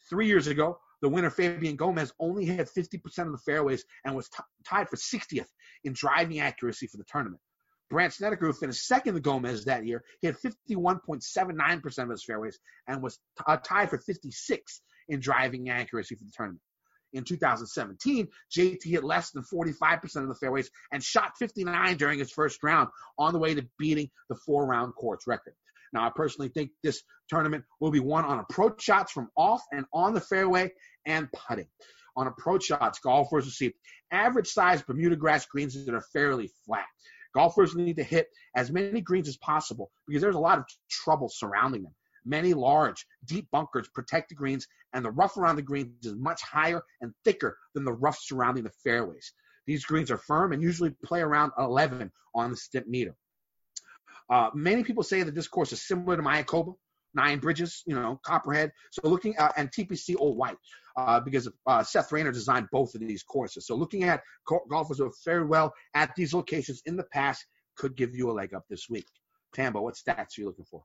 Three 0.09 0.27
years 0.27 0.47
ago, 0.47 0.79
the 1.01 1.09
winner 1.09 1.29
Fabian 1.29 1.75
Gomez 1.75 2.11
only 2.19 2.45
hit 2.45 2.69
50% 2.75 3.03
of 3.19 3.31
the 3.31 3.37
fairways 3.37 3.85
and 4.05 4.15
was 4.15 4.27
t- 4.29 4.43
tied 4.65 4.89
for 4.89 4.95
60th 4.95 5.47
in 5.83 5.93
driving 5.93 6.39
accuracy 6.39 6.87
for 6.87 6.97
the 6.97 7.05
tournament. 7.05 7.41
Brandt 7.89 8.13
Snedeker, 8.13 8.47
who 8.47 8.53
finished 8.53 8.87
second 8.87 9.13
to 9.13 9.19
Gomez 9.19 9.65
that 9.65 9.85
year, 9.85 10.03
he 10.21 10.27
had 10.27 10.37
51.79% 10.37 11.97
of 11.99 12.09
his 12.09 12.23
fairways 12.23 12.59
and 12.87 13.01
was 13.01 13.17
t- 13.37 13.43
uh, 13.47 13.57
tied 13.57 13.89
for 13.89 13.99
56 13.99 14.81
in 15.07 15.19
driving 15.19 15.69
accuracy 15.69 16.15
for 16.15 16.23
the 16.23 16.31
tournament. 16.35 16.61
In 17.13 17.23
2017, 17.23 18.27
JT 18.53 18.83
hit 18.83 19.03
less 19.03 19.31
than 19.31 19.43
45% 19.43 20.03
of 20.17 20.27
the 20.27 20.35
fairways 20.35 20.69
and 20.91 21.01
shot 21.01 21.37
59 21.37 21.95
during 21.97 22.19
his 22.19 22.31
first 22.31 22.61
round 22.63 22.89
on 23.17 23.31
the 23.31 23.39
way 23.39 23.53
to 23.55 23.65
beating 23.79 24.09
the 24.29 24.35
four 24.45 24.65
round 24.65 24.93
course 24.95 25.25
record. 25.27 25.53
Now, 25.93 26.05
I 26.05 26.11
personally 26.13 26.49
think 26.49 26.71
this 26.83 27.01
tournament 27.29 27.63
will 27.79 27.91
be 27.91 28.01
won 28.01 28.25
on 28.25 28.39
approach 28.39 28.81
shots 28.81 29.13
from 29.13 29.29
off 29.37 29.61
and 29.71 29.85
on 29.93 30.13
the 30.13 30.19
fairway 30.19 30.73
and 31.05 31.29
putting. 31.31 31.67
On 32.17 32.27
approach 32.27 32.65
shots, 32.65 32.99
golfers 32.99 33.53
see 33.55 33.73
average 34.11 34.47
size 34.47 34.81
Bermuda 34.81 35.15
grass 35.15 35.45
greens 35.45 35.85
that 35.85 35.93
are 35.93 36.03
fairly 36.13 36.51
flat. 36.65 36.85
Golfers 37.35 37.75
need 37.75 37.97
to 37.97 38.03
hit 38.03 38.29
as 38.55 38.71
many 38.71 39.01
greens 39.01 39.27
as 39.27 39.37
possible 39.37 39.91
because 40.07 40.21
there's 40.21 40.35
a 40.35 40.39
lot 40.39 40.57
of 40.57 40.65
trouble 40.89 41.29
surrounding 41.29 41.83
them. 41.83 41.93
Many 42.23 42.53
large, 42.53 43.05
deep 43.25 43.49
bunkers 43.51 43.87
protect 43.93 44.29
the 44.29 44.35
greens, 44.35 44.67
and 44.93 45.05
the 45.05 45.11
rough 45.11 45.37
around 45.37 45.57
the 45.57 45.61
greens 45.61 46.05
is 46.05 46.15
much 46.15 46.41
higher 46.41 46.81
and 47.01 47.13
thicker 47.23 47.57
than 47.75 47.83
the 47.85 47.93
rough 47.93 48.17
surrounding 48.19 48.63
the 48.63 48.71
fairways. 48.83 49.33
These 49.67 49.85
greens 49.85 50.09
are 50.09 50.17
firm 50.17 50.53
and 50.53 50.61
usually 50.61 50.91
play 51.03 51.21
around 51.21 51.51
11 51.59 52.11
on 52.33 52.51
the 52.51 52.55
Stimpmeter. 52.55 53.13
Uh, 54.29 54.49
many 54.53 54.83
people 54.83 55.03
say 55.03 55.21
that 55.21 55.35
this 55.35 55.47
course 55.47 55.71
is 55.71 55.85
similar 55.85 56.15
to 56.15 56.23
Mayakoba, 56.23 56.73
Nine 57.13 57.39
Bridges, 57.39 57.83
you 57.85 57.95
know, 57.95 58.19
Copperhead. 58.25 58.71
So 58.91 59.07
looking 59.07 59.35
at 59.35 59.53
and 59.57 59.71
TPC 59.71 60.15
Old 60.17 60.37
White, 60.37 60.57
uh, 60.95 61.19
because 61.19 61.49
uh, 61.67 61.83
Seth 61.83 62.11
Rayner 62.11 62.31
designed 62.31 62.67
both 62.71 62.95
of 62.95 63.01
these 63.01 63.23
courses. 63.23 63.67
So 63.67 63.75
looking 63.75 64.03
at 64.03 64.21
golfers 64.69 64.97
who 64.97 65.05
have 65.05 65.15
fared 65.23 65.49
well 65.49 65.73
at 65.93 66.15
these 66.15 66.33
locations 66.33 66.81
in 66.85 66.95
the 66.95 67.03
past 67.03 67.45
could 67.75 67.95
give 67.95 68.15
you 68.15 68.31
a 68.31 68.33
leg 68.33 68.53
up 68.53 68.65
this 68.69 68.87
week. 68.89 69.07
Tambo, 69.53 69.81
what 69.81 69.95
stats 69.95 70.37
are 70.37 70.41
you 70.41 70.45
looking 70.45 70.65
for? 70.65 70.83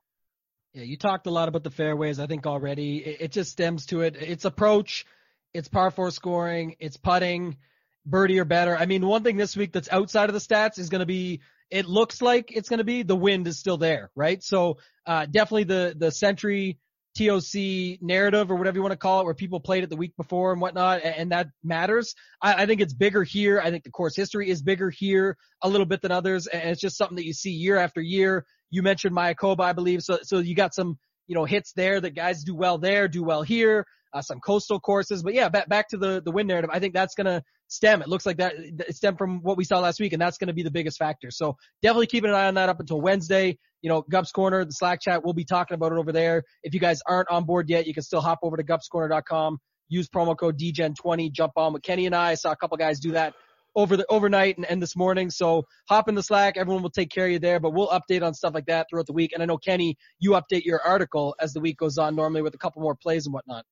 Yeah, 0.73 0.83
you 0.83 0.97
talked 0.97 1.27
a 1.27 1.31
lot 1.31 1.49
about 1.49 1.63
the 1.63 1.71
fairways. 1.71 2.19
I 2.19 2.27
think 2.27 2.45
already 2.47 2.97
it, 2.97 3.21
it 3.21 3.31
just 3.31 3.51
stems 3.51 3.87
to 3.87 4.01
it. 4.01 4.15
It's 4.19 4.45
approach, 4.45 5.05
it's 5.53 5.67
par 5.67 5.91
four 5.91 6.11
scoring, 6.11 6.75
it's 6.79 6.97
putting, 6.97 7.57
birdie 8.05 8.39
or 8.39 8.45
better. 8.45 8.75
I 8.75 8.85
mean, 8.85 9.05
one 9.05 9.23
thing 9.23 9.37
this 9.37 9.55
week 9.55 9.73
that's 9.73 9.89
outside 9.91 10.29
of 10.29 10.33
the 10.33 10.39
stats 10.39 10.79
is 10.79 10.89
going 10.89 10.99
to 10.99 11.05
be 11.05 11.41
it 11.69 11.85
looks 11.87 12.21
like 12.21 12.51
it's 12.53 12.67
going 12.67 12.79
to 12.79 12.83
be 12.83 13.03
the 13.03 13.15
wind 13.15 13.47
is 13.47 13.57
still 13.57 13.77
there, 13.77 14.11
right? 14.15 14.43
So 14.43 14.77
uh, 15.05 15.25
definitely 15.25 15.63
the 15.65 15.95
the 15.97 16.11
Sentry 16.11 16.77
TOC 17.17 18.01
narrative 18.01 18.51
or 18.51 18.55
whatever 18.55 18.77
you 18.77 18.81
want 18.81 18.93
to 18.93 18.97
call 18.97 19.21
it, 19.21 19.25
where 19.25 19.33
people 19.33 19.59
played 19.59 19.83
it 19.83 19.89
the 19.89 19.97
week 19.97 20.15
before 20.15 20.51
and 20.51 20.61
whatnot, 20.61 21.03
and, 21.03 21.31
that 21.31 21.47
matters. 21.63 22.15
I, 22.41 22.63
I, 22.63 22.65
think 22.65 22.81
it's 22.81 22.93
bigger 22.93 23.23
here. 23.23 23.59
I 23.59 23.69
think 23.69 23.83
the 23.83 23.91
course 23.91 24.15
history 24.15 24.49
is 24.49 24.61
bigger 24.61 24.89
here 24.89 25.37
a 25.61 25.69
little 25.69 25.85
bit 25.85 26.01
than 26.01 26.11
others, 26.11 26.47
and 26.47 26.69
it's 26.69 26.81
just 26.81 26.97
something 26.97 27.17
that 27.17 27.25
you 27.25 27.33
see 27.33 27.51
year 27.51 27.77
after 27.77 28.01
year. 28.01 28.45
You 28.69 28.81
mentioned 28.83 29.15
Mayakoba, 29.15 29.61
I 29.61 29.73
believe, 29.73 30.01
so 30.01 30.19
so 30.23 30.39
you 30.39 30.55
got 30.55 30.73
some 30.73 30.97
you 31.27 31.35
know 31.35 31.45
hits 31.45 31.73
there 31.73 31.99
that 31.99 32.11
guys 32.11 32.43
do 32.43 32.55
well 32.55 32.77
there, 32.77 33.07
do 33.07 33.23
well 33.23 33.41
here 33.41 33.85
uh, 34.13 34.21
some 34.21 34.39
coastal 34.39 34.79
courses. 34.79 35.23
But 35.23 35.33
yeah, 35.33 35.49
back, 35.49 35.69
back 35.69 35.89
to 35.89 35.97
the, 35.97 36.21
the 36.23 36.31
win 36.31 36.47
narrative. 36.47 36.69
I 36.71 36.79
think 36.79 36.93
that's 36.93 37.15
to 37.15 37.43
stem. 37.67 38.01
It 38.01 38.07
looks 38.07 38.25
like 38.25 38.37
that 38.37 38.55
stemmed 38.89 39.17
from 39.17 39.41
what 39.41 39.57
we 39.57 39.63
saw 39.63 39.79
last 39.79 39.99
week, 39.99 40.13
and 40.13 40.21
that's 40.21 40.37
to 40.47 40.53
be 40.53 40.63
the 40.63 40.71
biggest 40.71 40.97
factor. 40.97 41.31
So 41.31 41.55
definitely 41.81 42.07
keeping 42.07 42.29
an 42.29 42.35
eye 42.35 42.47
on 42.47 42.55
that 42.55 42.69
up 42.69 42.79
until 42.79 43.01
Wednesday. 43.01 43.57
You 43.81 43.89
know, 43.89 44.03
Gups 44.03 44.31
Corner, 44.31 44.63
the 44.63 44.71
Slack 44.71 45.01
chat, 45.01 45.23
we'll 45.23 45.33
be 45.33 45.45
talking 45.45 45.75
about 45.75 45.91
it 45.91 45.97
over 45.97 46.11
there. 46.11 46.43
If 46.63 46.73
you 46.73 46.79
guys 46.79 47.01
aren't 47.07 47.29
on 47.29 47.45
board 47.45 47.69
yet, 47.69 47.87
you 47.87 47.93
can 47.93 48.03
still 48.03 48.21
hop 48.21 48.39
over 48.43 48.57
to 48.57 48.63
gupscorner.com, 48.63 49.59
use 49.89 50.07
promo 50.07 50.37
code 50.37 50.59
DGen20, 50.59 51.31
jump 51.31 51.53
on 51.55 51.73
with 51.73 51.83
Kenny 51.83 52.05
and 52.05 52.15
I. 52.15 52.31
I 52.31 52.35
saw 52.35 52.51
a 52.51 52.55
couple 52.55 52.77
guys 52.77 52.99
do 52.99 53.11
that 53.11 53.33
over 53.75 53.95
the 53.97 54.05
overnight 54.09 54.57
and, 54.57 54.65
and 54.65 54.81
this 54.81 54.95
morning. 54.95 55.29
So 55.29 55.65
hop 55.87 56.09
in 56.09 56.15
the 56.15 56.23
Slack. 56.23 56.57
Everyone 56.57 56.83
will 56.83 56.89
take 56.89 57.09
care 57.09 57.25
of 57.25 57.31
you 57.31 57.39
there, 57.39 57.59
but 57.59 57.71
we'll 57.71 57.89
update 57.89 58.21
on 58.21 58.33
stuff 58.33 58.53
like 58.53 58.65
that 58.65 58.87
throughout 58.89 59.07
the 59.07 59.13
week. 59.13 59.31
And 59.33 59.41
I 59.41 59.45
know 59.45 59.57
Kenny, 59.57 59.97
you 60.19 60.31
update 60.31 60.63
your 60.63 60.81
article 60.81 61.35
as 61.39 61.53
the 61.53 61.59
week 61.59 61.77
goes 61.77 61.97
on 61.97 62.15
normally 62.15 62.41
with 62.41 62.53
a 62.53 62.57
couple 62.57 62.81
more 62.81 62.95
plays 62.95 63.25
and 63.25 63.33
whatnot. 63.33 63.65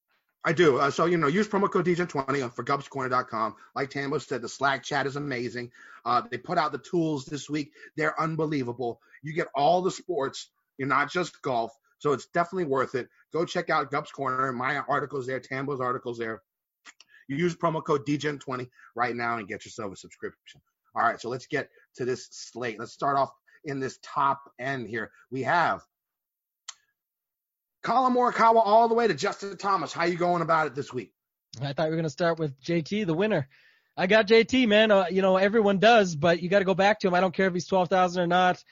I 0.46 0.54
do. 0.54 0.78
Uh, 0.78 0.90
so, 0.90 1.06
you 1.06 1.18
know, 1.18 1.28
use 1.28 1.48
promo 1.48 1.70
code 1.70 1.86
DGen20 1.86 2.54
for 2.54 2.64
GupsCorner.com. 2.64 3.56
Like 3.76 3.90
Tambo 3.90 4.18
said, 4.20 4.42
the 4.42 4.50
Slack 4.50 4.84
chat 4.84 5.06
is 5.06 5.18
amazing. 5.18 5.70
Uh, 6.06 6.22
they 6.32 6.38
put 6.38 6.58
out 6.58 6.72
the 6.72 6.78
tools 6.78 7.26
this 7.26 7.50
week. 7.50 7.72
They're 7.98 8.20
unbelievable. 8.20 9.02
You 9.22 9.34
get 9.34 9.48
all 9.54 9.82
the 9.82 9.92
sports. 9.92 10.52
You're 10.78 10.88
not 10.88 11.12
just 11.12 11.42
golf. 11.42 11.74
So 11.98 12.14
it's 12.14 12.28
definitely 12.28 12.66
worth 12.66 12.96
it. 12.96 13.10
Go 13.34 13.44
check 13.44 13.70
out 13.70 13.92
Gups 13.92 14.12
Corner. 14.14 14.54
My 14.54 14.78
article's 14.78 15.28
there. 15.28 15.42
Tambo's 15.42 15.82
article's 15.82 16.18
there. 16.18 16.42
You 17.28 17.36
use 17.36 17.56
promo 17.56 17.84
code 17.84 18.08
DGen20 18.08 18.68
right 18.96 19.16
now 19.16 19.38
and 19.38 19.48
get 19.48 19.66
yourself 19.66 19.94
a 19.94 19.96
subscription. 19.98 20.62
All 20.96 21.04
right, 21.04 21.20
so 21.20 21.30
let's 21.30 21.46
get 21.46 21.70
to 21.96 22.06
this 22.06 22.28
slate. 22.32 22.80
Let's 22.80 22.94
start 22.94 23.18
off 23.18 23.32
in 23.66 23.80
this 23.80 24.00
top 24.02 24.42
end 24.60 24.88
here. 24.88 25.12
We 25.30 25.44
have 25.44 25.82
Collin 27.82 28.14
Morikawa 28.14 28.62
all 28.64 28.88
the 28.88 28.94
way 28.94 29.08
to 29.08 29.14
Justin 29.14 29.58
Thomas. 29.58 29.94
How 29.94 30.06
you 30.06 30.18
going 30.18 30.42
about 30.42 30.68
it 30.68 30.76
this 30.76 30.94
week? 30.94 31.14
I 31.62 31.74
thought 31.74 31.86
we 31.86 31.92
were 31.92 31.96
going 31.96 32.04
to 32.04 32.10
start 32.10 32.40
with 32.40 32.60
JT, 32.62 33.06
the 33.06 33.14
winner. 33.14 33.48
I 33.98 34.08
got 34.08 34.28
JT, 34.28 34.68
man. 34.68 34.92
Uh, 34.92 35.06
you 35.10 35.22
know, 35.22 35.38
everyone 35.38 35.80
does, 35.80 36.16
but 36.16 36.42
you 36.42 36.50
got 36.50 36.60
to 36.60 36.66
go 36.66 36.74
back 36.74 37.00
to 37.00 37.08
him. 37.08 37.14
I 37.14 37.22
don't 37.22 37.34
care 37.34 37.48
if 37.48 37.54
he's 37.54 37.68
12,000 37.68 38.22
or 38.22 38.28
not. 38.28 38.64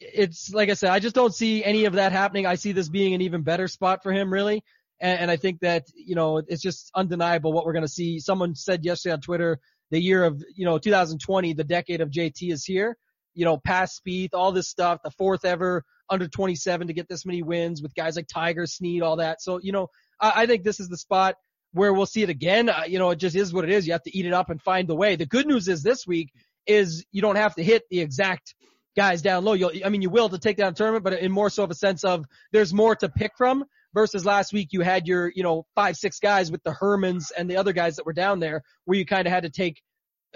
It's 0.00 0.52
like 0.52 0.70
I 0.70 0.74
said, 0.74 0.90
I 0.90 0.98
just 0.98 1.14
don't 1.14 1.34
see 1.34 1.64
any 1.64 1.84
of 1.84 1.94
that 1.94 2.12
happening. 2.12 2.46
I 2.46 2.56
see 2.56 2.72
this 2.72 2.88
being 2.88 3.14
an 3.14 3.20
even 3.20 3.42
better 3.42 3.68
spot 3.68 4.02
for 4.02 4.12
him, 4.12 4.32
really. 4.32 4.64
And, 5.00 5.20
and 5.20 5.30
I 5.30 5.36
think 5.36 5.60
that, 5.60 5.84
you 5.94 6.14
know, 6.14 6.38
it's 6.38 6.62
just 6.62 6.90
undeniable 6.94 7.52
what 7.52 7.66
we're 7.66 7.72
going 7.72 7.84
to 7.84 7.88
see. 7.88 8.18
Someone 8.18 8.54
said 8.54 8.84
yesterday 8.84 9.14
on 9.14 9.20
Twitter, 9.20 9.60
the 9.90 10.00
year 10.00 10.24
of, 10.24 10.42
you 10.54 10.64
know, 10.64 10.78
2020, 10.78 11.52
the 11.52 11.64
decade 11.64 12.00
of 12.00 12.10
JT 12.10 12.50
is 12.50 12.64
here. 12.64 12.96
You 13.34 13.44
know, 13.44 13.56
past 13.58 14.02
Spieth, 14.04 14.30
all 14.32 14.52
this 14.52 14.68
stuff, 14.68 15.00
the 15.02 15.10
fourth 15.10 15.44
ever 15.44 15.84
under 16.12 16.28
27 16.28 16.86
to 16.86 16.92
get 16.92 17.08
this 17.08 17.24
many 17.24 17.42
wins 17.42 17.82
with 17.82 17.94
guys 17.94 18.16
like 18.16 18.28
Tiger, 18.28 18.66
Snead, 18.66 19.02
all 19.02 19.16
that. 19.16 19.40
So, 19.40 19.58
you 19.62 19.72
know, 19.72 19.88
I, 20.20 20.42
I 20.42 20.46
think 20.46 20.62
this 20.62 20.78
is 20.78 20.88
the 20.88 20.98
spot 20.98 21.36
where 21.72 21.92
we'll 21.92 22.06
see 22.06 22.22
it 22.22 22.28
again. 22.28 22.68
Uh, 22.68 22.82
you 22.86 22.98
know, 22.98 23.10
it 23.10 23.16
just 23.16 23.34
is 23.34 23.52
what 23.52 23.64
it 23.64 23.70
is. 23.70 23.86
You 23.86 23.94
have 23.94 24.02
to 24.02 24.16
eat 24.16 24.26
it 24.26 24.34
up 24.34 24.50
and 24.50 24.60
find 24.60 24.86
the 24.86 24.94
way. 24.94 25.16
The 25.16 25.26
good 25.26 25.46
news 25.46 25.68
is 25.68 25.82
this 25.82 26.06
week 26.06 26.30
is 26.66 27.04
you 27.10 27.22
don't 27.22 27.36
have 27.36 27.54
to 27.54 27.64
hit 27.64 27.84
the 27.90 28.00
exact 28.00 28.54
guys 28.94 29.22
down 29.22 29.42
low. 29.44 29.54
You'll, 29.54 29.72
I 29.84 29.88
mean, 29.88 30.02
you 30.02 30.10
will 30.10 30.28
to 30.28 30.38
take 30.38 30.58
down 30.58 30.72
a 30.72 30.74
tournament, 30.74 31.02
but 31.02 31.14
in 31.14 31.32
more 31.32 31.48
so 31.48 31.64
of 31.64 31.70
a 31.70 31.74
sense 31.74 32.04
of 32.04 32.26
there's 32.52 32.74
more 32.74 32.94
to 32.96 33.08
pick 33.08 33.32
from 33.38 33.64
versus 33.94 34.26
last 34.26 34.52
week 34.52 34.68
you 34.72 34.82
had 34.82 35.06
your, 35.06 35.32
you 35.34 35.42
know, 35.42 35.64
five, 35.74 35.96
six 35.96 36.18
guys 36.20 36.52
with 36.52 36.62
the 36.62 36.72
Hermans 36.72 37.32
and 37.36 37.50
the 37.50 37.56
other 37.56 37.72
guys 37.72 37.96
that 37.96 38.04
were 38.04 38.12
down 38.12 38.38
there 38.38 38.62
where 38.84 38.98
you 38.98 39.06
kind 39.06 39.26
of 39.26 39.32
had 39.32 39.44
to 39.44 39.50
take, 39.50 39.80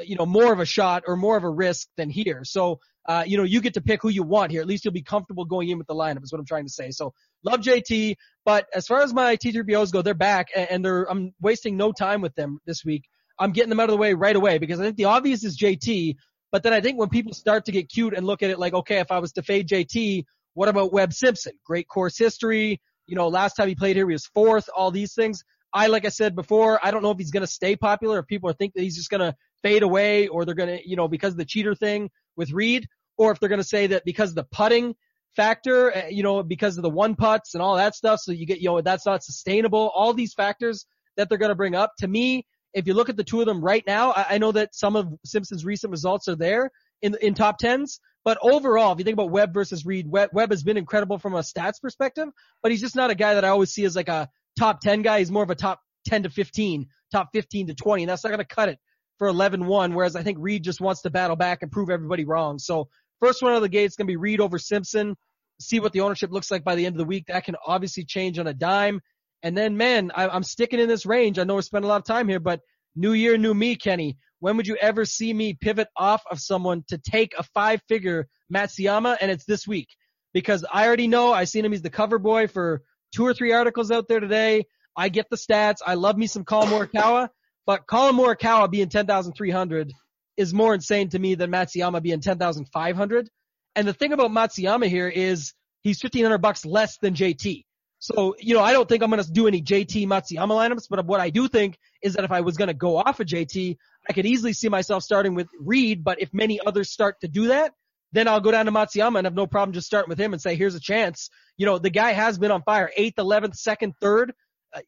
you 0.02 0.16
know, 0.16 0.26
more 0.26 0.54
of 0.54 0.60
a 0.60 0.64
shot 0.64 1.02
or 1.06 1.16
more 1.16 1.36
of 1.36 1.44
a 1.44 1.50
risk 1.50 1.86
than 1.98 2.08
here. 2.08 2.44
So, 2.44 2.80
uh, 3.08 3.24
you 3.26 3.36
know, 3.36 3.44
you 3.44 3.60
get 3.60 3.74
to 3.74 3.80
pick 3.80 4.02
who 4.02 4.08
you 4.08 4.22
want 4.22 4.50
here. 4.50 4.60
At 4.60 4.66
least 4.66 4.84
you'll 4.84 4.92
be 4.92 5.02
comfortable 5.02 5.44
going 5.44 5.68
in 5.68 5.78
with 5.78 5.86
the 5.86 5.94
lineup 5.94 6.24
is 6.24 6.32
what 6.32 6.38
I'm 6.38 6.46
trying 6.46 6.64
to 6.64 6.72
say. 6.72 6.90
So 6.90 7.12
love 7.44 7.60
JT, 7.60 8.16
but 8.44 8.66
as 8.74 8.86
far 8.86 9.02
as 9.02 9.14
my 9.14 9.36
T3POs 9.36 9.92
go, 9.92 10.02
they're 10.02 10.14
back 10.14 10.48
and 10.54 10.84
they're, 10.84 11.08
I'm 11.10 11.32
wasting 11.40 11.76
no 11.76 11.92
time 11.92 12.20
with 12.20 12.34
them 12.34 12.58
this 12.66 12.84
week. 12.84 13.04
I'm 13.38 13.52
getting 13.52 13.70
them 13.70 13.80
out 13.80 13.90
of 13.90 13.92
the 13.92 13.98
way 13.98 14.14
right 14.14 14.34
away 14.34 14.58
because 14.58 14.80
I 14.80 14.84
think 14.84 14.96
the 14.96 15.04
obvious 15.04 15.44
is 15.44 15.58
JT, 15.58 16.16
but 16.50 16.62
then 16.62 16.72
I 16.72 16.80
think 16.80 16.98
when 16.98 17.08
people 17.08 17.32
start 17.32 17.66
to 17.66 17.72
get 17.72 17.88
cute 17.88 18.14
and 18.14 18.26
look 18.26 18.42
at 18.42 18.50
it 18.50 18.58
like, 18.58 18.74
okay, 18.74 18.98
if 18.98 19.10
I 19.10 19.18
was 19.18 19.32
to 19.32 19.42
fade 19.42 19.68
JT, 19.68 20.24
what 20.54 20.68
about 20.68 20.92
Webb 20.92 21.12
Simpson? 21.12 21.52
Great 21.64 21.86
course 21.86 22.18
history. 22.18 22.80
You 23.06 23.14
know, 23.14 23.28
last 23.28 23.54
time 23.54 23.68
he 23.68 23.74
played 23.74 23.96
here, 23.96 24.08
he 24.08 24.14
was 24.14 24.26
fourth, 24.26 24.68
all 24.74 24.90
these 24.90 25.14
things. 25.14 25.44
I, 25.72 25.88
like 25.88 26.06
I 26.06 26.08
said 26.08 26.34
before, 26.34 26.80
I 26.82 26.90
don't 26.90 27.02
know 27.02 27.10
if 27.10 27.18
he's 27.18 27.30
going 27.30 27.42
to 27.42 27.52
stay 27.52 27.76
popular, 27.76 28.18
if 28.18 28.26
people 28.26 28.50
think 28.52 28.72
that 28.74 28.82
he's 28.82 28.96
just 28.96 29.10
going 29.10 29.20
to 29.20 29.36
fade 29.62 29.82
away 29.82 30.28
or 30.28 30.44
they're 30.44 30.54
going 30.54 30.78
to, 30.78 30.88
you 30.88 30.96
know, 30.96 31.06
because 31.06 31.34
of 31.34 31.38
the 31.38 31.44
cheater 31.44 31.74
thing 31.74 32.08
with 32.36 32.52
Reed, 32.52 32.86
or 33.16 33.32
if 33.32 33.40
they're 33.40 33.48
going 33.48 33.60
to 33.60 33.64
say 33.64 33.88
that 33.88 34.04
because 34.04 34.30
of 34.30 34.36
the 34.36 34.44
putting 34.44 34.94
factor, 35.36 35.94
uh, 35.94 36.06
you 36.08 36.22
know, 36.22 36.42
because 36.42 36.76
of 36.76 36.82
the 36.82 36.90
one 36.90 37.14
putts 37.14 37.54
and 37.54 37.62
all 37.62 37.76
that 37.76 37.94
stuff. 37.94 38.20
So 38.20 38.32
you 38.32 38.46
get, 38.46 38.60
you 38.60 38.68
know, 38.68 38.80
that's 38.80 39.06
not 39.06 39.22
sustainable. 39.22 39.92
All 39.94 40.12
these 40.14 40.34
factors 40.34 40.86
that 41.16 41.28
they're 41.28 41.38
going 41.38 41.50
to 41.50 41.56
bring 41.56 41.74
up. 41.74 41.92
To 41.98 42.08
me, 42.08 42.46
if 42.72 42.86
you 42.86 42.94
look 42.94 43.08
at 43.08 43.16
the 43.16 43.24
two 43.24 43.40
of 43.40 43.46
them 43.46 43.62
right 43.62 43.84
now, 43.86 44.12
I, 44.12 44.26
I 44.30 44.38
know 44.38 44.52
that 44.52 44.74
some 44.74 44.96
of 44.96 45.08
Simpson's 45.24 45.64
recent 45.64 45.90
results 45.90 46.28
are 46.28 46.36
there 46.36 46.70
in, 47.02 47.16
in 47.20 47.34
top 47.34 47.58
tens, 47.58 48.00
but 48.24 48.38
overall, 48.42 48.92
if 48.92 48.98
you 48.98 49.04
think 49.04 49.14
about 49.14 49.30
Webb 49.30 49.54
versus 49.54 49.86
Reed, 49.86 50.10
Webb, 50.10 50.30
Webb 50.32 50.50
has 50.50 50.62
been 50.62 50.76
incredible 50.76 51.18
from 51.18 51.34
a 51.34 51.40
stats 51.40 51.80
perspective, 51.80 52.28
but 52.62 52.72
he's 52.72 52.80
just 52.80 52.96
not 52.96 53.10
a 53.10 53.14
guy 53.14 53.34
that 53.34 53.44
I 53.44 53.48
always 53.48 53.72
see 53.72 53.84
as 53.84 53.94
like 53.94 54.08
a 54.08 54.28
top 54.58 54.80
10 54.80 55.02
guy. 55.02 55.20
He's 55.20 55.30
more 55.30 55.42
of 55.42 55.50
a 55.50 55.54
top 55.54 55.80
10 56.06 56.24
to 56.24 56.30
15, 56.30 56.88
top 57.12 57.28
15 57.32 57.68
to 57.68 57.74
20, 57.74 58.02
and 58.02 58.10
that's 58.10 58.24
not 58.24 58.30
going 58.30 58.40
to 58.40 58.44
cut 58.44 58.68
it 58.68 58.78
for 59.18 59.28
11-1, 59.28 59.94
whereas 59.94 60.16
I 60.16 60.22
think 60.22 60.38
Reed 60.40 60.64
just 60.64 60.80
wants 60.80 61.02
to 61.02 61.10
battle 61.10 61.36
back 61.36 61.62
and 61.62 61.70
prove 61.70 61.90
everybody 61.90 62.24
wrong. 62.24 62.58
So 62.58 62.88
first 63.20 63.42
one 63.42 63.52
out 63.52 63.56
of 63.56 63.62
the 63.62 63.68
gate 63.68 63.86
is 63.86 63.96
going 63.96 64.06
to 64.06 64.10
be 64.10 64.16
Reed 64.16 64.40
over 64.40 64.58
Simpson. 64.58 65.16
See 65.60 65.80
what 65.80 65.92
the 65.92 66.02
ownership 66.02 66.30
looks 66.30 66.50
like 66.50 66.64
by 66.64 66.74
the 66.74 66.84
end 66.84 66.94
of 66.94 66.98
the 66.98 67.04
week. 67.04 67.26
That 67.28 67.44
can 67.44 67.56
obviously 67.66 68.04
change 68.04 68.38
on 68.38 68.46
a 68.46 68.54
dime. 68.54 69.00
And 69.42 69.56
then, 69.56 69.76
man, 69.76 70.10
I, 70.14 70.28
I'm 70.28 70.42
sticking 70.42 70.80
in 70.80 70.88
this 70.88 71.06
range. 71.06 71.38
I 71.38 71.44
know 71.44 71.54
we're 71.54 71.62
spending 71.62 71.86
a 71.86 71.92
lot 71.92 71.98
of 71.98 72.04
time 72.04 72.28
here, 72.28 72.40
but 72.40 72.60
new 72.94 73.12
year, 73.12 73.38
new 73.38 73.54
me, 73.54 73.76
Kenny. 73.76 74.18
When 74.40 74.56
would 74.56 74.66
you 74.66 74.76
ever 74.76 75.04
see 75.04 75.32
me 75.32 75.54
pivot 75.54 75.88
off 75.96 76.22
of 76.30 76.40
someone 76.40 76.84
to 76.88 76.98
take 76.98 77.32
a 77.38 77.42
five 77.42 77.80
figure 77.88 78.28
Matsuyama? 78.52 79.16
And 79.20 79.30
it's 79.30 79.46
this 79.46 79.66
week 79.66 79.88
because 80.34 80.64
I 80.70 80.86
already 80.86 81.08
know 81.08 81.32
I 81.32 81.44
seen 81.44 81.64
him. 81.64 81.72
He's 81.72 81.82
the 81.82 81.90
cover 81.90 82.18
boy 82.18 82.46
for 82.48 82.82
two 83.14 83.24
or 83.26 83.32
three 83.32 83.52
articles 83.52 83.90
out 83.90 84.08
there 84.08 84.20
today. 84.20 84.66
I 84.96 85.08
get 85.08 85.30
the 85.30 85.36
stats. 85.36 85.76
I 85.86 85.94
love 85.94 86.16
me 86.16 86.26
some 86.26 86.44
Morikawa, 86.44 87.28
but 87.66 87.86
Collin 87.86 88.16
Morikawa 88.16 88.70
being 88.70 88.88
10,300 88.88 89.92
is 90.36 90.54
more 90.54 90.74
insane 90.74 91.08
to 91.10 91.18
me 91.18 91.34
than 91.34 91.50
Matsuyama 91.50 92.02
being 92.02 92.20
10,500. 92.20 93.28
And 93.74 93.88
the 93.88 93.92
thing 93.92 94.12
about 94.12 94.30
Matsuyama 94.30 94.86
here 94.86 95.08
is 95.08 95.52
he's 95.82 96.02
1500 96.02 96.38
bucks 96.38 96.64
less 96.64 96.98
than 96.98 97.14
JT. 97.14 97.64
So, 97.98 98.36
you 98.38 98.54
know, 98.54 98.62
I 98.62 98.72
don't 98.72 98.88
think 98.88 99.02
I'm 99.02 99.10
going 99.10 99.22
to 99.22 99.30
do 99.30 99.46
any 99.46 99.62
JT 99.62 100.06
Matsuyama 100.06 100.50
lineups, 100.50 100.86
but 100.88 101.04
what 101.06 101.20
I 101.20 101.30
do 101.30 101.48
think 101.48 101.78
is 102.02 102.14
that 102.14 102.24
if 102.24 102.30
I 102.30 102.42
was 102.42 102.56
going 102.56 102.68
to 102.68 102.74
go 102.74 102.98
off 102.98 103.20
of 103.20 103.26
JT, 103.26 103.76
I 104.08 104.12
could 104.12 104.26
easily 104.26 104.52
see 104.52 104.68
myself 104.68 105.02
starting 105.02 105.34
with 105.34 105.48
Reed, 105.58 106.04
but 106.04 106.20
if 106.20 106.32
many 106.32 106.60
others 106.64 106.90
start 106.90 107.20
to 107.22 107.28
do 107.28 107.48
that, 107.48 107.72
then 108.12 108.28
I'll 108.28 108.40
go 108.40 108.52
down 108.52 108.66
to 108.66 108.72
Matsuyama 108.72 109.18
and 109.18 109.26
have 109.26 109.34
no 109.34 109.46
problem 109.46 109.72
just 109.72 109.86
starting 109.86 110.08
with 110.08 110.20
him 110.20 110.32
and 110.32 110.40
say, 110.40 110.54
here's 110.54 110.74
a 110.74 110.80
chance. 110.80 111.30
You 111.56 111.66
know, 111.66 111.78
the 111.78 111.90
guy 111.90 112.12
has 112.12 112.38
been 112.38 112.50
on 112.50 112.62
fire, 112.62 112.92
eighth, 112.96 113.16
11th, 113.16 113.56
second, 113.56 113.94
third 114.00 114.32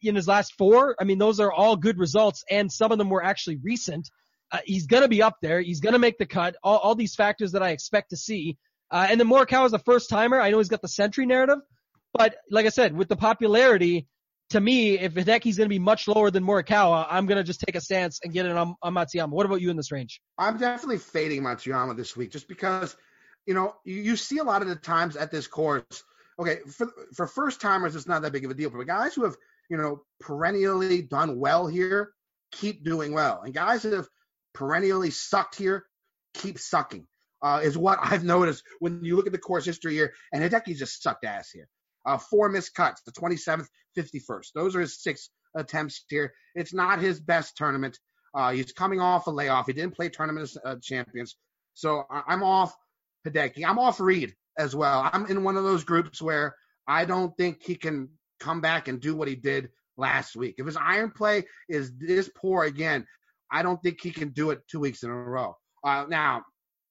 in 0.02 0.14
his 0.14 0.28
last 0.28 0.54
four. 0.58 0.96
I 1.00 1.04
mean, 1.04 1.18
those 1.18 1.40
are 1.40 1.52
all 1.52 1.76
good 1.76 1.98
results 1.98 2.44
and 2.50 2.70
some 2.70 2.92
of 2.92 2.98
them 2.98 3.10
were 3.10 3.22
actually 3.22 3.56
recent. 3.56 4.10
Uh, 4.50 4.58
he's 4.64 4.86
going 4.86 5.02
to 5.02 5.08
be 5.08 5.22
up 5.22 5.36
there. 5.42 5.60
He's 5.60 5.80
going 5.80 5.92
to 5.92 5.98
make 5.98 6.18
the 6.18 6.26
cut. 6.26 6.56
All, 6.62 6.78
all 6.78 6.94
these 6.94 7.14
factors 7.14 7.52
that 7.52 7.62
I 7.62 7.70
expect 7.70 8.10
to 8.10 8.16
see. 8.16 8.56
Uh, 8.90 9.06
and 9.10 9.20
then 9.20 9.28
Morikawa 9.28 9.66
is 9.66 9.74
a 9.74 9.78
first 9.78 10.08
timer. 10.08 10.40
I 10.40 10.50
know 10.50 10.58
he's 10.58 10.68
got 10.68 10.80
the 10.80 10.88
Sentry 10.88 11.26
narrative, 11.26 11.58
but 12.14 12.36
like 12.50 12.64
I 12.64 12.70
said, 12.70 12.96
with 12.96 13.08
the 13.08 13.16
popularity, 13.16 14.06
to 14.50 14.60
me, 14.60 14.98
if 14.98 15.12
Hideki's 15.12 15.58
going 15.58 15.66
to 15.66 15.68
be 15.68 15.78
much 15.78 16.08
lower 16.08 16.30
than 16.30 16.42
Morikawa, 16.42 17.06
I'm 17.10 17.26
going 17.26 17.36
to 17.36 17.44
just 17.44 17.60
take 17.60 17.76
a 17.76 17.80
stance 17.82 18.20
and 18.24 18.32
get 18.32 18.46
it 18.46 18.52
on, 18.52 18.74
on 18.82 18.94
Matsuyama. 18.94 19.28
What 19.28 19.44
about 19.44 19.60
you 19.60 19.68
in 19.68 19.76
this 19.76 19.92
range? 19.92 20.22
I'm 20.38 20.56
definitely 20.56 20.98
fading 20.98 21.42
Matsuyama 21.42 21.96
this 21.96 22.16
week 22.16 22.32
just 22.32 22.48
because, 22.48 22.96
you 23.44 23.52
know, 23.52 23.74
you, 23.84 23.96
you 23.96 24.16
see 24.16 24.38
a 24.38 24.44
lot 24.44 24.62
of 24.62 24.68
the 24.68 24.76
times 24.76 25.16
at 25.16 25.30
this 25.30 25.46
course. 25.46 26.02
Okay, 26.38 26.60
for 26.66 26.86
for 27.14 27.26
first 27.26 27.60
timers, 27.60 27.96
it's 27.96 28.06
not 28.06 28.22
that 28.22 28.32
big 28.32 28.44
of 28.44 28.50
a 28.50 28.54
deal, 28.54 28.70
but 28.70 28.86
guys 28.86 29.12
who 29.14 29.24
have, 29.24 29.36
you 29.68 29.76
know, 29.76 30.02
perennially 30.20 31.02
done 31.02 31.38
well 31.38 31.66
here 31.66 32.12
keep 32.52 32.84
doing 32.84 33.12
well, 33.12 33.42
and 33.44 33.54
guys 33.54 33.82
that 33.82 33.92
have 33.92 34.08
perennially 34.54 35.10
sucked 35.10 35.56
here 35.56 35.86
keep 36.34 36.58
sucking. 36.58 37.06
Uh, 37.40 37.60
is 37.62 37.78
what 37.78 38.00
I've 38.02 38.24
noticed 38.36 38.64
when 38.80 39.04
you 39.04 39.14
look 39.14 39.26
at 39.26 39.32
the 39.32 39.38
course 39.38 39.64
history 39.64 39.94
here, 39.94 40.12
and 40.32 40.42
Hideki's 40.42 40.78
just 40.78 41.02
sucked 41.02 41.24
ass 41.24 41.50
here. 41.50 41.68
Uh, 42.04 42.18
four 42.18 42.48
missed 42.48 42.74
cuts, 42.74 43.02
the 43.02 43.12
27th, 43.12 43.68
51st. 43.96 44.46
Those 44.54 44.74
are 44.74 44.80
his 44.80 45.00
six 45.00 45.30
attempts 45.54 46.04
here. 46.08 46.32
It's 46.54 46.74
not 46.74 47.00
his 47.00 47.20
best 47.20 47.56
tournament. 47.56 47.98
Uh, 48.34 48.52
he's 48.52 48.72
coming 48.72 49.00
off 49.00 49.26
a 49.26 49.30
layoff. 49.30 49.66
He 49.66 49.72
didn't 49.72 49.94
play 49.94 50.08
tournament 50.08 50.50
uh, 50.64 50.76
champions. 50.82 51.36
So 51.74 52.04
I'm 52.10 52.42
off 52.42 52.74
Hideki. 53.26 53.64
I'm 53.64 53.78
off 53.78 54.00
Reed 54.00 54.34
as 54.58 54.74
well. 54.74 55.08
I'm 55.12 55.26
in 55.26 55.44
one 55.44 55.56
of 55.56 55.64
those 55.64 55.84
groups 55.84 56.20
where 56.20 56.54
I 56.86 57.04
don't 57.04 57.36
think 57.36 57.62
he 57.62 57.74
can 57.74 58.08
come 58.40 58.60
back 58.60 58.88
and 58.88 59.00
do 59.00 59.14
what 59.14 59.28
he 59.28 59.34
did 59.34 59.70
last 59.96 60.36
week. 60.36 60.56
If 60.58 60.66
his 60.66 60.76
iron 60.76 61.10
play 61.10 61.44
is 61.68 61.92
this 61.98 62.30
poor 62.34 62.64
again, 62.64 63.06
I 63.50 63.62
don't 63.62 63.82
think 63.82 64.00
he 64.00 64.10
can 64.10 64.30
do 64.30 64.50
it 64.50 64.60
two 64.70 64.80
weeks 64.80 65.02
in 65.02 65.10
a 65.10 65.14
row. 65.14 65.56
Uh, 65.84 66.06
now, 66.08 66.44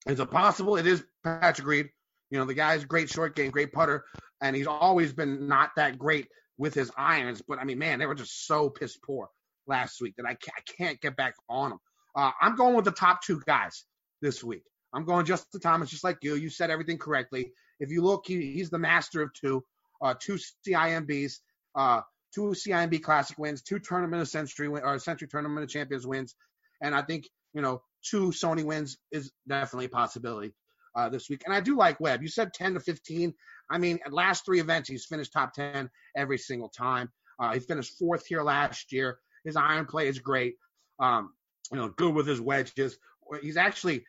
is 0.07 0.19
it 0.19 0.31
possible? 0.31 0.77
It 0.77 0.88
is 0.88 1.03
Patrick 1.23 1.67
Reed. 1.67 1.89
You 2.29 2.39
know, 2.39 2.45
the 2.45 2.53
guy's 2.53 2.83
great 2.86 3.10
short 3.10 3.36
game, 3.36 3.51
great 3.51 3.71
putter, 3.71 4.03
and 4.41 4.55
he's 4.55 4.67
always 4.67 5.13
been 5.13 5.47
not 5.47 5.71
that 5.77 5.97
great 5.97 6.27
with 6.57 6.73
his 6.73 6.91
irons. 6.97 7.41
But 7.47 7.60
I 7.60 7.63
mean, 7.63 7.79
man, 7.79 7.99
they 7.99 8.05
were 8.05 8.15
just 8.15 8.47
so 8.47 8.69
piss 8.69 8.97
poor 8.97 9.29
last 9.65 10.01
week 10.01 10.15
that 10.17 10.25
I 10.25 10.36
can't, 10.36 10.57
I 10.57 10.62
can't 10.77 11.01
get 11.01 11.15
back 11.15 11.36
on 11.49 11.71
them. 11.71 11.79
Uh, 12.15 12.31
I'm 12.41 12.55
going 12.55 12.75
with 12.75 12.86
the 12.86 12.91
top 12.91 13.21
two 13.21 13.41
guys 13.45 13.86
this 14.21 14.43
week. 14.43 14.63
I'm 14.93 15.05
going 15.05 15.25
Justin 15.25 15.62
Thomas, 15.62 15.89
just 15.89 16.03
like 16.03 16.17
you. 16.21 16.36
You 16.36 16.49
said 16.49 16.71
everything 16.71 16.97
correctly. 16.97 17.51
If 17.79 17.91
you 17.91 18.01
look, 18.01 18.23
he, 18.25 18.53
he's 18.53 18.69
the 18.69 18.79
master 18.79 19.21
of 19.21 19.33
two, 19.33 19.63
uh, 20.01 20.13
two 20.19 20.38
CIMBs, 20.67 21.39
uh, 21.75 22.01
two 22.33 22.53
CIMB 22.53 23.01
Classic 23.01 23.38
wins, 23.38 23.62
two 23.62 23.79
Tournament 23.79 24.21
of 24.21 24.27
Sentry 24.27 24.67
win, 24.67 24.83
or 24.83 24.97
Sentry 24.99 25.27
Tournament 25.27 25.63
of 25.63 25.69
Champions 25.69 26.05
wins, 26.05 26.36
and 26.81 26.93
I 26.95 27.01
think 27.01 27.27
you 27.53 27.62
know 27.62 27.81
two 28.03 28.29
Sony 28.29 28.63
wins 28.63 28.97
is 29.12 29.31
definitely 29.47 29.86
a 29.86 29.89
possibility 29.89 30.53
uh, 30.97 31.10
this 31.10 31.29
week. 31.29 31.43
And 31.45 31.53
I 31.53 31.62
do 31.62 31.77
like 31.77 31.99
Webb. 31.99 32.21
You 32.21 32.27
said 32.27 32.53
10 32.53 32.73
to 32.73 32.79
15. 32.79 33.33
I 33.69 33.77
mean, 33.77 33.99
at 34.05 34.12
last 34.12 34.45
three 34.45 34.60
events, 34.60 34.89
he's 34.89 35.05
finished 35.05 35.33
top 35.33 35.53
10 35.53 35.89
every 36.15 36.38
single 36.38 36.69
time. 36.69 37.10
Uh, 37.39 37.53
he 37.53 37.60
finished 37.60 37.97
fourth 37.99 38.25
here 38.25 38.41
last 38.41 38.91
year. 38.91 39.19
His 39.45 39.55
iron 39.55 39.86
play 39.86 40.07
is 40.07 40.19
great. 40.19 40.55
Um, 40.99 41.33
you 41.71 41.77
know, 41.77 41.89
good 41.89 42.13
with 42.13 42.27
his 42.27 42.41
wedges. 42.41 42.97
He's 43.41 43.57
actually 43.57 44.05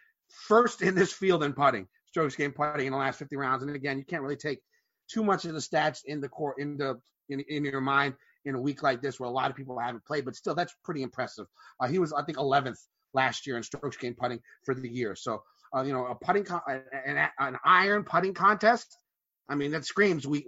first 0.47 0.81
in 0.81 0.95
this 0.95 1.13
field 1.13 1.43
in 1.43 1.53
putting, 1.53 1.87
strokes 2.07 2.37
gained 2.37 2.55
putting 2.55 2.87
in 2.87 2.93
the 2.93 2.99
last 2.99 3.19
50 3.19 3.37
rounds. 3.37 3.63
And 3.63 3.75
again, 3.75 3.99
you 3.99 4.05
can't 4.05 4.23
really 4.23 4.37
take 4.37 4.61
too 5.09 5.25
much 5.25 5.45
of 5.45 5.55
the 5.55 5.61
stats 5.61 6.01
in 6.05 6.21
the 6.21 6.29
court 6.29 6.57
in 6.59 6.77
the 6.77 7.01
in, 7.29 7.41
in 7.49 7.65
your 7.65 7.81
mind 7.81 8.15
in 8.45 8.55
a 8.55 8.61
week 8.61 8.83
like 8.83 9.03
this 9.03 9.21
where 9.21 9.29
a 9.29 9.33
lot 9.33 9.51
of 9.51 9.57
people 9.57 9.79
haven't 9.79 10.05
played, 10.05 10.25
but 10.25 10.35
still, 10.35 10.55
that's 10.55 10.75
pretty 10.85 11.03
impressive. 11.03 11.47
Uh, 11.81 11.87
he 11.87 11.99
was, 11.99 12.13
I 12.13 12.23
think, 12.23 12.39
11th 12.39 12.79
last 13.15 13.47
year 13.47 13.57
in 13.57 13.63
strokes 13.63 13.97
gained 13.97 14.17
putting 14.17 14.41
for 14.65 14.75
the 14.75 14.89
year. 14.89 15.15
So, 15.15 15.43
uh, 15.77 15.83
you 15.83 15.93
know, 15.93 16.07
a 16.07 16.15
putting 16.15 16.45
con- 16.45 16.63
an, 16.67 17.29
an 17.39 17.59
iron 17.65 18.05
putting 18.05 18.35
contest. 18.35 18.97
I 19.49 19.55
mean, 19.55 19.73
that 19.73 19.85
screams 19.85 20.27
we 20.27 20.47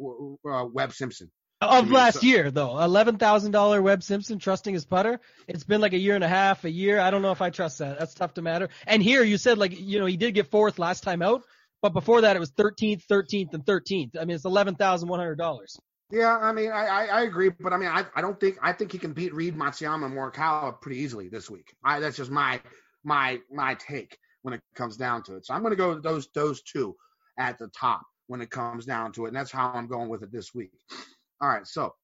uh, 0.51 0.67
Webb 0.73 0.93
Simpson. 0.93 1.31
Of 1.63 1.91
last 1.91 2.21
so, 2.21 2.27
year, 2.27 2.51
though, 2.51 2.79
eleven 2.79 3.19
thousand 3.19 3.51
dollar 3.51 3.83
Webb 3.83 4.03
Simpson 4.03 4.39
trusting 4.39 4.73
his 4.73 4.87
putter. 4.87 5.21
It's 5.47 5.65
been 5.65 5.83
like 5.83 5.93
a 5.93 5.99
year 5.99 6.15
and 6.15 6.25
a 6.25 6.29
half, 6.29 6.65
a 6.65 6.71
year. 6.71 6.99
I 6.99 7.11
don't 7.11 7.21
know 7.21 7.33
if 7.33 7.43
I 7.43 7.51
trust 7.51 7.79
that. 7.81 7.99
That's 7.99 8.15
tough 8.15 8.35
to 8.35 8.43
matter. 8.43 8.71
And 8.87 9.03
here, 9.03 9.23
you 9.23 9.37
said 9.37 9.59
like 9.59 9.79
you 9.79 9.99
know 9.99 10.07
he 10.07 10.17
did 10.17 10.33
get 10.33 10.51
fourth 10.51 10.79
last 10.79 11.03
time 11.03 11.21
out, 11.21 11.45
but 11.83 11.93
before 11.93 12.23
that 12.23 12.37
it 12.37 12.41
was 12.41 12.51
thirteenth, 12.51 13.05
thirteenth, 13.09 13.55
and 13.55 13.65
thirteenth. 13.65 14.17
I 14.21 14.25
mean, 14.25 14.37
it's 14.37 14.45
eleven 14.45 14.75
thousand 14.75 15.09
one 15.09 15.19
hundred 15.19 15.37
dollars. 15.37 15.79
Yeah, 16.13 16.37
I 16.37 16.53
mean, 16.53 16.73
I, 16.73 16.87
I, 16.87 17.05
I, 17.07 17.23
agree, 17.23 17.51
but 17.51 17.73
I 17.73 17.77
mean, 17.77 17.89
I, 17.89 18.05
I 18.17 18.21
don't 18.21 18.39
think 18.41 18.59
I 18.61 18.73
think 18.73 18.91
he 18.91 18.99
can 18.99 19.13
beat 19.13 19.33
Reed, 19.33 19.57
Matsuyama, 19.57 20.07
and 20.07 20.15
Morikawa 20.15 20.81
pretty 20.81 21.01
easily 21.01 21.29
this 21.29 21.49
week. 21.49 21.73
I, 21.85 22.01
that's 22.01 22.17
just 22.17 22.33
my 22.33 22.61
my 23.05 23.39
my 23.51 23.75
take 23.75 24.19
when 24.43 24.55
it 24.55 24.61
comes 24.75 24.97
down 24.97 25.23
to 25.25 25.37
it. 25.37 25.47
So 25.47 25.55
I'm 25.55 25.63
going 25.63 25.71
to 25.73 25.77
go 25.77 25.99
those 26.01 26.29
those 26.35 26.63
two 26.63 26.97
at 27.39 27.59
the 27.59 27.69
top 27.69 28.03
when 28.27 28.41
it 28.41 28.51
comes 28.51 28.87
down 28.87 29.13
to 29.13 29.25
it. 29.25 29.29
And 29.29 29.37
that's 29.37 29.51
how 29.51 29.71
I'm 29.71 29.89
going 29.89 30.09
with 30.09 30.23
it 30.23 30.33
this 30.33 30.55
week. 30.55 30.71
All 31.41 31.49
right, 31.49 31.67
so 31.67 31.95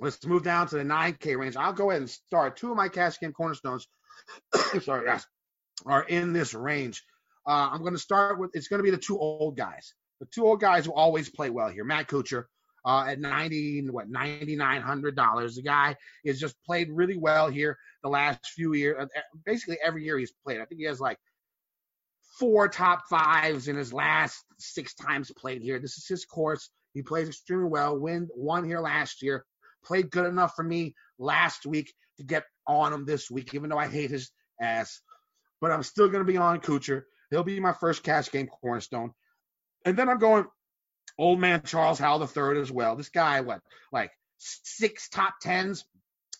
let's 0.00 0.24
move 0.26 0.42
down 0.42 0.66
to 0.68 0.76
the 0.76 0.82
9K 0.82 1.38
range. 1.38 1.56
I'll 1.56 1.72
go 1.72 1.90
ahead 1.90 2.02
and 2.02 2.10
start. 2.10 2.56
Two 2.56 2.70
of 2.70 2.76
my 2.76 2.88
cash 2.88 3.20
game 3.20 3.32
cornerstones, 3.32 3.86
sorry 4.82 5.06
guys, 5.06 5.26
are 5.86 6.02
in 6.02 6.32
this 6.32 6.54
range. 6.54 7.04
Uh, 7.48 7.70
I'm 7.72 7.80
going 7.80 7.94
to 7.94 7.98
start 7.98 8.38
with 8.38 8.50
it's 8.52 8.68
going 8.68 8.78
to 8.78 8.84
be 8.84 8.90
the 8.90 8.98
two 8.98 9.18
old 9.18 9.56
guys, 9.56 9.94
the 10.20 10.26
two 10.26 10.46
old 10.46 10.60
guys 10.60 10.84
who 10.84 10.92
always 10.92 11.30
play 11.30 11.48
well 11.48 11.68
here. 11.68 11.84
Matt 11.84 12.08
Kuchar 12.08 12.44
uh, 12.84 13.06
at 13.08 13.20
90 13.20 13.88
what 13.90 14.08
9900 14.10 15.16
dollars. 15.16 15.56
The 15.56 15.62
guy 15.62 15.96
has 16.26 16.38
just 16.38 16.54
played 16.64 16.90
really 16.90 17.16
well 17.16 17.48
here 17.48 17.78
the 18.02 18.10
last 18.10 18.46
few 18.54 18.74
years. 18.74 19.08
Basically 19.46 19.78
every 19.82 20.04
year 20.04 20.18
he's 20.18 20.32
played. 20.44 20.60
I 20.60 20.66
think 20.66 20.80
he 20.80 20.86
has 20.86 21.00
like 21.00 21.18
four 22.38 22.68
top 22.68 23.08
fives 23.08 23.68
in 23.68 23.76
his 23.76 23.92
last 23.92 24.44
six 24.58 24.94
times 24.94 25.32
played 25.36 25.62
here. 25.62 25.78
This 25.78 25.96
is 25.96 26.06
his 26.06 26.24
course. 26.24 26.70
He 26.94 27.02
plays 27.02 27.28
extremely 27.28 27.68
well. 27.68 27.98
Win 27.98 28.28
won 28.34 28.64
here 28.64 28.80
last 28.80 29.22
year. 29.22 29.44
Played 29.84 30.10
good 30.10 30.26
enough 30.26 30.54
for 30.54 30.62
me 30.62 30.94
last 31.18 31.66
week 31.66 31.92
to 32.18 32.24
get 32.24 32.44
on 32.66 32.92
him 32.92 33.06
this 33.06 33.30
week, 33.30 33.54
even 33.54 33.70
though 33.70 33.78
I 33.78 33.88
hate 33.88 34.10
his 34.10 34.30
ass. 34.60 35.00
But 35.60 35.72
I'm 35.72 35.82
still 35.82 36.08
going 36.08 36.24
to 36.24 36.30
be 36.30 36.36
on 36.36 36.60
Kuchar. 36.60 37.02
He'll 37.30 37.44
be 37.44 37.60
my 37.60 37.72
first 37.72 38.02
cash 38.02 38.30
game 38.30 38.48
cornerstone. 38.48 39.12
And 39.84 39.96
then 39.96 40.08
I'm 40.08 40.18
going 40.18 40.46
old 41.18 41.40
man 41.40 41.62
Charles 41.62 41.98
Howell 41.98 42.22
III 42.22 42.60
as 42.60 42.70
well. 42.70 42.96
This 42.96 43.08
guy, 43.08 43.40
what, 43.40 43.60
like 43.92 44.10
six 44.38 45.08
top 45.08 45.34
tens, 45.40 45.84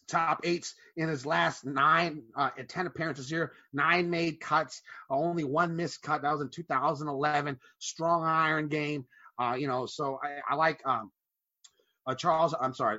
top 0.09 0.41
eights 0.45 0.75
in 0.97 1.09
his 1.09 1.27
last 1.27 1.65
nine, 1.65 2.23
uh, 2.37 2.51
10 2.67 2.87
appearances 2.87 3.29
here, 3.29 3.53
nine 3.73 4.11
made 4.11 4.41
cuts, 4.41 4.83
only 5.11 5.45
one 5.45 5.77
missed 5.77 6.03
cut. 6.03 6.23
That 6.23 6.33
was 6.33 6.41
in 6.41 6.51
2011. 6.51 7.59
Strong 7.79 8.25
iron 8.25 8.69
game. 8.69 9.07
Uh, 9.39 9.55
you 9.59 9.69
know, 9.69 9.87
so 9.87 10.19
I, 10.23 10.53
I 10.53 10.57
like 10.57 10.81
um, 10.85 11.13
uh, 12.07 12.15
Charles. 12.15 12.55
I'm 12.59 12.75
sorry. 12.75 12.99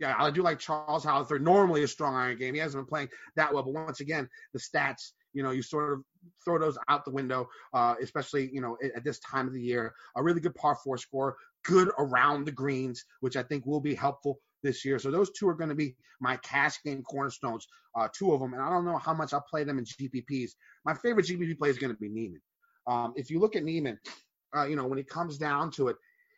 Yeah, 0.00 0.14
I 0.16 0.30
do 0.30 0.42
like 0.42 0.60
Charles 0.60 1.04
Howell 1.04 1.26
III. 1.30 1.40
Normally 1.40 1.82
a 1.82 1.88
strong 1.88 2.14
iron 2.14 2.38
game. 2.38 2.54
He 2.54 2.60
hasn't 2.60 2.84
been 2.84 2.88
playing 2.88 3.08
that 3.36 3.52
well, 3.52 3.64
but 3.64 3.74
once 3.74 4.00
again, 4.00 4.28
the 4.52 4.60
stats 4.60 5.10
you 5.32 5.42
know, 5.42 5.50
you 5.50 5.62
sort 5.62 5.92
of 5.92 6.02
throw 6.44 6.58
those 6.58 6.78
out 6.88 7.04
the 7.04 7.10
window, 7.10 7.48
uh, 7.74 7.94
especially, 8.02 8.50
you 8.52 8.60
know, 8.60 8.76
at, 8.82 9.04
this 9.04 9.18
time 9.20 9.46
of 9.46 9.54
the 9.54 9.62
year. 9.62 9.92
A 10.16 10.22
really 10.22 10.40
good 10.40 10.54
par 10.54 10.76
four 10.82 10.98
score, 10.98 11.36
good 11.64 11.90
around 11.98 12.44
the 12.46 12.52
greens, 12.52 13.04
which 13.20 13.36
I 13.36 13.42
think 13.42 13.66
will 13.66 13.80
be 13.80 13.94
helpful 13.94 14.40
this 14.62 14.84
year. 14.84 14.98
So 14.98 15.10
those 15.10 15.30
two 15.30 15.48
are 15.48 15.54
going 15.54 15.70
to 15.70 15.76
be 15.76 15.94
my 16.20 16.36
cash 16.38 16.82
game 16.84 17.02
cornerstones, 17.02 17.66
uh, 17.94 18.08
two 18.12 18.32
of 18.32 18.40
them. 18.40 18.54
And 18.54 18.62
I 18.62 18.70
don't 18.70 18.84
know 18.84 18.98
how 18.98 19.14
much 19.14 19.32
I'll 19.32 19.44
play 19.48 19.64
them 19.64 19.78
in 19.78 19.84
GPPs. 19.84 20.52
My 20.84 20.94
favorite 20.94 21.26
GPP 21.26 21.58
play 21.58 21.70
is 21.70 21.78
going 21.78 21.92
to 21.92 21.98
be 21.98 22.08
Niemann. 22.08 22.40
Um, 22.86 23.12
if 23.16 23.30
you 23.30 23.38
look 23.38 23.54
at 23.54 23.64
Niemann, 23.64 23.98
uh, 24.56 24.64
you 24.64 24.76
know, 24.76 24.86
when 24.86 24.98
it 24.98 25.08
comes 25.08 25.38
down 25.38 25.70
to 25.72 25.88
it, 25.88 25.96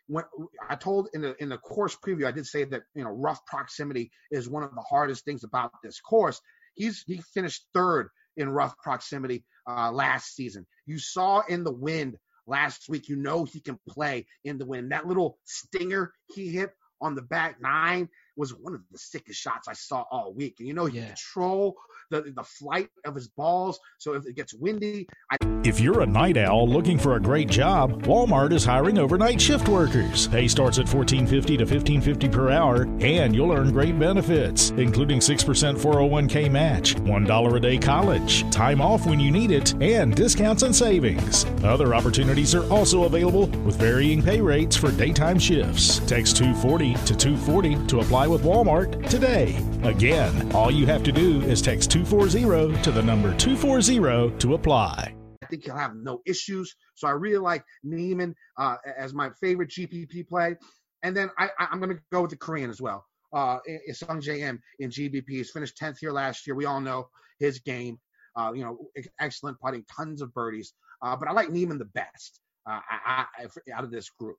when 0.09 0.25
I 0.69 0.75
told 0.75 1.09
in 1.15 1.21
the 1.21 1.41
in 1.41 1.49
the 1.49 1.59
course 1.59 1.97
preview, 1.97 2.27
I 2.27 2.33
did 2.33 2.45
say 2.45 2.65
that 2.65 2.83
you 2.97 3.05
know 3.05 3.11
rough 3.11 3.47
proximity 3.47 4.11
is 4.33 4.49
one 4.49 4.65
of 4.65 4.75
the 4.75 4.81
hardest 4.81 5.25
things 5.25 5.45
about 5.45 5.71
this 5.85 6.01
course. 6.01 6.41
He's 6.75 7.05
he 7.07 7.23
finished 7.33 7.65
third 7.73 8.09
in 8.37 8.49
rough 8.49 8.77
proximity 8.79 9.45
uh, 9.69 9.91
last 9.91 10.35
season. 10.35 10.67
You 10.87 10.99
saw 10.99 11.43
in 11.49 11.65
the 11.65 11.73
wind 11.73 12.17
last 12.47 12.89
week. 12.89 13.09
You 13.09 13.17
know 13.17 13.45
he 13.45 13.61
can 13.61 13.79
play 13.89 14.27
in 14.45 14.59
the 14.59 14.67
wind. 14.67 14.93
That 14.93 15.07
little 15.07 15.39
stinger 15.45 16.13
he 16.35 16.49
hit 16.49 16.71
on 17.01 17.15
the 17.15 17.23
back 17.23 17.61
nine 17.61 18.09
was 18.41 18.55
one 18.55 18.75
of 18.75 18.81
the 18.91 18.99
sickest 18.99 19.39
shots 19.39 19.69
I 19.69 19.75
saw 19.75 20.05
all 20.11 20.33
week. 20.33 20.57
And 20.59 20.67
you 20.67 20.75
know, 20.75 20.87
he 20.87 20.99
yeah. 20.99 21.09
control 21.09 21.77
the, 22.11 22.33
the 22.35 22.43
flight 22.43 22.89
of 23.05 23.15
his 23.15 23.29
balls. 23.29 23.79
So 23.99 24.15
if 24.15 24.27
it 24.27 24.35
gets 24.35 24.55
windy, 24.55 25.07
I- 25.31 25.37
if 25.63 25.79
you're 25.79 26.01
a 26.01 26.07
night 26.07 26.39
owl 26.39 26.67
looking 26.67 26.99
for 26.99 27.17
a 27.17 27.21
great 27.21 27.49
job, 27.49 28.03
Walmart 28.05 28.53
is 28.53 28.65
hiring 28.65 28.99
overnight 28.99 29.39
shift 29.39 29.69
workers. 29.69 30.27
Pay 30.29 30.49
starts 30.49 30.79
at 30.79 30.87
$14.50 30.87 31.59
to 31.59 31.67
$15.50 31.67 32.33
per 32.33 32.51
hour, 32.51 32.85
and 33.01 33.35
you'll 33.35 33.53
earn 33.53 33.71
great 33.71 33.99
benefits, 33.99 34.71
including 34.71 35.19
6% 35.19 35.77
401k 35.79 36.51
match, 36.51 36.95
$1 36.97 37.55
a 37.55 37.61
day 37.61 37.77
college, 37.77 38.51
time 38.51 38.81
off 38.81 39.07
when 39.07 39.21
you 39.21 39.31
need 39.31 39.51
it, 39.51 39.75
and 39.83 40.15
discounts 40.15 40.63
and 40.63 40.75
savings. 40.75 41.45
Other 41.63 41.95
opportunities 41.95 42.55
are 42.55 42.69
also 42.73 43.05
available 43.05 43.47
with 43.65 43.77
varying 43.77 44.23
pay 44.23 44.41
rates 44.41 44.77
for 44.77 44.91
daytime 44.91 45.39
shifts. 45.39 45.99
Text 46.07 46.39
240 46.39 46.95
to 46.95 47.15
240 47.15 47.87
to 47.89 48.01
apply 48.01 48.30
with 48.31 48.43
Walmart 48.43 49.09
today. 49.11 49.59
Again, 49.83 50.53
all 50.53 50.71
you 50.71 50.87
have 50.87 51.03
to 51.03 51.11
do 51.11 51.41
is 51.43 51.61
text 51.61 51.91
240 51.91 52.81
to 52.83 52.93
the 52.93 53.03
number 53.03 53.35
240 53.37 54.39
to 54.39 54.55
apply. 54.55 55.15
I 55.43 55.47
think 55.47 55.65
he'll 55.65 55.77
have 55.77 55.97
no 55.97 56.23
issues. 56.27 56.77
So 56.95 57.09
I 57.09 57.11
really 57.11 57.39
like 57.39 57.65
Niemann 57.83 58.37
uh, 58.57 58.77
as 58.97 59.13
my 59.13 59.31
favorite 59.41 59.71
GPP 59.71 60.29
play. 60.29 60.57
And 61.03 61.17
then 61.17 61.31
I, 61.39 61.51
am 61.59 61.81
going 61.81 61.91
to 61.91 62.01
go 62.13 62.23
with 62.23 62.31
the 62.31 62.37
Korean 62.37 62.71
as 62.71 62.81
well. 62.81 63.05
Uh, 63.33 63.59
Sungjae 63.91 64.41
Im 64.41 64.61
in 64.79 64.91
GPP. 64.91 65.29
He's 65.29 65.51
finished 65.51 65.77
10th 65.79 65.97
here 66.01 66.13
last 66.13 66.47
year. 66.47 66.55
We 66.55 66.67
all 66.67 66.81
know 66.81 67.09
his 67.41 67.59
game. 67.59 67.99
Uh, 68.37 68.53
you 68.55 68.63
know, 68.63 68.79
excellent 69.19 69.59
putting, 69.61 69.85
tons 69.85 70.23
of 70.23 70.33
birdies. 70.35 70.73
Uh, 71.03 71.17
but 71.17 71.27
I 71.27 71.33
like 71.33 71.51
Niemann 71.51 71.79
the 71.79 71.87
best 71.87 72.41
uh, 72.69 72.79
I, 72.89 73.27
I, 73.39 73.73
out 73.73 73.83
of 73.83 73.91
this 73.91 74.09
group. 74.11 74.37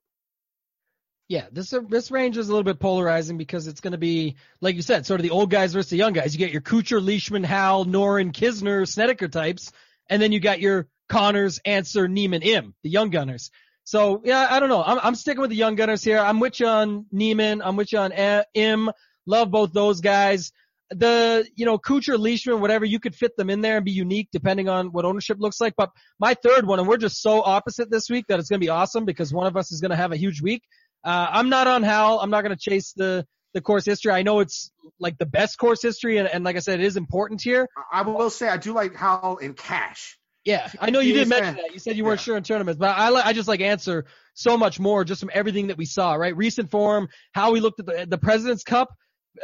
Yeah, 1.28 1.46
this 1.50 1.72
this 1.88 2.10
range 2.10 2.36
is 2.36 2.48
a 2.48 2.52
little 2.52 2.64
bit 2.64 2.78
polarizing 2.78 3.38
because 3.38 3.66
it's 3.66 3.80
going 3.80 3.92
to 3.92 3.98
be, 3.98 4.36
like 4.60 4.76
you 4.76 4.82
said, 4.82 5.06
sort 5.06 5.20
of 5.20 5.24
the 5.24 5.30
old 5.30 5.50
guys 5.50 5.72
versus 5.72 5.90
the 5.90 5.96
young 5.96 6.12
guys. 6.12 6.34
You 6.34 6.38
get 6.38 6.52
your 6.52 6.60
Kuchar, 6.60 7.02
Leishman, 7.02 7.44
Howell, 7.44 7.86
Noren, 7.86 8.32
Kisner, 8.32 8.86
Snedeker 8.86 9.28
types, 9.28 9.72
and 10.10 10.20
then 10.20 10.32
you 10.32 10.40
got 10.40 10.60
your 10.60 10.88
Conners, 11.08 11.58
Ancer, 11.64 12.08
Niemann, 12.08 12.42
Im, 12.42 12.74
the 12.82 12.90
young 12.90 13.10
gunners. 13.10 13.50
So 13.84 14.22
yeah, 14.24 14.46
I 14.50 14.60
don't 14.60 14.68
know. 14.68 14.82
I'm 14.82 14.98
I'm 15.02 15.14
sticking 15.14 15.40
with 15.40 15.50
the 15.50 15.56
young 15.56 15.74
gunners 15.74 16.04
here. 16.04 16.18
I'm 16.18 16.40
with 16.40 16.60
you 16.60 16.66
on 16.66 17.06
Niemann. 17.10 17.62
I'm 17.62 17.76
with 17.76 17.92
you 17.92 17.98
on 17.98 18.12
uh, 18.12 18.44
Im. 18.54 18.90
Love 19.26 19.50
both 19.50 19.72
those 19.72 20.00
guys. 20.00 20.52
The 20.90 21.46
you 21.56 21.64
know 21.64 21.78
Kuchar, 21.78 22.18
Leishman, 22.18 22.60
whatever 22.60 22.84
you 22.84 23.00
could 23.00 23.14
fit 23.14 23.36
them 23.36 23.50
in 23.50 23.60
there 23.60 23.76
and 23.76 23.84
be 23.84 23.92
unique 23.92 24.28
depending 24.32 24.68
on 24.68 24.92
what 24.92 25.04
ownership 25.04 25.38
looks 25.40 25.60
like. 25.60 25.74
But 25.76 25.90
my 26.18 26.34
third 26.34 26.66
one, 26.66 26.78
and 26.78 26.86
we're 26.86 26.98
just 26.98 27.22
so 27.22 27.42
opposite 27.42 27.90
this 27.90 28.08
week 28.10 28.26
that 28.28 28.38
it's 28.38 28.48
going 28.48 28.60
to 28.60 28.64
be 28.64 28.70
awesome 28.70 29.04
because 29.04 29.32
one 29.32 29.46
of 29.46 29.56
us 29.56 29.72
is 29.72 29.80
going 29.80 29.90
to 29.90 29.96
have 29.96 30.12
a 30.12 30.16
huge 30.16 30.42
week. 30.42 30.62
Uh, 31.04 31.28
I'm 31.30 31.48
not 31.48 31.66
on 31.66 31.82
Howell. 31.82 32.20
I'm 32.20 32.30
not 32.30 32.42
going 32.42 32.56
to 32.56 32.60
chase 32.60 32.92
the 32.92 33.26
the 33.54 33.60
course 33.60 33.84
history. 33.84 34.12
I 34.12 34.22
know 34.22 34.40
it's 34.40 34.70
like 34.98 35.18
the 35.18 35.26
best 35.26 35.58
course 35.58 35.82
history, 35.82 36.18
and, 36.18 36.28
and 36.28 36.44
like 36.44 36.56
I 36.56 36.60
said, 36.60 36.80
it 36.80 36.86
is 36.86 36.96
important 36.96 37.42
here. 37.42 37.68
I 37.92 38.02
will 38.02 38.30
say 38.30 38.48
I 38.48 38.56
do 38.56 38.72
like 38.72 38.94
Howell 38.94 39.38
in 39.38 39.54
cash. 39.54 40.18
Yeah, 40.44 40.70
I 40.80 40.90
know 40.90 41.00
you 41.00 41.12
didn't 41.12 41.28
mention 41.28 41.56
that. 41.56 41.72
You 41.72 41.78
said 41.78 41.96
you 41.96 42.04
weren't 42.04 42.20
yeah. 42.20 42.24
sure 42.24 42.36
in 42.36 42.42
tournaments, 42.42 42.78
but 42.78 42.96
I 42.96 43.08
I 43.10 43.32
just 43.32 43.48
like 43.48 43.60
Ancer 43.60 44.06
so 44.34 44.58
much 44.58 44.80
more 44.80 45.04
just 45.04 45.20
from 45.20 45.30
everything 45.32 45.68
that 45.68 45.76
we 45.76 45.84
saw, 45.84 46.14
right? 46.14 46.36
Recent 46.36 46.70
form, 46.70 47.08
how 47.32 47.52
we 47.52 47.60
looked 47.60 47.80
at 47.80 47.86
the 47.86 48.06
the 48.08 48.18
President's 48.18 48.64
Cup. 48.64 48.88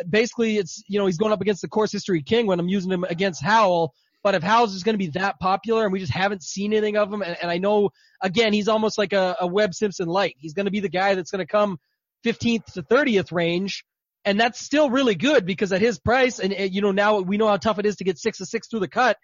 Basically, 0.08 0.58
it's 0.58 0.82
you 0.88 0.98
know 0.98 1.06
he's 1.06 1.18
going 1.18 1.32
up 1.32 1.40
against 1.40 1.62
the 1.62 1.68
course 1.68 1.92
history 1.92 2.22
king 2.22 2.46
when 2.46 2.58
I'm 2.58 2.68
using 2.68 2.90
him 2.90 3.04
against 3.04 3.42
Howell. 3.42 3.94
But 4.22 4.34
if 4.34 4.42
Howell's 4.42 4.74
is 4.74 4.82
going 4.82 4.94
to 4.94 4.98
be 4.98 5.10
that 5.12 5.38
popular 5.38 5.84
and 5.84 5.92
we 5.92 6.00
just 6.00 6.12
haven't 6.12 6.42
seen 6.42 6.72
anything 6.72 6.96
of 6.96 7.12
him, 7.12 7.22
and, 7.22 7.36
and 7.40 7.50
I 7.50 7.58
know 7.58 7.90
again 8.22 8.52
he's 8.52 8.68
almost 8.68 8.98
like 8.98 9.12
a, 9.12 9.36
a 9.40 9.46
Webb 9.46 9.74
Simpson 9.74 10.08
light. 10.08 10.36
He's 10.38 10.54
going 10.54 10.66
to 10.66 10.72
be 10.72 10.80
the 10.80 10.88
guy 10.88 11.14
that's 11.14 11.30
going 11.30 11.44
to 11.44 11.50
come 11.50 11.78
15th 12.24 12.72
to 12.74 12.82
30th 12.82 13.32
range, 13.32 13.84
and 14.24 14.38
that's 14.38 14.60
still 14.60 14.90
really 14.90 15.14
good 15.14 15.46
because 15.46 15.72
at 15.72 15.80
his 15.80 15.98
price, 15.98 16.40
and, 16.40 16.52
and 16.52 16.74
you 16.74 16.80
know 16.80 16.90
now 16.90 17.20
we 17.20 17.36
know 17.36 17.46
how 17.46 17.56
tough 17.56 17.78
it 17.78 17.86
is 17.86 17.96
to 17.96 18.04
get 18.04 18.18
six 18.18 18.38
to 18.38 18.46
six 18.46 18.68
through 18.68 18.80
the 18.80 18.88
cut. 18.88 19.16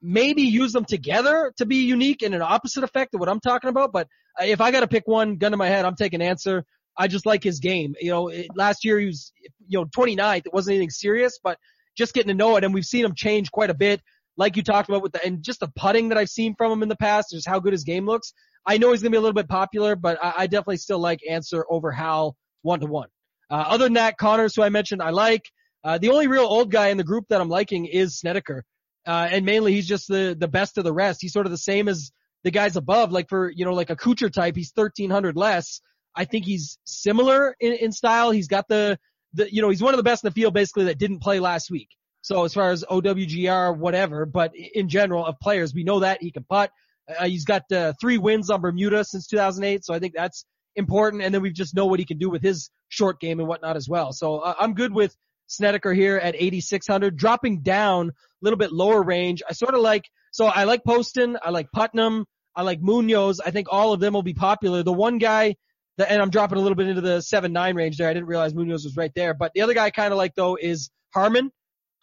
Maybe 0.00 0.42
use 0.42 0.72
them 0.72 0.84
together 0.84 1.52
to 1.58 1.66
be 1.66 1.84
unique 1.84 2.22
and 2.22 2.34
an 2.34 2.42
opposite 2.42 2.84
effect 2.84 3.14
of 3.14 3.20
what 3.20 3.28
I'm 3.28 3.40
talking 3.40 3.68
about. 3.68 3.92
But 3.92 4.06
if 4.40 4.60
I 4.60 4.70
got 4.70 4.80
to 4.80 4.88
pick 4.88 5.06
one, 5.06 5.36
gun 5.36 5.50
to 5.50 5.56
my 5.56 5.66
head, 5.66 5.84
I'm 5.84 5.96
taking 5.96 6.22
Ancer. 6.22 6.64
I 6.96 7.08
just 7.08 7.26
like 7.26 7.42
his 7.42 7.58
game. 7.58 7.94
You 8.00 8.10
know, 8.10 8.28
it, 8.28 8.46
last 8.54 8.84
year 8.84 8.98
he 8.98 9.06
was, 9.06 9.32
you 9.66 9.78
know, 9.78 9.86
29th. 9.86 10.46
It 10.46 10.52
wasn't 10.52 10.76
anything 10.76 10.90
serious, 10.90 11.38
but 11.42 11.58
just 11.96 12.14
getting 12.14 12.28
to 12.28 12.34
know 12.34 12.56
it, 12.56 12.64
and 12.64 12.72
we've 12.72 12.84
seen 12.84 13.04
him 13.04 13.14
change 13.14 13.50
quite 13.50 13.70
a 13.70 13.74
bit 13.74 14.00
like 14.38 14.56
you 14.56 14.62
talked 14.62 14.88
about 14.88 15.02
with 15.02 15.12
the, 15.12 15.24
and 15.24 15.42
just 15.42 15.60
the 15.60 15.68
putting 15.76 16.08
that 16.08 16.16
I've 16.16 16.30
seen 16.30 16.54
from 16.56 16.72
him 16.72 16.82
in 16.82 16.88
the 16.88 16.96
past, 16.96 17.32
just 17.32 17.46
how 17.46 17.58
good 17.60 17.72
his 17.72 17.84
game 17.84 18.06
looks. 18.06 18.32
I 18.64 18.78
know 18.78 18.92
he's 18.92 19.02
going 19.02 19.12
to 19.12 19.16
be 19.16 19.18
a 19.18 19.20
little 19.20 19.34
bit 19.34 19.48
popular, 19.48 19.96
but 19.96 20.18
I, 20.22 20.34
I 20.38 20.46
definitely 20.46 20.78
still 20.78 20.98
like 20.98 21.20
Ancer 21.28 21.66
over 21.68 21.90
Howell 21.90 22.36
one 22.62 22.80
to 22.80 22.86
one. 22.86 23.08
Other 23.50 23.84
than 23.84 23.94
that, 23.94 24.18
Conners, 24.18 24.54
who 24.54 24.62
I 24.62 24.68
mentioned, 24.68 25.02
I 25.02 25.10
like. 25.10 25.42
Uh, 25.84 25.96
the 25.96 26.10
only 26.10 26.26
real 26.26 26.44
old 26.44 26.70
guy 26.70 26.88
in 26.88 26.96
the 26.96 27.04
group 27.04 27.26
that 27.28 27.40
I'm 27.40 27.48
liking 27.48 27.86
is 27.86 28.18
Snedeker. 28.18 28.64
Uh, 29.06 29.28
and 29.30 29.46
mainly 29.46 29.72
he's 29.72 29.88
just 29.88 30.06
the, 30.08 30.36
the 30.38 30.48
best 30.48 30.76
of 30.76 30.84
the 30.84 30.92
rest. 30.92 31.20
He's 31.22 31.32
sort 31.32 31.46
of 31.46 31.52
the 31.52 31.58
same 31.58 31.88
as 31.88 32.10
the 32.44 32.50
guys 32.50 32.76
above, 32.76 33.10
like 33.10 33.28
for, 33.28 33.50
you 33.50 33.64
know, 33.64 33.72
like 33.72 33.90
a 33.90 33.96
Kuchar 33.96 34.30
type, 34.30 34.54
he's 34.54 34.70
1300 34.74 35.36
less. 35.36 35.80
I 36.14 36.24
think 36.24 36.44
he's 36.44 36.78
similar 36.84 37.56
in, 37.58 37.72
in 37.72 37.92
style. 37.92 38.30
He's 38.30 38.48
got 38.48 38.68
the, 38.68 38.98
the, 39.32 39.52
you 39.52 39.62
know, 39.62 39.70
he's 39.70 39.82
one 39.82 39.94
of 39.94 39.98
the 39.98 40.04
best 40.04 40.24
in 40.24 40.28
the 40.28 40.34
field 40.34 40.52
basically 40.52 40.84
that 40.84 40.98
didn't 40.98 41.20
play 41.20 41.40
last 41.40 41.70
week. 41.70 41.88
So 42.28 42.44
as 42.44 42.52
far 42.52 42.72
as 42.72 42.84
OWGR, 42.84 43.78
whatever, 43.78 44.26
but 44.26 44.52
in 44.54 44.90
general 44.90 45.24
of 45.24 45.40
players, 45.40 45.72
we 45.72 45.82
know 45.82 46.00
that 46.00 46.20
he 46.20 46.30
can 46.30 46.44
putt. 46.44 46.70
Uh, 47.08 47.24
he's 47.24 47.46
got 47.46 47.62
uh, 47.72 47.94
three 47.98 48.18
wins 48.18 48.50
on 48.50 48.60
Bermuda 48.60 49.02
since 49.02 49.26
2008, 49.28 49.82
so 49.82 49.94
I 49.94 49.98
think 49.98 50.12
that's 50.14 50.44
important. 50.76 51.22
And 51.22 51.32
then 51.34 51.40
we 51.40 51.50
just 51.50 51.74
know 51.74 51.86
what 51.86 52.00
he 52.00 52.04
can 52.04 52.18
do 52.18 52.28
with 52.28 52.42
his 52.42 52.68
short 52.90 53.18
game 53.18 53.40
and 53.40 53.48
whatnot 53.48 53.76
as 53.76 53.88
well. 53.88 54.12
So 54.12 54.40
uh, 54.40 54.52
I'm 54.60 54.74
good 54.74 54.92
with 54.92 55.16
Snedeker 55.46 55.94
here 55.94 56.18
at 56.18 56.34
8,600, 56.36 57.16
dropping 57.16 57.62
down 57.62 58.10
a 58.10 58.12
little 58.42 58.58
bit 58.58 58.72
lower 58.72 59.02
range. 59.02 59.42
I 59.48 59.54
sort 59.54 59.72
of 59.72 59.80
like, 59.80 60.04
so 60.30 60.44
I 60.44 60.64
like 60.64 60.84
Poston, 60.84 61.38
I 61.42 61.48
like 61.48 61.68
Putnam, 61.72 62.26
I 62.54 62.60
like 62.60 62.82
Munoz. 62.82 63.40
I 63.40 63.52
think 63.52 63.68
all 63.70 63.94
of 63.94 64.00
them 64.00 64.12
will 64.12 64.22
be 64.22 64.34
popular. 64.34 64.82
The 64.82 64.92
one 64.92 65.16
guy 65.16 65.54
the, 65.96 66.12
and 66.12 66.20
I'm 66.20 66.28
dropping 66.28 66.58
a 66.58 66.60
little 66.60 66.76
bit 66.76 66.88
into 66.88 67.00
the 67.00 67.22
seven 67.22 67.54
nine 67.54 67.74
range 67.74 67.96
there. 67.96 68.10
I 68.10 68.12
didn't 68.12 68.28
realize 68.28 68.54
Munoz 68.54 68.84
was 68.84 68.98
right 68.98 69.12
there. 69.16 69.32
But 69.32 69.52
the 69.54 69.62
other 69.62 69.72
guy 69.72 69.86
I 69.86 69.90
kind 69.90 70.12
of 70.12 70.18
like 70.18 70.34
though 70.34 70.58
is 70.60 70.90
Harman. 71.14 71.52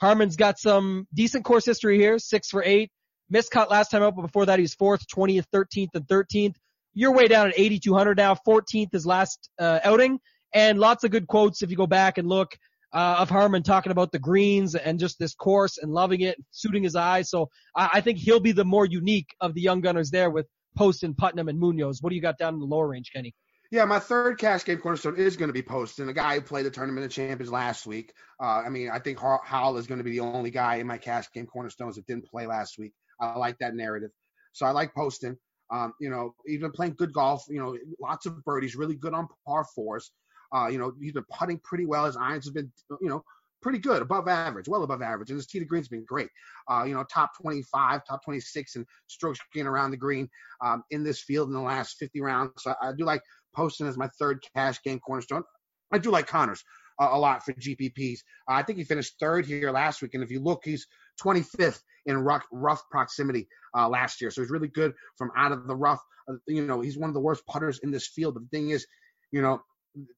Harman's 0.01 0.35
got 0.35 0.59
some 0.59 1.07
decent 1.13 1.45
course 1.45 1.65
history 1.65 1.97
here, 1.97 2.19
six 2.19 2.49
for 2.49 2.63
eight. 2.63 2.91
Missed 3.29 3.51
cut 3.51 3.71
last 3.71 3.89
time 3.89 4.03
out, 4.03 4.15
but 4.15 4.21
before 4.21 4.45
that 4.45 4.59
he 4.59 4.63
was 4.63 4.75
fourth, 4.75 5.05
20th, 5.07 5.45
13th, 5.53 5.89
and 5.95 6.07
13th. 6.07 6.55
You're 6.93 7.13
way 7.13 7.27
down 7.27 7.47
at 7.47 7.53
8,200 7.57 8.17
now. 8.17 8.35
14th 8.47 8.91
his 8.91 9.05
last 9.05 9.49
uh, 9.59 9.79
outing, 9.83 10.19
and 10.53 10.79
lots 10.79 11.03
of 11.03 11.11
good 11.11 11.27
quotes 11.27 11.61
if 11.63 11.71
you 11.71 11.75
go 11.75 11.87
back 11.87 12.17
and 12.17 12.27
look 12.27 12.55
uh, 12.93 13.17
of 13.19 13.29
Harman 13.29 13.61
talking 13.61 13.91
about 13.91 14.11
the 14.11 14.19
greens 14.19 14.73
and 14.73 14.99
just 14.99 15.19
this 15.19 15.35
course 15.35 15.77
and 15.77 15.91
loving 15.91 16.21
it, 16.21 16.37
suiting 16.51 16.83
his 16.83 16.95
eyes. 16.95 17.29
So 17.29 17.49
I, 17.75 17.89
I 17.93 18.01
think 18.01 18.19
he'll 18.19 18.39
be 18.39 18.53
the 18.53 18.63
more 18.63 18.85
unique 18.85 19.35
of 19.41 19.53
the 19.53 19.61
young 19.61 19.81
gunners 19.81 20.11
there 20.11 20.29
with 20.29 20.47
Poston, 20.77 21.13
Putnam, 21.13 21.49
and 21.49 21.59
Munoz. 21.59 22.01
What 22.01 22.11
do 22.11 22.15
you 22.15 22.21
got 22.21 22.37
down 22.37 22.53
in 22.53 22.59
the 22.59 22.65
lower 22.65 22.87
range, 22.87 23.11
Kenny? 23.13 23.33
Yeah, 23.71 23.85
my 23.85 23.99
third 23.99 24.37
cash 24.37 24.63
game 24.63 24.77
cornerstone 24.77 25.17
is 25.17 25.37
going 25.37 25.49
to 25.49 25.53
be 25.53 25.63
Poston, 25.63 26.09
a 26.09 26.13
guy 26.13 26.35
who 26.35 26.41
played 26.41 26.65
the 26.65 26.71
tournament 26.71 27.05
of 27.05 27.11
champions 27.11 27.51
last 27.51 27.87
week. 27.87 28.13
Uh, 28.41 28.61
I 28.65 28.69
mean, 28.69 28.89
I 28.91 28.99
think 28.99 29.19
Howell 29.19 29.77
is 29.77 29.87
going 29.87 29.97
to 29.97 30.03
be 30.03 30.11
the 30.11 30.19
only 30.21 30.51
guy 30.51 30.75
in 30.75 30.87
my 30.87 30.97
cash 30.97 31.31
game 31.33 31.47
cornerstones 31.47 31.95
that 31.95 32.05
didn't 32.05 32.25
play 32.27 32.45
last 32.45 32.77
week. 32.77 32.93
I 33.19 33.37
like 33.37 33.57
that 33.59 33.75
narrative. 33.75 34.11
So 34.53 34.65
I 34.65 34.71
like 34.71 34.93
Poston. 34.93 35.37
Um, 35.71 35.93
you 35.99 36.09
know, 36.09 36.35
he's 36.45 36.61
been 36.61 36.71
playing 36.71 36.95
good 36.97 37.11
golf, 37.11 37.43
you 37.49 37.59
know, 37.59 37.75
lots 37.99 38.27
of 38.27 38.43
birdies, 38.43 38.75
really 38.75 38.95
good 38.95 39.13
on 39.13 39.27
par 39.47 39.65
fours. 39.75 40.11
Uh, 40.55 40.67
you 40.67 40.77
know, 40.77 40.93
he's 41.01 41.13
been 41.13 41.25
putting 41.37 41.59
pretty 41.59 41.85
well. 41.85 42.05
His 42.05 42.17
irons 42.17 42.45
have 42.45 42.53
been, 42.53 42.71
you 43.01 43.09
know, 43.09 43.23
pretty 43.63 43.79
good, 43.79 44.03
above 44.03 44.27
average, 44.27 44.67
well 44.67 44.83
above 44.83 45.01
average. 45.01 45.31
And 45.31 45.37
his 45.37 45.47
tee 45.47 45.57
to 45.57 45.65
green's 45.65 45.87
been 45.87 46.05
great. 46.05 46.29
Uh, 46.69 46.83
you 46.83 46.93
know, 46.93 47.03
top 47.03 47.31
25, 47.41 48.05
top 48.05 48.23
26 48.23 48.75
and 48.75 48.85
strokes 49.07 49.39
gained 49.53 49.67
around 49.67 49.89
the 49.89 49.97
green 49.97 50.29
um, 50.63 50.83
in 50.91 51.03
this 51.03 51.19
field 51.19 51.47
in 51.47 51.55
the 51.55 51.59
last 51.61 51.97
50 51.97 52.21
rounds. 52.21 52.51
So 52.59 52.75
I 52.79 52.91
do 52.95 53.05
like 53.05 53.21
Poston 53.55 53.87
as 53.87 53.97
my 53.97 54.09
third 54.19 54.43
cash 54.55 54.81
game 54.83 54.99
cornerstone. 54.99 55.43
I 55.91 55.97
do 55.97 56.11
like 56.11 56.27
Conners 56.27 56.63
uh, 56.99 57.09
a 57.11 57.19
lot 57.19 57.43
for 57.43 57.53
GPPs. 57.53 58.19
Uh, 58.49 58.53
I 58.53 58.63
think 58.63 58.77
he 58.77 58.83
finished 58.83 59.15
third 59.19 59.45
here 59.45 59.71
last 59.71 60.01
week. 60.01 60.13
And 60.13 60.23
if 60.23 60.31
you 60.31 60.41
look, 60.41 60.61
he's 60.63 60.87
25th 61.23 61.79
in 62.05 62.17
rough, 62.17 62.43
rough 62.51 62.81
proximity 62.89 63.47
uh, 63.75 63.87
last 63.89 64.21
year. 64.21 64.31
So 64.31 64.41
he's 64.41 64.51
really 64.51 64.67
good 64.67 64.93
from 65.17 65.31
out 65.35 65.51
of 65.51 65.67
the 65.67 65.75
rough. 65.75 66.01
Uh, 66.29 66.35
you 66.47 66.65
know, 66.65 66.81
he's 66.81 66.97
one 66.97 67.09
of 67.09 67.13
the 67.13 67.19
worst 67.19 67.45
putters 67.47 67.79
in 67.83 67.91
this 67.91 68.07
field. 68.07 68.35
But 68.35 68.43
the 68.43 68.57
thing 68.57 68.69
is, 68.69 68.85
you 69.31 69.41
know, 69.41 69.61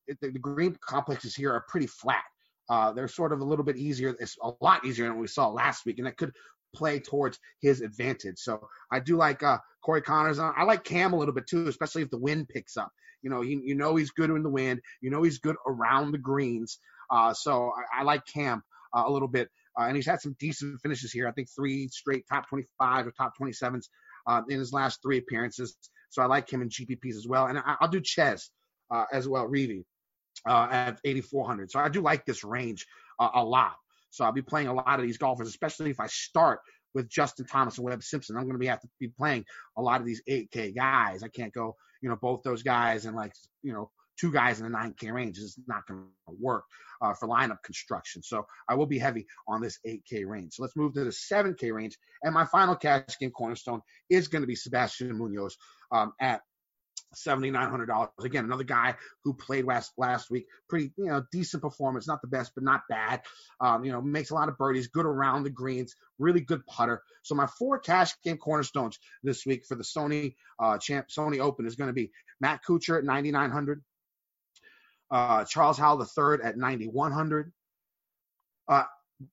the, 0.08 0.16
the 0.22 0.40
green 0.40 0.78
complexes 0.82 1.36
here 1.36 1.52
are 1.54 1.66
pretty 1.68 1.88
flat. 1.88 2.24
Uh, 2.70 2.92
they're 2.92 3.08
sort 3.08 3.32
of 3.32 3.40
a 3.40 3.46
little 3.46 3.64
bit 3.64 3.78
easier. 3.78 4.16
It's 4.20 4.36
a 4.44 4.52
lot 4.62 4.86
easier 4.86 5.08
than 5.08 5.20
we 5.20 5.28
saw 5.28 5.48
last 5.48 5.86
week, 5.86 6.00
and 6.00 6.08
that 6.08 6.18
could 6.18 6.34
play 6.76 7.00
towards 7.00 7.40
his 7.62 7.82
advantage. 7.82 8.38
So 8.38 8.68
I 8.92 9.00
do 9.00 9.16
like 9.16 9.42
uh, 9.42 9.58
Corey 9.84 10.02
Conners. 10.02 10.38
I 10.40 10.64
like 10.64 10.84
Cam 10.84 11.14
a 11.14 11.18
little 11.18 11.34
bit 11.34 11.48
too, 11.48 11.68
especially 11.68 12.02
if 12.02 12.10
the 12.10 12.20
wind 12.20 12.50
picks 12.50 12.76
up. 12.76 12.92
You 13.22 13.30
know, 13.30 13.42
he, 13.42 13.60
you 13.64 13.76
know 13.76 13.96
he's 13.96 14.12
good 14.12 14.30
in 14.30 14.44
the 14.44 14.50
wind. 14.50 14.82
You 15.02 15.10
know 15.10 15.24
he's 15.24 15.40
good 15.40 15.56
around 15.68 16.12
the 16.12 16.18
greens. 16.18 16.80
Uh, 17.10 17.34
so 17.34 17.72
I, 17.76 18.02
I, 18.02 18.04
like 18.04 18.26
Cam 18.26 18.62
uh, 18.96 19.04
a 19.08 19.12
little 19.12 19.28
bit, 19.28 19.50
uh, 19.80 19.84
and 19.84 19.96
he's 19.96 20.06
had 20.06 20.22
some 20.22 20.36
decent 20.40 20.80
finishes 20.82 21.12
here. 21.12 21.28
I 21.28 21.32
think 21.32 21.48
three 21.56 21.88
straight 21.88 22.26
top 22.32 22.50
25 22.50 23.08
or 23.08 23.12
top 23.12 23.34
27s 23.42 23.86
uh, 24.28 24.42
in 24.50 24.60
his 24.60 24.74
last 24.74 25.02
three 25.02 25.18
appearances. 25.18 25.76
So 26.10 26.22
I 26.22 26.26
like 26.26 26.52
him 26.52 26.62
in 26.62 26.70
GPPs 26.70 27.16
as 27.16 27.28
well, 27.28 27.48
and 27.48 27.58
I, 27.60 27.76
will 27.82 27.88
do 27.90 28.02
Chez 28.02 28.50
uh, 28.92 29.06
as 29.12 29.28
well, 29.28 29.48
Reavie 29.48 29.84
uh, 30.48 30.68
at 30.72 31.00
8,400. 31.04 31.72
So 31.72 31.80
I 31.80 31.90
do 31.90 32.02
like 32.02 32.26
this 32.26 32.44
range 32.44 32.86
a 33.20 33.44
lot. 33.44 33.76
So 34.12 34.24
I'll 34.24 34.32
be 34.32 34.42
playing 34.42 34.68
a 34.68 34.74
lot 34.74 35.00
of 35.00 35.06
these 35.06 35.18
golfers, 35.18 35.48
especially 35.48 35.90
if 35.90 36.00
I 36.00 36.08
start 36.08 36.60
with 36.94 37.10
Justin 37.10 37.46
Thomas 37.46 37.78
and 37.78 37.86
Webb 37.86 38.04
Simpson. 38.04 38.36
I'm 38.36 38.44
going 38.44 38.54
to 38.54 38.60
be 38.60 38.68
have 38.68 38.82
to 38.82 38.88
be 39.00 39.10
playing 39.10 39.46
a 39.78 39.82
lot 39.82 40.02
of 40.02 40.08
these 40.08 40.22
8K 40.30 40.76
guys. 40.76 41.24
I 41.24 41.28
can't 41.28 41.54
go, 41.54 41.76
you 42.02 42.10
know, 42.10 42.16
both 42.16 42.44
those 42.44 42.64
guys 42.64 43.06
and 43.06 43.16
like, 43.16 43.34
you 43.64 43.74
know, 43.74 43.92
two 44.20 44.32
guys 44.32 44.60
in 44.60 44.70
the 44.70 44.78
9K 44.78 45.14
range. 45.14 45.38
is 45.38 45.58
not 45.68 45.86
going 45.88 46.04
to 46.28 46.36
work 46.40 46.64
uh, 47.02 47.14
for 47.14 47.28
lineup 47.28 47.62
construction. 47.64 48.24
So 48.24 48.46
I 48.68 48.76
will 48.76 48.86
be 48.86 48.98
heavy 48.98 49.26
on 49.48 49.62
this 49.62 49.80
8K 49.86 50.26
range. 50.26 50.54
So 50.54 50.64
let's 50.64 50.76
move 50.76 50.94
to 50.96 51.04
the 51.04 51.12
7K 51.12 51.74
range. 51.74 51.98
And 52.24 52.34
my 52.34 52.46
final 52.46 52.76
cash 52.76 53.18
game 53.20 53.32
cornerstone 53.32 53.82
is 54.10 54.28
going 54.28 54.42
to 54.42 54.48
be 54.48 54.56
Sebastian 54.56 55.18
Munoz 55.18 55.56
um, 55.92 56.14
at 56.20 56.42
$7,900. 57.16 58.10
Again, 58.24 58.46
another 58.46 58.64
guy 58.64 58.96
who 59.24 59.34
played 59.34 59.66
last 59.66 59.94
last 59.98 60.30
week. 60.30 60.48
Pretty, 60.70 60.92
you 60.98 61.06
know, 61.06 61.24
decent 61.32 61.64
performance. 61.64 62.08
Not 62.08 62.22
the 62.22 62.28
best, 62.28 62.52
but 62.56 62.64
not 62.64 62.82
bad. 62.90 63.22
Um, 63.60 63.84
you 63.84 63.92
know, 63.92 64.02
makes 64.02 64.30
a 64.30 64.36
lot 64.36 64.50
of 64.50 64.58
birdies, 64.58 64.88
good 64.88 65.06
around 65.06 65.44
the 65.44 65.50
greens, 65.50 65.96
really 66.20 66.42
good 66.42 66.66
putter. 66.66 67.02
So 67.24 67.36
my 67.36 67.48
four 67.48 67.80
cash 67.80 68.14
game 68.24 68.38
cornerstones 68.38 69.00
this 69.24 69.46
week 69.46 69.66
for 69.68 69.76
the 69.76 69.84
Sony 69.84 70.36
uh, 70.60 70.78
champ 70.78 71.08
Sony 71.08 71.40
Open 71.40 71.66
is 71.66 71.76
going 71.76 71.90
to 71.90 71.94
be 71.94 72.12
Matt 72.40 72.62
Kuchar 72.68 73.00
at 73.00 73.04
9,900, 73.04 73.84
uh, 75.10 75.46
Charles 75.46 75.78
Howell 75.78 76.02
III 76.02 76.44
at 76.44 76.58
9,100, 76.58 77.52
uh, 78.68 78.84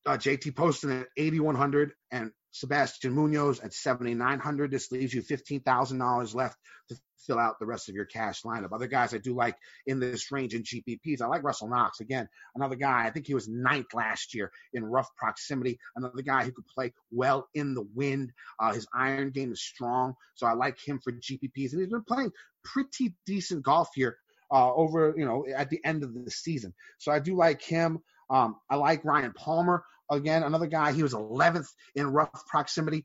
uh, 0.07 0.17
JT 0.17 0.57
Poston 0.57 1.01
at 1.01 1.07
8,100, 1.17 1.93
and 2.11 2.31
Sebastian 2.55 3.13
Munoz 3.13 3.59
at 3.61 3.75
7,900. 3.75 4.71
This 4.71 4.93
leaves 4.93 5.13
you 5.13 5.23
$15,000 5.23 6.35
left 6.37 6.57
to 6.89 6.97
fill 7.27 7.39
out 7.39 7.59
the 7.59 7.67
rest 7.67 7.89
of 7.89 7.97
your 7.97 8.05
cash 8.05 8.43
lineup. 8.43 8.73
Other 8.73 8.87
guys 8.87 9.13
I 9.13 9.19
do 9.19 9.35
like 9.35 9.57
in 9.87 9.99
this 9.99 10.31
range 10.31 10.55
in 10.55 10.63
GPPs. 10.63 11.21
I 11.21 11.27
like 11.27 11.43
Russell 11.43 11.69
Knox. 11.69 11.99
Again, 11.99 12.29
another 12.55 12.77
guy. 12.77 13.07
I 13.07 13.11
think 13.11 13.27
he 13.27 13.35
was 13.35 13.49
ninth 13.49 13.93
last 13.93 14.35
year 14.35 14.53
in 14.73 14.85
rough 14.85 15.09
proximity. 15.17 15.81
Another 15.97 16.23
guy 16.23 16.45
who 16.45 16.53
could 16.53 16.67
play 16.69 16.95
well 17.11 17.49
in 17.55 17.75
the 17.75 17.87
wind. 17.93 18.33
Uh, 18.61 18.73
his 18.73 18.87
iron 18.95 19.31
game 19.31 19.53
is 19.53 19.61
strong. 19.61 20.15
So 20.37 20.47
I 20.47 20.53
like 20.53 20.79
him 20.79 21.01
for 21.03 21.11
GPPs. 21.11 21.73
And 21.73 21.81
he's 21.81 21.91
been 21.91 22.05
playing 22.07 22.31
pretty 22.63 23.17
decent 23.27 23.65
golf 23.65 23.89
here 23.97 24.17
uh, 24.53 24.73
over, 24.73 25.13
you 25.17 25.25
know, 25.25 25.45
at 25.53 25.71
the 25.71 25.81
end 25.85 26.05
of 26.05 26.15
the 26.15 26.31
season. 26.31 26.73
So 26.99 27.11
I 27.11 27.19
do 27.19 27.35
like 27.35 27.63
him. 27.63 27.99
Um, 28.31 28.57
I 28.71 28.77
like 28.77 29.05
Ryan 29.05 29.33
Palmer. 29.33 29.85
Again, 30.11 30.43
another 30.43 30.67
guy. 30.67 30.93
He 30.93 31.03
was 31.03 31.15
11th 31.15 31.67
in 31.95 32.07
rough 32.07 32.47
proximity 32.47 33.05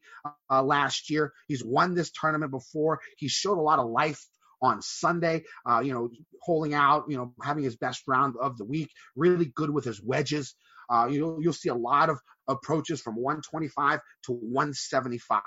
uh, 0.51 0.63
last 0.63 1.09
year. 1.09 1.31
He's 1.47 1.63
won 1.63 1.93
this 1.93 2.11
tournament 2.11 2.51
before. 2.51 2.99
He 3.17 3.27
showed 3.27 3.57
a 3.57 3.61
lot 3.61 3.79
of 3.79 3.89
life 3.89 4.25
on 4.61 4.81
Sunday. 4.81 5.43
Uh, 5.69 5.79
you 5.79 5.93
know, 5.93 6.09
holding 6.41 6.73
out. 6.73 7.05
You 7.07 7.17
know, 7.17 7.33
having 7.41 7.63
his 7.63 7.77
best 7.77 8.03
round 8.07 8.35
of 8.41 8.57
the 8.57 8.65
week. 8.65 8.89
Really 9.15 9.45
good 9.45 9.69
with 9.69 9.85
his 9.85 10.01
wedges. 10.03 10.55
Uh, 10.89 11.07
you 11.09 11.21
know, 11.21 11.37
you'll 11.39 11.53
see 11.53 11.69
a 11.69 11.75
lot 11.75 12.09
of 12.09 12.17
approaches 12.47 12.99
from 12.99 13.15
125 13.15 13.99
to 14.25 14.31
175 14.33 15.41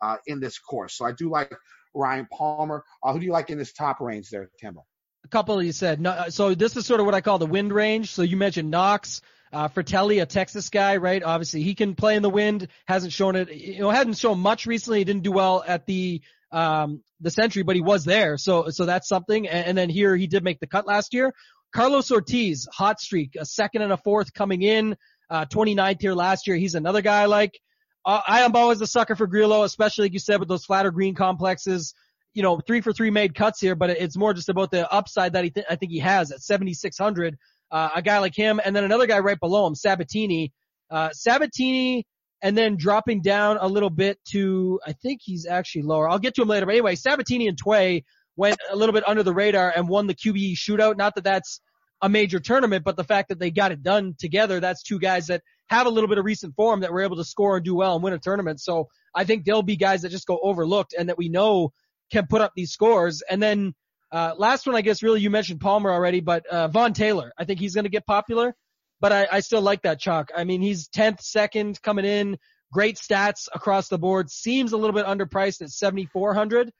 uh, 0.00 0.16
in 0.26 0.40
this 0.40 0.58
course. 0.58 0.96
So 0.96 1.04
I 1.04 1.12
do 1.12 1.28
like 1.30 1.52
Ryan 1.94 2.28
Palmer. 2.32 2.84
Uh, 3.02 3.12
who 3.12 3.20
do 3.20 3.26
you 3.26 3.32
like 3.32 3.50
in 3.50 3.58
this 3.58 3.72
top 3.72 4.00
range 4.00 4.30
there, 4.30 4.48
Tambo? 4.58 4.84
A 5.24 5.28
couple 5.28 5.62
you 5.62 5.72
said. 5.72 6.00
No, 6.00 6.26
so 6.28 6.54
this 6.54 6.76
is 6.76 6.86
sort 6.86 7.00
of 7.00 7.06
what 7.06 7.14
I 7.14 7.20
call 7.20 7.38
the 7.38 7.46
wind 7.46 7.72
range. 7.72 8.10
So 8.10 8.22
you 8.22 8.36
mentioned 8.36 8.70
Knox. 8.70 9.20
Uh, 9.52 9.68
Frittelli, 9.68 10.20
a 10.20 10.26
Texas 10.26 10.68
guy, 10.68 10.96
right? 10.96 11.22
Obviously, 11.22 11.62
he 11.62 11.74
can 11.74 11.94
play 11.94 12.16
in 12.16 12.22
the 12.22 12.30
wind. 12.30 12.68
Hasn't 12.86 13.12
shown 13.12 13.36
it. 13.36 13.52
You 13.52 13.80
know, 13.80 13.90
hadn't 13.90 14.18
shown 14.18 14.40
much 14.40 14.66
recently. 14.66 14.98
He 14.98 15.04
didn't 15.04 15.22
do 15.22 15.32
well 15.32 15.62
at 15.66 15.86
the 15.86 16.22
um, 16.50 17.02
the 17.20 17.30
Sentry, 17.30 17.62
but 17.62 17.76
he 17.76 17.82
was 17.82 18.04
there. 18.04 18.36
So 18.36 18.70
so 18.70 18.84
that's 18.84 19.08
something. 19.08 19.48
And, 19.48 19.68
and 19.68 19.78
then 19.78 19.90
here 19.90 20.16
he 20.16 20.26
did 20.26 20.42
make 20.42 20.60
the 20.60 20.66
cut 20.66 20.86
last 20.86 21.14
year. 21.14 21.32
Carlos 21.74 22.10
Ortiz, 22.10 22.68
hot 22.72 23.00
streak, 23.00 23.36
a 23.38 23.44
second 23.44 23.82
and 23.82 23.92
a 23.92 23.96
fourth 23.96 24.32
coming 24.32 24.62
in. 24.62 24.96
Uh, 25.30 25.44
29th 25.46 26.00
here 26.00 26.14
last 26.14 26.46
year. 26.46 26.56
He's 26.56 26.74
another 26.74 27.02
guy 27.02 27.24
like. 27.26 27.58
Uh, 28.06 28.20
I 28.26 28.42
am 28.42 28.54
always 28.54 28.80
a 28.82 28.86
sucker 28.86 29.16
for 29.16 29.26
Grillo, 29.26 29.62
especially 29.62 30.04
like 30.04 30.12
you 30.12 30.18
said 30.18 30.38
with 30.38 30.48
those 30.48 30.64
flatter 30.64 30.90
green 30.90 31.14
complexes. 31.14 31.94
You 32.34 32.42
know, 32.42 32.60
three 32.60 32.82
for 32.82 32.92
three 32.92 33.10
made 33.10 33.34
cuts 33.34 33.60
here, 33.60 33.74
but 33.74 33.90
it's 33.90 34.16
more 34.16 34.34
just 34.34 34.50
about 34.50 34.70
the 34.70 34.90
upside 34.92 35.32
that 35.32 35.44
he 35.44 35.50
th- 35.50 35.66
I 35.70 35.76
think 35.76 35.90
he 35.90 36.00
has 36.00 36.30
at 36.30 36.42
7,600 36.42 37.38
uh, 37.70 37.90
a 37.96 38.02
guy 38.02 38.18
like 38.18 38.36
him, 38.36 38.60
and 38.64 38.74
then 38.74 38.84
another 38.84 39.06
guy 39.06 39.18
right 39.18 39.38
below 39.38 39.66
him, 39.66 39.74
Sabatini. 39.74 40.52
Uh, 40.90 41.10
Sabatini, 41.10 42.06
and 42.42 42.56
then 42.56 42.76
dropping 42.76 43.22
down 43.22 43.56
a 43.60 43.66
little 43.66 43.90
bit 43.90 44.18
to, 44.32 44.78
I 44.86 44.92
think 44.92 45.20
he's 45.22 45.46
actually 45.46 45.82
lower. 45.82 46.08
I'll 46.08 46.18
get 46.18 46.34
to 46.34 46.42
him 46.42 46.48
later. 46.48 46.66
But 46.66 46.72
anyway, 46.72 46.94
Sabatini 46.94 47.48
and 47.48 47.56
Tway 47.56 48.04
went 48.36 48.58
a 48.70 48.76
little 48.76 48.92
bit 48.92 49.06
under 49.08 49.22
the 49.22 49.32
radar 49.32 49.72
and 49.74 49.88
won 49.88 50.06
the 50.06 50.14
QBE 50.14 50.54
shootout. 50.54 50.96
Not 50.96 51.14
that 51.14 51.24
that's 51.24 51.60
a 52.02 52.08
major 52.08 52.40
tournament, 52.40 52.84
but 52.84 52.96
the 52.96 53.04
fact 53.04 53.30
that 53.30 53.38
they 53.38 53.50
got 53.50 53.72
it 53.72 53.82
done 53.82 54.14
together, 54.18 54.60
that's 54.60 54.82
two 54.82 54.98
guys 54.98 55.28
that 55.28 55.42
have 55.68 55.86
a 55.86 55.90
little 55.90 56.08
bit 56.08 56.18
of 56.18 56.24
recent 56.26 56.54
form 56.54 56.80
that 56.80 56.92
were 56.92 57.02
able 57.02 57.16
to 57.16 57.24
score 57.24 57.56
and 57.56 57.64
do 57.64 57.74
well 57.74 57.94
and 57.94 58.04
win 58.04 58.12
a 58.12 58.18
tournament. 58.18 58.60
So 58.60 58.88
I 59.14 59.24
think 59.24 59.44
they'll 59.44 59.62
be 59.62 59.76
guys 59.76 60.02
that 60.02 60.10
just 60.10 60.26
go 60.26 60.38
overlooked 60.42 60.94
and 60.98 61.08
that 61.08 61.16
we 61.16 61.30
know 61.30 61.72
can 62.12 62.26
put 62.26 62.42
up 62.42 62.52
these 62.54 62.72
scores. 62.72 63.22
And 63.28 63.42
then 63.42 63.74
uh, 64.14 64.32
last 64.38 64.64
one, 64.64 64.76
I 64.76 64.80
guess, 64.80 65.02
really, 65.02 65.20
you 65.20 65.28
mentioned 65.28 65.60
Palmer 65.60 65.90
already, 65.90 66.20
but 66.20 66.46
uh, 66.46 66.68
Vaughn 66.68 66.92
Taylor. 66.92 67.32
I 67.36 67.44
think 67.44 67.58
he's 67.58 67.74
going 67.74 67.84
to 67.84 67.90
get 67.90 68.06
popular, 68.06 68.54
but 69.00 69.10
I, 69.10 69.26
I 69.32 69.40
still 69.40 69.60
like 69.60 69.82
that 69.82 69.98
chalk. 69.98 70.30
I 70.36 70.44
mean, 70.44 70.62
he's 70.62 70.88
10th, 70.88 71.20
second 71.20 71.82
coming 71.82 72.04
in. 72.04 72.38
Great 72.72 72.96
stats 72.96 73.48
across 73.52 73.88
the 73.88 73.98
board. 73.98 74.30
Seems 74.30 74.70
a 74.70 74.76
little 74.76 74.94
bit 74.94 75.04
underpriced 75.04 75.62
at 75.62 75.70
7,400. 75.70 76.70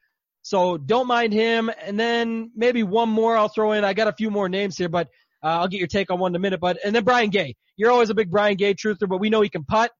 So 0.42 0.76
don't 0.76 1.08
mind 1.08 1.32
him. 1.32 1.72
And 1.82 1.98
then 1.98 2.52
maybe 2.54 2.84
one 2.84 3.08
more 3.08 3.36
I'll 3.36 3.48
throw 3.48 3.72
in. 3.72 3.84
I 3.84 3.94
got 3.94 4.06
a 4.06 4.12
few 4.12 4.30
more 4.30 4.48
names 4.48 4.78
here, 4.78 4.88
but 4.88 5.08
uh, 5.42 5.58
I'll 5.58 5.68
get 5.68 5.78
your 5.78 5.88
take 5.88 6.12
on 6.12 6.20
one 6.20 6.30
in 6.30 6.36
a 6.36 6.38
minute. 6.38 6.60
But 6.60 6.78
and 6.84 6.94
then 6.94 7.02
Brian 7.02 7.30
Gay. 7.30 7.56
You're 7.76 7.90
always 7.90 8.10
a 8.10 8.14
big 8.14 8.30
Brian 8.30 8.56
Gay 8.56 8.74
truther, 8.74 9.08
but 9.08 9.18
we 9.18 9.28
know 9.28 9.40
he 9.40 9.48
can 9.48 9.64
putt. 9.64 9.90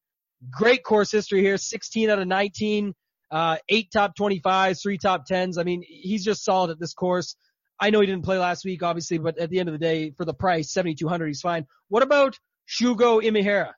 Great 0.53 0.85
course 0.85 1.11
history 1.11 1.41
here. 1.41 1.57
16 1.57 2.11
out 2.11 2.21
of 2.21 2.29
19 2.29 2.95
uh, 3.35 3.57
eight 3.69 3.91
top 3.93 4.17
25s, 4.17 4.81
three 4.81 4.97
top 4.97 5.27
10s. 5.29 5.59
I 5.59 5.65
mean, 5.65 5.83
he's 5.85 6.25
just 6.25 6.45
solid 6.45 6.71
at 6.71 6.79
this 6.79 6.95
course. 6.95 7.35
I 7.81 7.91
know 7.91 7.99
he 7.99 8.07
didn't 8.07 8.25
play 8.25 8.39
last 8.39 8.65
week, 8.65 8.85
obviously, 8.85 9.19
but 9.19 9.39
at 9.39 9.51
the 9.51 9.59
end 9.59 9.69
of 9.69 9.73
the 9.73 9.79
day, 9.79 10.13
for 10.17 10.25
the 10.25 10.33
price, 10.33 10.73
7,200, 10.73 11.27
he's 11.27 11.41
fine. 11.41 11.67
What 11.89 12.05
about 12.05 12.39
Shugo 12.69 13.21
Imahira? 13.21 13.73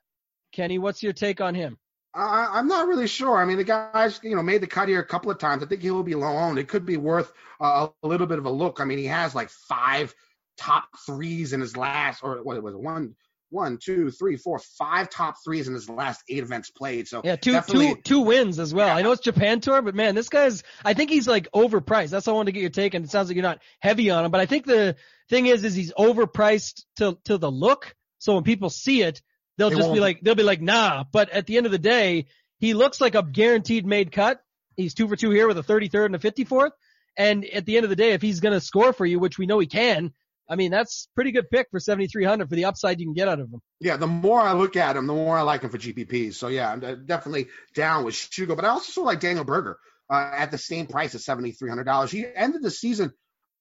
Kenny, 0.53 0.77
what's 0.77 1.01
your 1.01 1.11
take 1.11 1.41
on 1.41 1.55
him? 1.55 1.77
I'm 2.13 2.67
not 2.67 2.87
really 2.87 3.07
sure. 3.07 3.37
I 3.37 3.45
mean, 3.45 3.57
the 3.57 3.63
guy's 3.63 4.19
you 4.23 4.35
know 4.35 4.41
made 4.41 4.61
the 4.61 4.67
cut 4.67 4.87
here 4.87 4.99
a 4.99 5.05
couple 5.05 5.29
of 5.29 5.37
times. 5.37 5.61
I 5.61 5.67
think 5.67 5.83
he 5.83 5.91
will 5.91 6.03
be 6.03 6.15
low 6.15 6.35
owned. 6.35 6.57
It 6.57 6.67
could 6.67 6.83
be 6.83 6.97
worth 6.97 7.31
uh, 7.59 7.89
a 8.01 8.07
little 8.07 8.25
bit 8.25 8.39
of 8.39 8.45
a 8.45 8.49
look. 8.49 8.79
I 8.79 8.85
mean, 8.85 8.97
he 8.97 9.05
has 9.05 9.35
like 9.35 9.49
five 9.49 10.15
top 10.57 10.85
threes 11.05 11.53
in 11.53 11.61
his 11.61 11.77
last, 11.77 12.23
or 12.23 12.41
what 12.41 12.61
was 12.63 12.73
it, 12.73 12.79
one, 12.79 13.15
one, 13.49 13.77
two, 13.77 14.11
three, 14.11 14.35
four, 14.35 14.59
five 14.59 15.09
top 15.09 15.35
threes 15.43 15.67
in 15.67 15.73
his 15.73 15.89
last 15.89 16.21
eight 16.29 16.39
events 16.43 16.69
played. 16.69 17.07
So 17.07 17.21
Yeah, 17.23 17.35
two 17.35 17.59
two 17.61 17.95
two 18.03 18.19
wins 18.21 18.59
as 18.59 18.73
well. 18.73 18.87
Yeah. 18.87 18.95
I 18.95 19.01
know 19.01 19.11
it's 19.11 19.21
Japan 19.21 19.59
tour, 19.61 19.81
but 19.81 19.95
man, 19.95 20.15
this 20.15 20.29
guy's 20.29 20.63
I 20.83 20.93
think 20.93 21.09
he's 21.09 21.27
like 21.27 21.47
overpriced. 21.53 22.09
That's 22.09 22.27
why 22.27 22.33
I 22.33 22.35
wanted 22.35 22.47
to 22.47 22.51
get 22.53 22.61
your 22.61 22.69
take, 22.69 22.93
and 22.93 23.05
it 23.05 23.11
sounds 23.11 23.29
like 23.29 23.35
you're 23.35 23.43
not 23.43 23.59
heavy 23.79 24.09
on 24.09 24.25
him. 24.25 24.31
But 24.31 24.41
I 24.41 24.45
think 24.45 24.65
the 24.65 24.95
thing 25.29 25.47
is, 25.47 25.63
is 25.63 25.73
he's 25.75 25.93
overpriced 25.93 26.83
to 26.97 27.17
to 27.25 27.37
the 27.37 27.49
look. 27.51 27.95
So 28.19 28.33
when 28.35 28.43
people 28.43 28.69
see 28.69 29.01
it, 29.03 29.21
they'll 29.57 29.69
They 29.69 29.75
just 29.77 29.87
be 29.87 29.91
won't- 29.91 30.01
like 30.01 30.21
they'll 30.21 30.35
be 30.35 30.43
like, 30.43 30.61
nah. 30.61 31.05
But 31.11 31.29
at 31.29 31.45
the 31.47 31.57
end 31.57 31.65
of 31.65 31.71
the 31.71 31.77
day, 31.79 32.27
he 32.59 32.73
looks 32.73 32.99
like 32.99 33.15
a 33.15 33.23
guaranteed 33.23 33.85
made 33.85 34.11
cut. 34.11 34.41
He's 34.75 34.93
two 34.93 35.07
for 35.07 35.15
two 35.15 35.31
here 35.31 35.47
with 35.47 35.57
a 35.57 35.63
33rd 35.63 36.05
and 36.07 36.15
a 36.15 36.19
54th. 36.19 36.71
And 37.17 37.45
at 37.45 37.65
the 37.65 37.77
end 37.77 37.83
of 37.83 37.89
the 37.89 37.95
day, 37.95 38.11
if 38.11 38.21
he's 38.21 38.41
going 38.41 38.53
to 38.53 38.61
score 38.61 38.93
for 38.93 39.05
you, 39.05 39.19
which 39.19 39.39
we 39.39 39.47
know 39.47 39.57
he 39.57 39.65
can, 39.65 40.13
I 40.49 40.55
mean, 40.55 40.71
that's 40.71 41.07
pretty 41.13 41.31
good 41.31 41.49
pick 41.49 41.67
for 41.71 41.79
7,300 41.79 42.49
for 42.49 42.55
the 42.55 42.65
upside 42.65 42.99
you 42.99 43.05
can 43.05 43.13
get 43.13 43.27
out 43.27 43.39
of 43.39 43.51
him. 43.51 43.61
Yeah, 43.79 43.97
the 43.97 44.07
more 44.07 44.39
I 44.39 44.53
look 44.53 44.75
at 44.75 44.95
him, 44.95 45.07
the 45.07 45.13
more 45.13 45.37
I 45.37 45.41
like 45.41 45.61
him 45.61 45.69
for 45.69 45.77
GPPs. 45.77 46.35
So 46.35 46.47
yeah, 46.47 46.71
I'm 46.71 46.83
uh, 46.83 46.95
definitely 46.95 47.47
down 47.75 48.05
with 48.05 48.15
Shugo. 48.15 48.55
But 48.55 48.65
I 48.65 48.69
also 48.69 48.91
sort 48.91 49.03
of 49.03 49.07
like 49.07 49.19
Daniel 49.19 49.43
Berger 49.43 49.77
uh, 50.09 50.31
at 50.33 50.51
the 50.51 50.57
same 50.57 50.87
price 50.87 51.13
hundred 51.27 51.83
dollars. 51.83 52.11
He 52.11 52.25
ended 52.33 52.63
the 52.63 52.71
season 52.71 53.11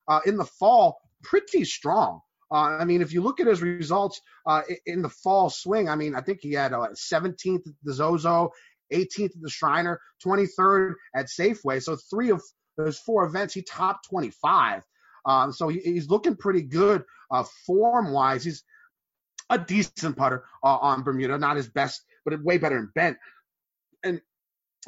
uh, 0.09 0.21
in 0.25 0.37
the 0.37 0.45
fall 0.45 0.99
pretty 1.23 1.65
strong. 1.65 2.21
Uh, 2.51 2.79
I 2.79 2.85
mean, 2.85 3.03
if 3.03 3.13
you 3.13 3.23
look 3.23 3.41
at 3.41 3.49
his 3.49 3.61
results 3.61 4.21
uh, 4.47 4.63
in 4.85 5.03
the 5.03 5.09
fall 5.09 5.51
swing, 5.51 5.89
I 5.89 5.97
mean, 5.97 6.15
I 6.15 6.21
think 6.21 6.39
he 6.43 6.53
had 6.53 6.73
uh, 6.73 6.89
17th 6.95 7.67
at 7.67 7.75
the 7.83 7.93
Zozo, 7.93 8.51
18th 8.93 9.25
at 9.25 9.43
the 9.43 9.51
Shriner, 9.51 10.01
23rd 10.25 10.95
at 11.15 11.27
Safeway. 11.27 11.83
So 11.83 11.97
three 12.09 12.31
of 12.31 12.41
those 12.77 12.99
four 12.99 13.25
events, 13.25 13.55
he 13.55 13.63
topped 13.63 14.09
25. 14.11 14.83
Um, 15.27 15.53
so 15.53 15.69
he, 15.69 15.81
he's 15.81 16.09
looking 16.09 16.37
pretty 16.37 16.63
good 16.63 17.05
uh, 17.31 17.45
form 17.67 18.13
wise. 18.13 18.45
He's 18.45 18.63
a 19.51 19.59
decent 19.59 20.17
putter 20.17 20.45
uh, 20.63 20.79
on 20.81 21.03
Bermuda, 21.03 21.39
not 21.39 21.57
his 21.57 21.69
best, 21.69 22.03
but 22.25 22.43
way 22.43 22.59
better 22.59 22.77
than 22.77 22.91
Bent. 22.95 23.17
And 24.03 24.21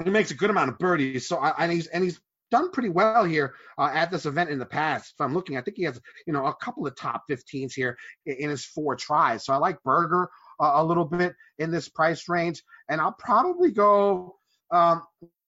he 0.03 0.11
makes 0.11 0.30
a 0.30 0.34
good 0.34 0.51
amount 0.51 0.70
of 0.70 0.78
birdies. 0.78 1.28
So 1.28 1.36
I, 1.36 1.55
and 1.59 1.72
he's 1.72 1.86
and 1.89 2.05
he's 2.05 2.20
done 2.51 2.70
pretty 2.70 2.89
well 2.89 3.24
here 3.24 3.55
uh, 3.76 3.91
at 3.93 4.11
this 4.11 4.26
event 4.26 4.51
in 4.51 4.59
the 4.59 4.66
past. 4.66 5.14
If 5.16 5.20
I'm 5.20 5.34
looking, 5.34 5.57
I 5.57 5.61
think 5.61 5.76
he 5.76 5.84
has 5.84 6.01
you 6.26 6.32
know 6.32 6.47
a 6.47 6.55
couple 6.55 6.86
of 6.86 6.97
top 6.97 7.24
15s 7.30 7.72
here 7.74 7.97
in, 8.26 8.36
in 8.36 8.51
his 8.51 8.64
four 8.64 8.97
tries. 8.97 9.45
So 9.45 9.53
I 9.53 9.57
like 9.57 9.82
Berger 9.82 10.28
uh, 10.61 10.72
a 10.74 10.84
little 10.84 11.05
bit 11.05 11.34
in 11.59 11.70
this 11.70 11.89
price 11.89 12.28
range, 12.28 12.62
and 12.89 13.01
I'll 13.01 13.16
probably 13.18 13.70
go 13.70 14.36
um, 14.70 15.03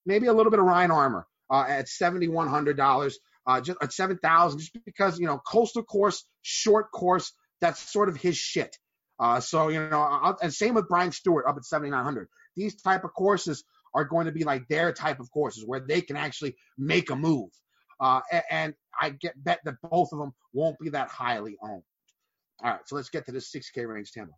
maybe 0.06 0.26
a 0.26 0.32
little 0.32 0.50
bit 0.50 0.60
of 0.60 0.66
Ryan 0.66 0.90
Armour 0.90 1.26
uh, 1.50 1.64
at 1.68 1.88
seventy 1.88 2.28
one 2.28 2.48
hundred 2.48 2.76
dollars. 2.76 3.18
Uh, 3.50 3.60
just 3.60 3.78
at 3.82 3.92
seven 3.92 4.16
thousand, 4.18 4.60
just 4.60 4.72
because 4.84 5.18
you 5.18 5.26
know 5.26 5.38
coastal 5.38 5.82
course, 5.82 6.24
short 6.42 6.92
course, 6.92 7.32
that's 7.60 7.80
sort 7.92 8.08
of 8.08 8.16
his 8.16 8.36
shit. 8.36 8.76
Uh, 9.18 9.40
so 9.40 9.68
you 9.68 9.80
know, 9.90 10.00
I'll, 10.00 10.38
and 10.40 10.54
same 10.54 10.74
with 10.74 10.88
Brian 10.88 11.10
Stuard 11.10 11.48
up 11.48 11.56
at 11.56 11.64
7,900. 11.64 12.28
These 12.56 12.80
type 12.80 13.04
of 13.04 13.12
courses 13.12 13.64
are 13.92 14.04
going 14.04 14.26
to 14.26 14.32
be 14.32 14.44
like 14.44 14.68
their 14.68 14.92
type 14.92 15.18
of 15.18 15.30
courses 15.32 15.64
where 15.66 15.80
they 15.80 16.00
can 16.00 16.16
actually 16.16 16.54
make 16.78 17.10
a 17.10 17.16
move. 17.16 17.50
Uh, 18.00 18.20
and, 18.50 18.74
I 19.02 19.10
get 19.10 19.42
bet 19.42 19.60
that 19.64 19.76
both 19.82 20.12
of 20.12 20.18
them 20.18 20.32
won't 20.52 20.78
be 20.78 20.90
that 20.90 21.08
highly 21.08 21.56
owned. 21.62 21.82
All 22.62 22.70
right, 22.70 22.80
so 22.86 22.96
let's 22.96 23.08
get 23.08 23.26
to 23.26 23.32
this 23.32 23.50
6K 23.50 23.86
range, 23.86 24.12
Tambo. 24.12 24.32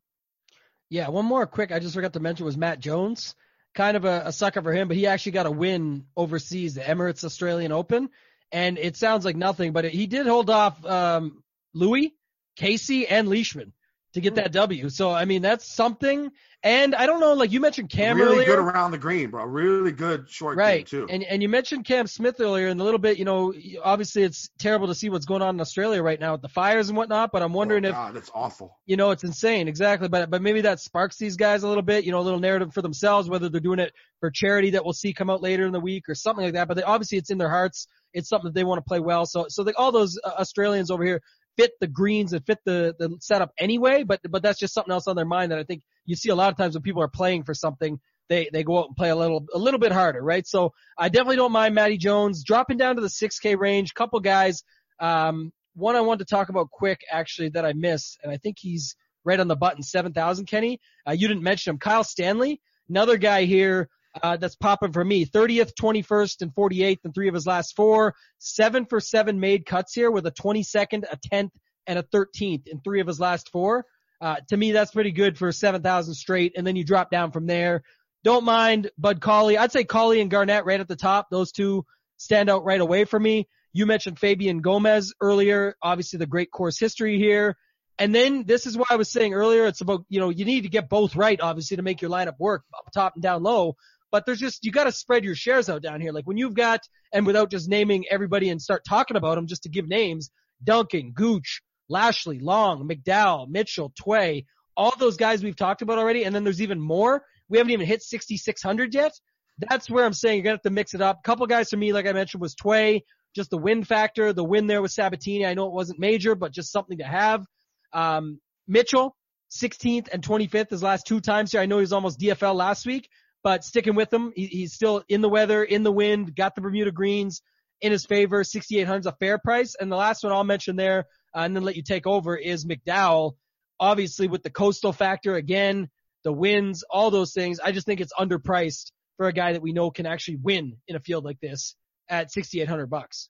Yeah, 0.89 1.09
one 1.09 1.25
more 1.25 1.47
quick. 1.47 1.73
I 1.73 1.81
just 1.81 1.95
forgot 1.95 2.13
to 2.13 2.21
mention 2.21 2.47
was 2.47 2.57
Matt 2.57 2.79
Jones. 2.79 3.35
Kind 3.75 3.97
of 3.97 4.05
a, 4.05 4.23
a 4.27 4.33
sucker 4.33 4.63
for 4.63 4.73
him, 4.73 4.87
but 4.87 4.97
he 4.97 5.07
actually 5.07 5.33
got 5.33 5.47
a 5.47 5.51
win 5.51 6.05
overseas, 6.17 6.75
the 6.75 6.83
Emirates 6.83 7.25
Australian 7.25 7.73
Open, 7.73 8.11
and 8.53 8.79
it 8.79 8.97
sounds 8.97 9.25
like 9.25 9.37
nothing, 9.37 9.73
but 9.73 9.85
he 9.85 10.07
did 10.07 10.27
hold 10.27 10.51
off 10.51 10.85
um, 10.85 11.43
Louis, 11.75 12.15
Casey, 12.57 13.07
and 13.07 13.29
Leishman 13.29 13.73
to 14.15 14.21
get 14.21 14.35
that 14.37 14.53
W. 14.53 14.89
So 14.89 15.11
I 15.11 15.25
mean, 15.25 15.43
that's 15.43 15.67
something. 15.67 16.31
And 16.65 16.95
I 16.95 17.07
don't 17.07 17.19
know, 17.19 17.33
like 17.33 17.51
you 17.51 17.59
mentioned 17.59 17.91
Cam 17.91 18.17
really 18.17 18.35
earlier, 18.35 18.47
good 18.47 18.59
around 18.61 18.93
the 18.93 18.99
green, 18.99 19.31
bro. 19.31 19.45
Really 19.45 19.91
good 19.91 20.31
short 20.31 20.57
game 20.57 20.65
right? 20.65 20.87
too. 20.87 21.09
And 21.11 21.25
and 21.25 21.43
you 21.43 21.49
mentioned 21.49 21.85
Cam 21.85 22.07
Smith 22.07 22.41
earlier, 22.41 22.69
in 22.69 22.79
a 22.79 22.85
little 22.85 23.01
bit, 23.01 23.19
you 23.19 23.25
know, 23.25 23.53
obviously 23.83 24.23
it's 24.23 24.49
terrible 24.61 24.87
to 24.87 24.95
see 24.95 25.11
what's 25.11 25.27
going 25.27 25.43
on 25.43 25.57
in 25.57 25.61
Australia 25.61 26.01
right 26.03 26.21
now 26.21 26.33
with 26.33 26.43
the 26.43 26.49
fires 26.49 26.89
and 26.89 26.97
whatnot. 26.97 27.33
But 27.33 27.43
I'm 27.43 27.53
wondering 27.53 27.85
oh, 27.85 27.89
if 27.89 27.95
God, 27.95 28.15
that's 28.15 28.31
awful. 28.33 28.79
you 28.87 28.97
know, 28.97 29.11
it's 29.11 29.25
insane, 29.25 29.67
exactly. 29.67 30.09
But 30.09 30.31
but 30.31 30.41
maybe 30.41 30.61
that 30.61 30.79
sparks 30.79 31.17
these 31.17 31.37
guys 31.37 31.65
a 31.65 31.69
little 31.69 31.83
bit, 31.83 32.05
you 32.05 32.13
know, 32.13 32.21
a 32.21 32.23
little 32.23 32.41
narrative 32.41 32.73
for 32.73 32.83
themselves, 32.83 33.29
whether 33.29 33.49
they're 33.49 33.61
doing 33.61 33.81
it 33.81 33.93
for 34.21 34.31
charity 34.31 34.71
that 34.71 34.85
we'll 34.85 34.93
see 34.93 35.13
come 35.13 35.31
out 35.31 35.43
later 35.43 35.67
in 35.67 35.73
the 35.73 35.81
week 35.81 36.09
or 36.09 36.15
something 36.15 36.45
like 36.45 36.55
that. 36.55 36.69
But 36.69 36.77
they, 36.77 36.85
obviously, 36.85 37.19
it's 37.19 37.31
in 37.31 37.39
their 37.39 37.51
hearts. 37.51 37.89
It's 38.15 38.29
something 38.29 38.51
that 38.51 38.55
they 38.55 38.63
want 38.63 38.79
to 38.79 38.89
play 38.89 39.01
well. 39.01 39.27
So 39.27 39.47
so 39.49 39.65
they, 39.65 39.73
all 39.73 39.91
those 39.91 40.17
uh, 40.23 40.31
Australians 40.39 40.93
over 40.93 41.05
here 41.05 41.21
fit 41.57 41.73
the 41.81 41.87
greens 41.87 42.33
and 42.33 42.45
fit 42.45 42.59
the 42.65 42.95
the 42.99 43.17
setup 43.21 43.53
anyway. 43.59 44.05
But 44.05 44.21
but 44.29 44.43
that's 44.43 44.59
just 44.59 44.75
something 44.75 44.93
else 44.93 45.07
on 45.07 45.17
their 45.17 45.25
mind 45.25 45.53
that 45.53 45.59
I 45.59 45.65
think 45.65 45.83
you 46.05 46.17
see 46.17 46.31
a 46.31 46.35
lot 46.35 46.51
of 46.51 46.57
times 46.57 46.75
when 46.75 46.83
people 46.83 47.03
are 47.03 47.09
playing 47.09 47.45
for 47.45 47.55
something. 47.55 48.01
They, 48.29 48.49
they 48.51 48.63
go 48.63 48.79
out 48.79 48.87
and 48.87 48.97
play 48.97 49.11
a 49.11 49.17
little 49.17 49.45
a 49.53 49.59
little 49.59 49.81
bit 49.81 49.93
harder, 49.93 50.23
right? 50.23 50.47
So 50.47 50.73
I 50.97 51.09
definitely 51.11 51.37
don't 51.37 51.53
mind 51.53 51.75
Matty 51.75 51.99
Jones 51.99 52.45
dropping 52.45 52.79
down 52.79 52.95
to 52.97 53.03
the 53.03 53.09
6K 53.09 53.59
range. 53.59 53.93
Couple 53.93 54.21
guys, 54.21 54.63
um, 55.01 55.53
one 55.75 55.97
I 55.97 56.01
wanted 56.01 56.27
to 56.27 56.35
talk 56.35 56.49
about 56.49 56.71
quick 56.71 57.01
actually 57.11 57.51
that 57.51 57.67
I 57.67 57.73
missed, 57.75 58.19
and 58.23 58.33
I 58.33 58.39
think 58.39 58.57
he's 58.59 58.97
right 59.25 59.39
on 59.39 59.49
the 59.49 59.57
button, 59.57 59.83
7,000, 59.83 60.47
Kenny. 60.47 60.81
Uh, 61.07 61.13
you 61.13 61.29
didn't 61.29 61.43
mention 61.43 61.73
him. 61.73 61.79
Kyle 61.79 62.05
Stanley, 62.05 62.61
another 62.89 63.17
guy 63.19 63.45
here 63.45 63.89
uh, 64.23 64.37
that's 64.37 64.57
popping 64.57 64.93
for 64.93 65.05
me. 65.05 65.25
30th, 65.25 65.73
21st, 65.81 66.43
and 66.43 66.55
48th 66.55 66.99
in 67.05 67.13
three 67.13 67.29
of 67.29 67.35
his 67.35 67.47
last 67.47 67.75
four. 67.77 68.15
Seven 68.39 68.87
for 68.87 69.01
seven 69.01 69.41
made 69.41 69.67
cuts 69.67 69.95
here 69.95 70.11
with 70.11 70.27
a 70.27 70.33
22nd, 70.33 71.05
a 71.11 71.17
10th, 71.33 71.51
and 71.87 71.99
a 71.99 72.03
13th 72.03 72.67
in 72.67 72.81
three 72.81 73.01
of 73.01 73.07
his 73.07 73.21
last 73.21 73.49
four. 73.51 73.85
Uh, 74.21 74.37
to 74.49 74.57
me, 74.57 74.73
that's 74.73 74.93
pretty 74.93 75.11
good 75.11 75.37
for 75.37 75.51
7,000 75.51 76.15
straight, 76.15 76.53
and 76.57 76.67
then 76.67 76.77
you 76.77 76.85
drop 76.85 77.11
down 77.11 77.33
from 77.33 77.47
there. 77.47 77.83
Don't 78.25 78.45
mind 78.45 78.91
Bud 78.97 79.21
Cauley. 79.21 79.59
I'd 79.59 79.73
say 79.73 79.85
Cauley 79.85 80.21
and 80.21 80.31
Garnett 80.31 80.65
right 80.65 80.79
at 80.79 80.87
the 80.87 80.97
top. 80.97 81.29
Those 81.31 81.51
two 81.51 81.85
stand 82.19 82.49
out 82.49 82.65
right 82.65 82.81
away 82.81 83.05
for 83.05 83.19
me. 83.19 83.49
You 83.73 83.87
mentioned 83.87 84.19
Fabian 84.19 84.61
Gomez 84.61 85.13
earlier. 85.21 85.75
Obviously, 85.83 86.19
the 86.19 86.27
great 86.27 86.53
course 86.53 86.79
history 86.79 87.19
here. 87.19 87.57
And 87.99 88.15
then 88.15 88.45
this 88.45 88.67
is 88.67 88.77
what 88.77 88.91
I 88.91 88.97
was 88.97 89.11
saying 89.11 89.35
earlier. 89.35 89.67
It's 89.67 89.81
about, 89.81 90.05
you 90.09 90.21
know, 90.21 90.31
you 90.31 90.45
need 90.45 90.63
to 90.63 90.69
get 90.69 90.89
both 90.89 91.17
right, 91.17 91.41
obviously, 91.41 91.77
to 91.77 91.83
make 91.83 92.01
your 92.01 92.11
lineup 92.11 92.39
work 92.39 92.65
up 92.77 92.91
top 92.93 93.15
and 93.15 93.23
down 93.23 93.43
low. 93.43 93.77
But 94.13 94.27
there's 94.27 94.39
just, 94.39 94.65
you 94.65 94.71
got 94.71 94.85
to 94.85 94.93
spread 94.93 95.25
your 95.25 95.35
shares 95.35 95.69
out 95.69 95.83
down 95.83 96.01
here. 96.01 96.13
Like 96.13 96.27
when 96.27 96.37
you've 96.37 96.55
got, 96.55 96.81
and 97.13 97.27
without 97.27 97.51
just 97.51 97.69
naming 97.69 98.05
everybody 98.11 98.51
and 98.51 98.63
start 98.63 98.85
talking 98.89 99.17
about 99.17 99.35
them, 99.35 99.47
just 99.49 99.65
to 99.65 99.69
give 99.69 99.89
names, 99.89 100.31
Duncan, 100.63 101.13
Gooch, 101.13 101.63
Lashley, 101.89 102.39
Long, 102.39 102.89
McDowell, 102.89 103.49
Mitchell, 103.49 103.93
Tway, 104.01 104.45
all 104.77 104.95
those 104.97 105.17
guys 105.17 105.43
we've 105.43 105.57
talked 105.57 105.83
about 105.83 105.99
already. 105.99 106.25
And 106.25 106.35
then 106.35 106.45
there's 106.45 106.63
even 106.63 106.81
more. 106.81 107.25
We 107.49 107.59
haven't 107.59 107.73
even 107.73 107.87
hit 107.87 108.03
6,600 108.03 108.95
yet. 108.95 109.13
That's 109.59 109.91
where 109.91 110.05
I'm 110.05 110.13
saying 110.13 110.37
you're 110.37 110.45
going 110.45 110.55
to 110.55 110.59
have 110.59 110.63
to 110.63 110.71
mix 110.71 110.95
it 110.95 111.01
up. 111.01 111.19
A 111.19 111.23
couple 111.23 111.47
guys 111.47 111.71
for 111.71 111.77
me, 111.77 111.93
like 111.93 112.07
I 112.07 112.13
mentioned, 112.13 112.41
was 112.41 112.55
Tway, 112.55 113.03
just 113.35 113.51
the 113.51 113.59
win 113.59 113.85
factor, 113.85 114.33
the 114.33 114.45
win 114.45 114.67
there 114.67 114.83
with 114.83 114.93
Sabatini. 114.93 115.47
I 115.47 115.55
know 115.55 115.67
it 115.67 115.73
wasn't 115.73 115.99
major, 115.99 116.35
but 116.35 116.53
just 116.53 116.71
something 116.71 116.99
to 116.99 117.05
have. 117.05 117.45
Um, 117.93 118.41
Mitchell, 118.69 119.17
16th 119.51 120.09
and 120.13 120.23
25th 120.23 120.71
his 120.71 120.83
last 120.83 121.07
two 121.07 121.21
times 121.21 121.53
here. 121.53 121.61
I 121.61 121.67
know 121.67 121.77
he 121.77 121.83
was 121.83 121.93
almost 121.93 122.19
DFL 122.19 122.55
last 122.55 122.87
week, 122.87 123.09
but 123.43 123.65
sticking 123.65 123.95
with 123.95 124.13
him, 124.13 124.33
he, 124.35 124.47
he's 124.47 124.73
still 124.73 125.03
in 125.09 125.21
the 125.21 125.29
weather, 125.29 125.63
in 125.63 125.83
the 125.83 125.93
wind, 125.93 126.35
got 126.35 126.55
the 126.55 126.61
Bermuda 126.61 126.93
greens 126.93 127.43
in 127.81 127.93
his 127.93 128.07
favor. 128.07 128.45
6,800 128.45 129.01
is 129.01 129.07
a 129.07 129.13
fair 129.13 129.39
price. 129.39 129.75
And 129.79 129.91
the 129.91 129.97
last 129.97 130.23
one 130.23 130.33
I'll 130.33 130.45
mention 130.45 130.77
there, 130.77 131.07
uh, 131.35 131.41
and 131.41 131.55
then 131.55 131.65
let 131.65 131.77
you 131.77 131.83
take 131.83 132.07
over 132.07 132.37
is 132.37 132.65
McDowell. 132.65 133.37
Obviously 133.81 134.29
with 134.29 134.45
the 134.45 134.51
coastal 134.51 134.93
factor 134.93 135.35
again, 135.35 135.89
the 136.23 136.33
wins, 136.33 136.85
all 136.89 137.11
those 137.11 137.33
things. 137.33 137.59
I 137.59 137.73
just 137.73 137.87
think 137.87 138.01
it's 138.01 138.13
underpriced 138.13 138.93
for 139.17 139.27
a 139.27 139.33
guy 139.33 139.53
that 139.53 139.63
we 139.63 139.73
know 139.73 139.91
can 139.91 140.07
actually 140.07 140.37
win 140.37 140.77
in 140.87 140.97
a 140.97 141.01
field 141.01 141.25
like 141.25 141.41
this 141.41 141.75
at 142.09 142.31
6,800 142.31 142.87
bucks. 142.87 143.29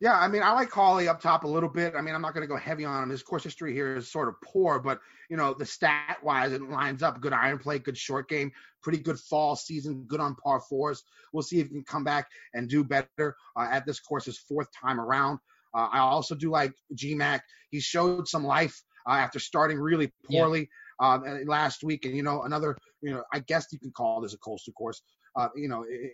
Yeah, 0.00 0.18
I 0.18 0.28
mean, 0.28 0.42
I 0.42 0.52
like 0.52 0.70
Hawley 0.70 1.08
up 1.08 1.20
top 1.20 1.44
a 1.44 1.48
little 1.48 1.68
bit. 1.68 1.94
I 1.96 2.02
mean, 2.02 2.14
I'm 2.14 2.20
not 2.20 2.34
going 2.34 2.42
to 2.42 2.52
go 2.52 2.56
heavy 2.56 2.84
on 2.84 3.02
him. 3.02 3.10
His 3.10 3.22
course 3.22 3.44
history 3.44 3.72
here 3.72 3.96
is 3.96 4.10
sort 4.10 4.28
of 4.28 4.34
poor, 4.42 4.78
but 4.78 5.00
you 5.30 5.36
know, 5.36 5.54
the 5.54 5.64
stat 5.64 6.18
wise, 6.22 6.52
it 6.52 6.62
lines 6.62 7.02
up. 7.02 7.20
Good 7.20 7.32
iron 7.32 7.58
play, 7.58 7.78
good 7.78 7.96
short 7.96 8.28
game, 8.28 8.52
pretty 8.82 8.98
good 8.98 9.18
fall 9.18 9.56
season, 9.56 10.04
good 10.06 10.20
on 10.20 10.34
par 10.36 10.60
fours. 10.60 11.02
We'll 11.32 11.42
see 11.42 11.60
if 11.60 11.68
he 11.68 11.72
can 11.72 11.84
come 11.84 12.04
back 12.04 12.28
and 12.54 12.68
do 12.68 12.84
better 12.84 13.36
uh, 13.56 13.68
at 13.70 13.86
this 13.86 14.00
course 14.00 14.26
his 14.26 14.38
fourth 14.38 14.68
time 14.72 15.00
around. 15.00 15.38
Uh, 15.74 15.88
I 15.92 15.98
also 15.98 16.34
do 16.34 16.50
like 16.50 16.72
GMAC. 16.94 17.40
He 17.70 17.80
showed 17.80 18.28
some 18.28 18.44
life 18.44 18.82
uh, 19.08 19.14
after 19.14 19.38
starting 19.38 19.78
really 19.78 20.12
poorly 20.30 20.68
um, 21.00 21.24
last 21.46 21.82
week, 21.82 22.04
and 22.04 22.16
you 22.16 22.22
know, 22.22 22.42
another, 22.42 22.76
you 23.02 23.12
know, 23.12 23.22
I 23.32 23.40
guess 23.40 23.66
you 23.72 23.78
can 23.78 23.92
call 23.92 24.20
this 24.20 24.34
a 24.34 24.38
coastal 24.38 24.72
course. 24.72 25.02
Uh, 25.34 25.48
you 25.54 25.68
know, 25.68 25.84
it, 25.88 26.12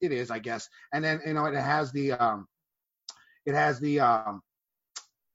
it 0.00 0.12
is, 0.12 0.30
I 0.30 0.38
guess. 0.38 0.68
And 0.92 1.02
then 1.02 1.20
you 1.26 1.32
know, 1.32 1.46
it 1.46 1.54
has 1.54 1.90
the 1.92 2.12
um, 2.12 2.46
it 3.46 3.54
has 3.54 3.80
the 3.80 4.00
um, 4.00 4.42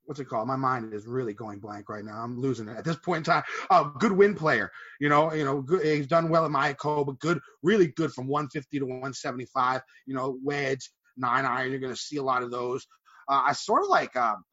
what's 0.06 0.20
it 0.20 0.26
called? 0.26 0.48
My 0.48 0.58
mind 0.58 0.94
is 0.94 1.08
really 1.08 1.34
going 1.34 1.60
blank 1.60 1.90
right 1.90 2.04
now. 2.04 2.22
I'm 2.22 2.40
losing 2.40 2.68
it 2.68 2.78
at 2.78 2.84
this 2.84 2.98
point 2.98 3.20
in 3.20 3.24
time. 3.24 3.44
Uh, 3.70 3.84
good 3.84 4.12
win 4.12 4.36
player. 4.36 4.70
You 5.00 5.10
know, 5.10 5.34
you 5.34 5.46
know, 5.46 5.62
good, 5.62 5.86
he's 5.86 6.08
done 6.08 6.30
well 6.30 6.46
in 6.46 6.52
Mayakoba. 6.52 7.18
Good, 7.20 7.40
really 7.64 7.88
good 7.88 8.12
from 8.12 8.28
150 8.28 8.80
to 8.80 8.86
175. 8.86 9.82
You 10.06 10.16
know, 10.16 10.38
wedge, 10.44 10.90
nine 11.16 11.46
iron. 11.46 11.72
You're 11.72 11.80
going 11.80 11.94
to 11.94 12.00
see 12.00 12.18
a 12.18 12.24
lot 12.24 12.44
of 12.44 12.52
those. 12.52 12.86
Uh, 13.30 13.42
I 13.46 13.54
sort 13.54 13.84
of 13.84 13.90
like 13.90 14.16
um, 14.18 14.44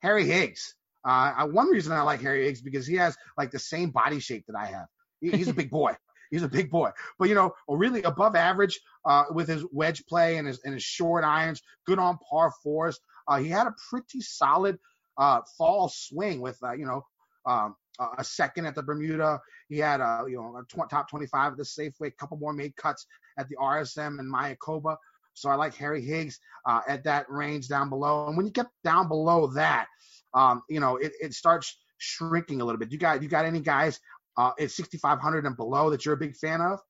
Harry 0.00 0.24
Higgs. 0.24 0.74
Uh, 1.04 1.48
one 1.48 1.68
reason 1.68 1.92
I 1.92 2.00
like 2.00 2.22
Harry 2.22 2.46
Higgs 2.46 2.62
because 2.62 2.86
he 2.86 2.94
has 2.96 3.14
like 3.36 3.50
the 3.50 3.58
same 3.58 3.90
body 3.90 4.20
shape 4.20 4.44
that 4.48 4.56
I 4.56 4.66
have. 4.66 4.86
He, 5.20 5.30
he's 5.32 5.48
a 5.48 5.54
big 5.54 5.70
boy. 5.70 5.94
He's 6.30 6.42
a 6.42 6.48
big 6.48 6.68
boy, 6.68 6.90
but 7.16 7.28
you 7.28 7.36
know, 7.36 7.52
really 7.68 8.02
above 8.02 8.34
average 8.34 8.80
uh, 9.06 9.24
with 9.30 9.48
his 9.48 9.64
wedge 9.72 10.04
play 10.06 10.38
and 10.38 10.46
his 10.46 10.60
and 10.64 10.74
his 10.74 10.82
short 10.82 11.24
irons. 11.24 11.62
Good 11.86 11.98
on 11.98 12.18
par 12.28 12.52
fours. 12.62 12.98
Uh, 13.28 13.38
he 13.38 13.48
had 13.48 13.66
a 13.66 13.74
pretty 13.90 14.20
solid 14.20 14.78
uh, 15.18 15.40
fall 15.56 15.88
swing 15.88 16.40
with 16.40 16.58
uh, 16.62 16.72
you 16.72 16.86
know 16.86 17.04
um, 17.46 17.76
a 18.18 18.24
second 18.24 18.66
at 18.66 18.74
the 18.74 18.82
Bermuda. 18.82 19.40
He 19.68 19.78
had 19.78 20.00
a 20.00 20.24
you 20.28 20.36
know 20.36 20.56
a 20.56 20.62
tw- 20.64 20.90
top 20.90 21.08
25 21.08 21.52
at 21.52 21.58
the 21.58 21.64
Safeway. 21.64 22.08
A 22.08 22.10
couple 22.12 22.36
more 22.36 22.52
made 22.52 22.76
cuts 22.76 23.06
at 23.38 23.48
the 23.48 23.56
RSM 23.56 24.18
and 24.18 24.32
Mayakoba. 24.32 24.96
So 25.34 25.50
I 25.50 25.56
like 25.56 25.74
Harry 25.74 26.00
Higgs 26.00 26.38
uh, 26.64 26.80
at 26.88 27.04
that 27.04 27.28
range 27.28 27.68
down 27.68 27.88
below. 27.90 28.28
And 28.28 28.36
when 28.36 28.46
you 28.46 28.52
get 28.52 28.66
down 28.84 29.08
below 29.08 29.48
that, 29.48 29.86
um, 30.32 30.62
you 30.68 30.78
know, 30.80 30.96
it, 30.96 31.12
it 31.20 31.34
starts 31.34 31.76
shrinking 31.98 32.60
a 32.60 32.64
little 32.64 32.78
bit. 32.78 32.92
You 32.92 32.98
got 32.98 33.22
you 33.22 33.28
got 33.28 33.44
any 33.44 33.60
guys 33.60 33.98
uh, 34.36 34.52
at 34.58 34.70
6,500 34.70 35.46
and 35.46 35.56
below 35.56 35.90
that 35.90 36.04
you're 36.04 36.14
a 36.14 36.18
big 36.18 36.36
fan 36.36 36.60
of? 36.60 36.80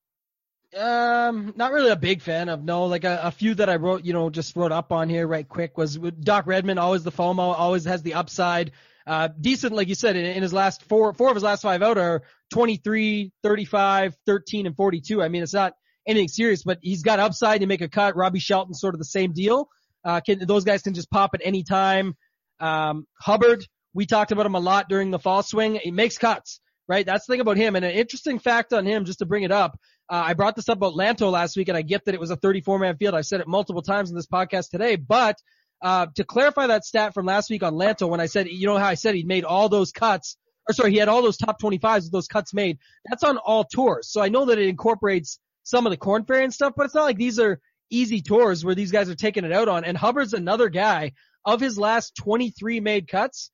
Um, 0.77 1.53
not 1.57 1.73
really 1.73 1.91
a 1.91 1.97
big 1.97 2.21
fan 2.21 2.49
of. 2.49 2.65
No, 2.65 2.87
like 2.87 3.05
a, 3.05 3.21
a, 3.25 3.31
few 3.31 3.55
that 3.55 3.71
I 3.71 3.77
wrote, 3.77 4.05
you 4.05 4.13
know, 4.13 4.29
just 4.29 4.57
wrote 4.57 4.73
up 4.73 4.91
on 4.91 5.09
here 5.09 5.27
right 5.27 5.49
quick 5.49 5.79
was 5.79 5.97
Doc 5.97 6.47
Redman. 6.47 6.79
always 6.79 7.05
the 7.05 7.13
FOMO, 7.13 7.55
always 7.57 7.85
has 7.85 8.03
the 8.03 8.15
upside. 8.15 8.73
Uh, 9.07 9.29
decent, 9.41 9.75
like 9.75 9.89
you 9.89 9.95
said, 9.95 10.17
in, 10.17 10.25
in, 10.25 10.43
his 10.43 10.53
last 10.53 10.83
four, 10.85 11.13
four 11.13 11.29
of 11.29 11.37
his 11.37 11.45
last 11.45 11.63
five 11.63 11.83
out 11.83 11.99
are 11.99 12.23
23, 12.53 13.33
35, 13.43 14.17
13, 14.27 14.67
and 14.67 14.77
42. 14.77 15.23
I 15.23 15.29
mean, 15.29 15.43
it's 15.43 15.55
not 15.55 15.75
anything 16.07 16.29
serious, 16.29 16.65
but 16.65 16.79
he's 16.83 17.03
got 17.03 17.21
upside 17.21 17.61
to 17.61 17.67
make 17.67 17.83
a 17.83 17.89
cut. 17.89 18.17
Robbie 18.17 18.41
Shelton, 18.41 18.75
sort 18.75 18.95
of 18.95 18.99
the 18.99 19.05
same 19.05 19.33
deal. 19.33 19.69
Uh, 20.05 20.21
can, 20.21 20.45
those 20.47 20.65
guys 20.65 20.83
can 20.83 20.95
just 20.95 21.11
pop 21.11 21.31
at 21.35 21.41
any 21.45 21.63
time. 21.63 22.17
Um, 22.61 23.07
Hubbard, 23.21 23.65
we 23.93 24.07
talked 24.07 24.33
about 24.33 24.47
him 24.47 24.55
a 24.55 24.61
lot 24.61 24.89
during 24.89 25.11
the 25.11 25.19
fall 25.19 25.43
swing. 25.43 25.79
He 25.83 25.91
makes 25.91 26.19
cuts, 26.19 26.61
right? 26.89 27.07
That's 27.07 27.27
the 27.27 27.33
thing 27.33 27.41
about 27.41 27.57
him. 27.57 27.77
And 27.77 27.85
an 27.85 27.93
interesting 27.93 28.39
fact 28.39 28.73
on 28.73 28.87
him, 28.87 29.05
just 29.05 29.21
to 29.21 29.27
bring 29.27 29.45
it 29.45 29.53
up, 29.53 29.79
uh, 30.11 30.23
I 30.27 30.35
brought 30.35 30.57
this 30.57 30.69
up 30.69 30.79
about 30.79 30.95
Lanto 30.95 31.31
last 31.31 31.57
week, 31.57 31.69
and 31.69 31.77
I 31.77 31.83
get 31.83 32.05
that 32.05 32.15
it 32.15 32.21
was 32.21 32.31
a 32.31 32.37
34 32.37 32.79
man 32.79 32.97
field. 32.97 33.15
I've 33.15 33.27
said 33.27 33.41
it 33.41 33.49
multiple 33.49 33.83
times 33.83 34.11
in 34.11 34.17
this 34.17 34.27
podcast 34.27 34.71
today, 34.71 34.97
but 34.97 35.37
uh, 35.83 36.07
to 36.15 36.25
clarify 36.25 36.67
that 36.69 36.85
stat 36.85 37.15
from 37.15 37.27
last 37.27 37.51
week 37.51 37.63
on 37.63 37.75
Lanto, 37.75 38.09
when 38.09 38.21
I 38.21 38.27
said, 38.27 38.49
you 38.49 38.67
know 38.67 38.79
how 38.79 38.87
I 38.87 38.95
said 38.95 39.15
he 39.15 39.23
made 39.23 39.45
all 39.45 39.69
those 39.69 39.93
cuts, 39.93 40.37
or 40.69 40.75
sorry, 40.75 40.93
he 40.93 40.99
had 40.99 41.09
all 41.09 41.23
those 41.23 41.37
top 41.37 41.61
25s 41.61 42.05
with 42.05 42.13
those 42.13 42.29
cuts 42.29 42.55
made. 42.55 42.79
That's 43.09 43.23
on 43.23 43.39
all 43.39 43.65
tours. 43.65 44.11
So 44.11 44.23
I 44.23 44.29
know 44.29 44.47
that 44.47 44.59
it 44.59 44.69
incorporates 44.69 45.39
some 45.63 45.87
of 45.87 45.91
the 45.91 45.97
Korn 45.97 46.25
Ferry 46.25 46.45
and 46.45 46.55
stuff, 46.55 46.75
but 46.77 46.85
it's 46.87 46.95
not 46.95 47.05
like 47.05 47.19
these 47.19 47.39
are 47.39 47.61
easy 47.91 48.21
tours 48.21 48.65
where 48.65 48.75
these 48.75 48.91
guys 48.91 49.11
are 49.11 49.15
taking 49.15 49.45
it 49.45 49.53
out 49.53 49.69
on. 49.69 49.85
And 49.85 49.97
Hubbard's 49.97 50.33
another 50.33 50.69
guy. 50.69 51.13
Of 51.47 51.61
his 51.61 51.79
last 51.79 52.17
23 52.17 52.81
made 52.81 53.07
cuts, 53.07 53.51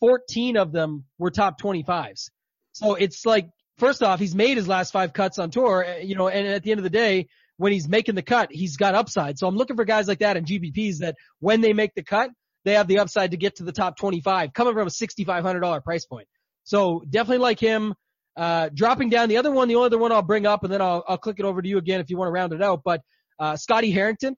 14 0.00 0.56
of 0.56 0.72
them 0.72 1.04
were 1.18 1.30
top 1.30 1.60
25s. 1.60 2.30
So 2.72 2.96
it's 2.96 3.24
like 3.24 3.48
first 3.78 4.02
off, 4.02 4.18
he's 4.18 4.34
made 4.34 4.56
his 4.56 4.68
last 4.68 4.92
five 4.92 5.12
cuts 5.12 5.38
on 5.38 5.50
tour, 5.50 5.84
eh, 5.84 5.98
you 6.00 6.14
know, 6.14 6.28
and 6.28 6.46
at 6.46 6.62
the 6.62 6.70
end 6.70 6.78
of 6.78 6.84
the 6.84 6.90
day, 6.90 7.28
when 7.56 7.72
he's 7.72 7.88
making 7.88 8.14
the 8.14 8.22
cut, 8.22 8.50
he's 8.52 8.76
got 8.76 8.94
upside. 8.94 9.38
So 9.38 9.46
I'm 9.46 9.56
looking 9.56 9.76
for 9.76 9.84
guys 9.84 10.06
like 10.06 10.20
that 10.20 10.36
in 10.36 10.44
GPPs 10.44 10.98
that 10.98 11.16
when 11.40 11.60
they 11.60 11.72
make 11.72 11.94
the 11.94 12.04
cut, 12.04 12.30
they 12.64 12.74
have 12.74 12.86
the 12.86 12.98
upside 13.00 13.32
to 13.32 13.36
get 13.36 13.56
to 13.56 13.64
the 13.64 13.72
top 13.72 13.96
25 13.96 14.52
coming 14.52 14.74
from 14.74 14.86
a 14.86 14.90
$6,500 14.90 15.84
price 15.84 16.06
point. 16.06 16.28
So 16.64 17.02
definitely 17.08 17.38
like 17.38 17.58
him. 17.58 17.94
Uh, 18.36 18.68
dropping 18.72 19.08
down 19.08 19.28
the 19.28 19.38
other 19.38 19.50
one, 19.50 19.66
the 19.66 19.74
only 19.74 19.86
other 19.86 19.98
one 19.98 20.12
I'll 20.12 20.22
bring 20.22 20.46
up 20.46 20.62
and 20.62 20.72
then 20.72 20.80
I'll, 20.80 21.02
I'll 21.08 21.18
click 21.18 21.40
it 21.40 21.44
over 21.44 21.60
to 21.60 21.68
you 21.68 21.78
again 21.78 22.00
if 22.00 22.08
you 22.10 22.16
want 22.16 22.28
to 22.28 22.32
round 22.32 22.52
it 22.52 22.62
out. 22.62 22.82
But, 22.84 23.00
uh, 23.40 23.56
Scotty 23.56 23.90
Harrington 23.90 24.36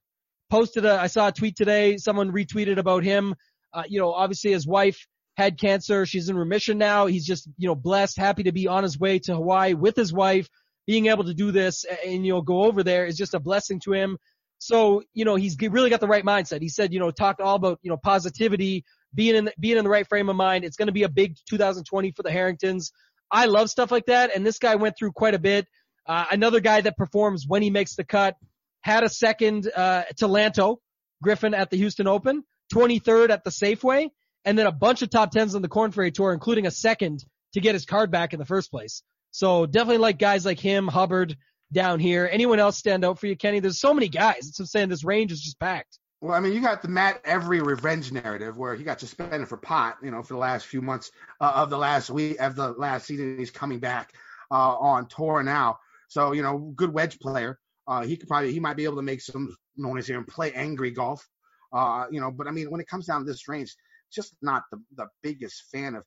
posted 0.49 0.87
a, 0.87 0.99
I 0.99 1.09
saw 1.09 1.29
a 1.29 1.33
tweet 1.33 1.57
today. 1.57 1.99
Someone 1.99 2.33
retweeted 2.33 2.79
about 2.79 3.05
him. 3.05 3.35
Uh, 3.75 3.83
you 3.87 4.01
know, 4.01 4.13
obviously 4.13 4.53
his 4.53 4.67
wife 4.67 5.07
had 5.41 5.59
cancer. 5.59 6.05
She's 6.05 6.29
in 6.29 6.37
remission 6.37 6.77
now. 6.77 7.07
He's 7.07 7.25
just, 7.25 7.49
you 7.57 7.67
know, 7.67 7.75
blessed, 7.75 8.19
happy 8.19 8.43
to 8.45 8.53
be 8.53 8.69
on 8.69 8.83
his 8.83 8.99
way 8.99 9.19
to 9.21 9.35
Hawaii 9.35 9.73
with 9.73 9.97
his 9.97 10.13
wife. 10.13 10.49
Being 10.87 11.07
able 11.07 11.25
to 11.25 11.35
do 11.35 11.51
this 11.51 11.85
and, 12.07 12.27
you 12.27 12.33
know, 12.33 12.43
go 12.43 12.65
over 12.65 12.83
there 12.83 13.07
is 13.07 13.17
just 13.17 13.35
a 13.35 13.41
blessing 13.41 13.81
to 13.85 13.93
him. 13.93 14.19
So, 14.59 15.03
you 15.15 15.25
know, 15.25 15.37
he's 15.37 15.57
really 15.59 15.89
got 15.89 16.01
the 16.01 16.09
right 16.09 16.25
mindset. 16.25 16.61
He 16.61 16.69
said, 16.69 16.93
you 16.93 17.01
know, 17.01 17.11
talked 17.11 17.41
all 17.41 17.57
about, 17.57 17.79
you 17.83 17.91
know, 17.91 17.97
positivity, 17.97 18.85
being 19.15 19.35
in, 19.35 19.45
the, 19.47 19.55
being 19.59 19.79
in 19.79 19.85
the 19.85 19.91
right 19.91 20.07
frame 20.07 20.29
of 20.29 20.37
mind. 20.37 20.65
It's 20.65 20.77
going 20.77 20.89
to 20.89 20.93
be 20.93 21.05
a 21.05 21.09
big 21.09 21.37
2020 21.49 22.13
for 22.13 22.23
the 22.23 22.31
Harringtons. 22.31 22.93
I 23.31 23.47
love 23.47 23.71
stuff 23.71 23.91
like 23.91 24.07
that. 24.07 24.35
And 24.35 24.45
this 24.45 24.59
guy 24.59 24.75
went 24.75 24.97
through 24.99 25.13
quite 25.13 25.35
a 25.35 25.39
bit. 25.39 25.67
Uh, 26.07 26.27
another 26.31 26.61
guy 26.61 26.83
that 26.83 26.97
performs 26.97 27.47
when 27.47 27.63
he 27.63 27.71
makes 27.71 27.95
the 27.95 28.05
cut 28.05 28.37
had 28.83 29.05
a 29.05 29.09
second, 29.09 29.71
uh, 29.75 30.03
to 30.19 30.27
Lanto 30.27 30.79
Griffin 31.23 31.55
at 31.55 31.71
the 31.71 31.77
Houston 31.77 32.07
Open, 32.07 32.43
23rd 32.75 33.31
at 33.31 33.45
the 33.45 33.51
Safeway 33.51 34.11
and 34.45 34.59
then 34.59 34.67
a 34.67 34.73
bunch 34.73 35.03
of 35.03 35.11
top 35.11 35.31
tens 35.31 35.55
on 35.55 35.63
the 35.63 35.69
Korn 35.69 35.93
Ferry 35.93 36.11
Tour, 36.11 36.33
including 36.33 36.67
a 36.67 36.71
second 36.71 37.25
to 37.53 37.61
get 37.61 37.75
his 37.75 37.85
card 37.85 38.11
back 38.11 38.33
in 38.33 38.39
the 38.39 38.47
first 38.47 38.71
place. 38.71 39.03
So 39.31 39.67
definitely 39.67 39.99
like 39.99 40.19
guys 40.19 40.45
like 40.45 40.59
him, 40.59 40.89
Hubbard 40.89 41.37
down 41.73 42.01
here. 42.01 42.29
Anyone 42.31 42.59
else 42.59 42.77
stand 42.77 43.05
out 43.05 43.19
for 43.19 43.27
you, 43.27 43.37
Kenny? 43.37 43.61
There's 43.61 43.81
so 43.81 43.95
many 43.95 44.09
guys. 44.09 44.49
It's 44.49 44.57
just 44.57 44.73
saying 44.73 44.89
this 44.89 45.05
range 45.05 45.33
is 45.33 45.41
just 45.41 45.59
packed. 45.59 45.99
Well, 46.21 46.35
I 46.35 46.41
mean, 46.41 46.53
you 46.53 46.61
got 46.61 46.83
the 46.83 46.89
Matt 46.89 47.23
Every 47.25 47.63
revenge 47.63 48.13
narrative 48.13 48.59
where 48.59 48.75
he 48.75 48.85
got 48.85 49.01
suspended 49.01 49.49
for 49.49 49.57
pot, 49.57 49.97
you 50.03 50.11
know, 50.11 50.23
for 50.23 50.35
the 50.35 50.41
last 50.41 50.67
few 50.67 50.83
months 50.83 51.11
uh, 51.41 51.53
of 51.57 51.71
the 51.71 51.79
last 51.79 52.11
week 52.11 52.39
of 52.41 52.57
the 52.57 52.73
last 52.73 53.07
season. 53.07 53.39
He's 53.39 53.51
coming 53.51 53.79
back 53.79 54.13
uh, 54.51 54.77
on 54.77 55.07
tour 55.07 55.43
now, 55.43 55.79
so 56.09 56.33
you 56.33 56.43
know, 56.43 56.73
good 56.77 56.93
wedge 56.93 57.19
player. 57.21 57.59
Uh, 57.89 58.03
he 58.03 58.19
could 58.19 58.29
probably 58.29 58.53
he 58.53 58.61
might 58.61 58.77
be 58.77 58.85
able 58.85 58.97
to 58.97 59.03
make 59.03 59.23
some 59.23 59.57
noise 59.79 60.07
here 60.07 60.19
and 60.19 60.27
play 60.27 60.53
angry 60.53 60.91
golf. 60.91 61.27
Uh, 61.73 62.05
you 62.11 62.21
know, 62.21 62.31
but 62.31 62.47
I 62.47 62.51
mean, 62.51 62.71
when 62.71 62.83
it 62.83 62.87
comes 62.87 63.07
down 63.07 63.21
to 63.21 63.27
this 63.27 63.49
range, 63.49 63.75
just 64.13 64.35
not 64.43 64.65
the, 64.71 64.81
the 64.97 65.07
biggest 65.23 65.65
fan 65.73 65.95
of 65.95 66.05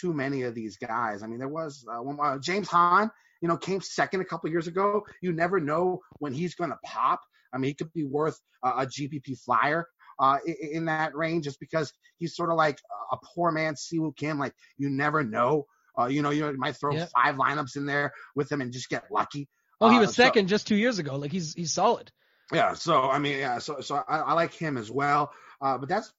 too 0.00 0.12
many 0.12 0.42
of 0.42 0.54
these 0.54 0.76
guys. 0.76 1.22
I 1.22 1.26
mean, 1.26 1.38
there 1.38 1.48
was 1.48 1.84
uh, 1.90 2.02
when, 2.02 2.18
uh, 2.20 2.38
James 2.38 2.68
Hahn, 2.68 3.10
you 3.40 3.48
know, 3.48 3.56
came 3.56 3.80
second 3.80 4.20
a 4.20 4.24
couple 4.24 4.50
years 4.50 4.66
ago. 4.66 5.02
You 5.20 5.32
never 5.32 5.60
know 5.60 6.00
when 6.18 6.32
he's 6.32 6.54
going 6.54 6.70
to 6.70 6.78
pop. 6.84 7.20
I 7.52 7.58
mean, 7.58 7.68
he 7.68 7.74
could 7.74 7.92
be 7.92 8.04
worth 8.04 8.38
uh, 8.62 8.74
a 8.78 8.86
GPP 8.86 9.38
flyer 9.44 9.86
uh, 10.18 10.38
in, 10.46 10.54
in, 10.72 10.84
that 10.86 11.14
range 11.14 11.44
just 11.44 11.60
because 11.60 11.92
he's 12.18 12.34
sort 12.34 12.50
of 12.50 12.56
like 12.56 12.78
a 13.12 13.16
poor 13.34 13.50
man 13.50 13.74
Siwoo 13.74 14.16
Kim. 14.16 14.38
Like 14.38 14.54
you 14.76 14.90
never 14.90 15.22
know. 15.22 15.66
Uh, 15.98 16.06
you 16.06 16.22
know, 16.22 16.30
you 16.30 16.52
might 16.56 16.76
throw 16.76 16.92
yep. 16.92 17.10
five 17.14 17.36
lineups 17.36 17.76
in 17.76 17.86
there 17.86 18.12
with 18.34 18.50
him 18.50 18.60
and 18.60 18.72
just 18.72 18.88
get 18.88 19.04
lucky. 19.12 19.48
Oh, 19.80 19.90
he 19.90 19.98
was 19.98 20.10
uh, 20.10 20.12
second 20.12 20.48
so, 20.48 20.50
just 20.50 20.66
two 20.66 20.76
years 20.76 20.98
ago. 20.98 21.16
Like 21.16 21.30
he's 21.30 21.54
he's 21.54 21.72
solid. 21.72 22.10
Yeah. 22.52 22.74
So 22.74 23.02
I 23.02 23.18
mean, 23.18 23.38
yeah. 23.38 23.58
So 23.58 23.80
so 23.80 24.02
I, 24.08 24.18
I 24.18 24.32
like 24.32 24.54
him 24.54 24.76
as 24.76 24.90
well. 24.90 25.32
Uh, 25.60 25.78
but 25.78 25.88
that's 25.88 26.12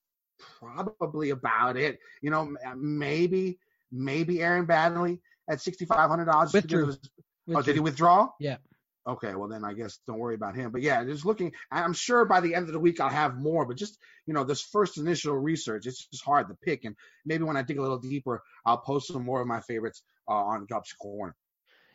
probably 0.60 1.30
about 1.30 1.78
it. 1.78 2.00
You 2.22 2.32
know, 2.32 2.56
maybe 2.76 3.60
maybe 3.92 4.42
Aaron 4.42 4.68
Baddeley 4.68 5.20
at 5.50 5.62
sixty 5.62 5.86
five 5.86 6.10
hundred 6.10 6.26
dollars. 6.26 6.56
Oh, 7.54 7.62
did 7.62 7.76
he 7.76 7.80
withdraw? 7.80 8.30
Yeah. 8.40 8.58
Okay, 9.08 9.36
well 9.36 9.48
then 9.48 9.64
I 9.64 9.74
guess 9.74 10.00
don't 10.08 10.18
worry 10.18 10.34
about 10.34 10.56
him. 10.56 10.72
But 10.72 10.82
yeah, 10.82 11.04
just 11.04 11.26
looking. 11.26 11.52
I'm 11.72 11.94
sure 11.94 12.26
by 12.26 12.42
the 12.42 12.56
end 12.56 12.66
of 12.68 12.74
the 12.74 12.80
week 12.80 13.00
I'll 13.00 13.10
have 13.10 13.36
more. 13.36 13.66
But 13.66 13.78
just 13.78 14.00
you 14.26 14.34
know, 14.34 14.44
this 14.44 14.62
first 14.62 14.98
initial 14.98 15.36
research, 15.36 15.86
it's 15.86 16.08
just 16.08 16.24
hard 16.24 16.48
to 16.48 16.56
pick. 16.64 16.86
And 16.86 16.96
maybe 17.26 17.44
when 17.44 17.58
I 17.58 17.62
dig 17.62 17.78
a 17.78 17.82
little 17.82 18.00
deeper, 18.00 18.42
I'll 18.66 18.80
post 18.80 19.08
some 19.08 19.24
more 19.24 19.42
of 19.42 19.48
my 19.48 19.62
favorites 19.62 20.02
uh, 20.28 20.34
on 20.34 20.66
Gup's 20.66 20.94
Corner. 20.94 21.36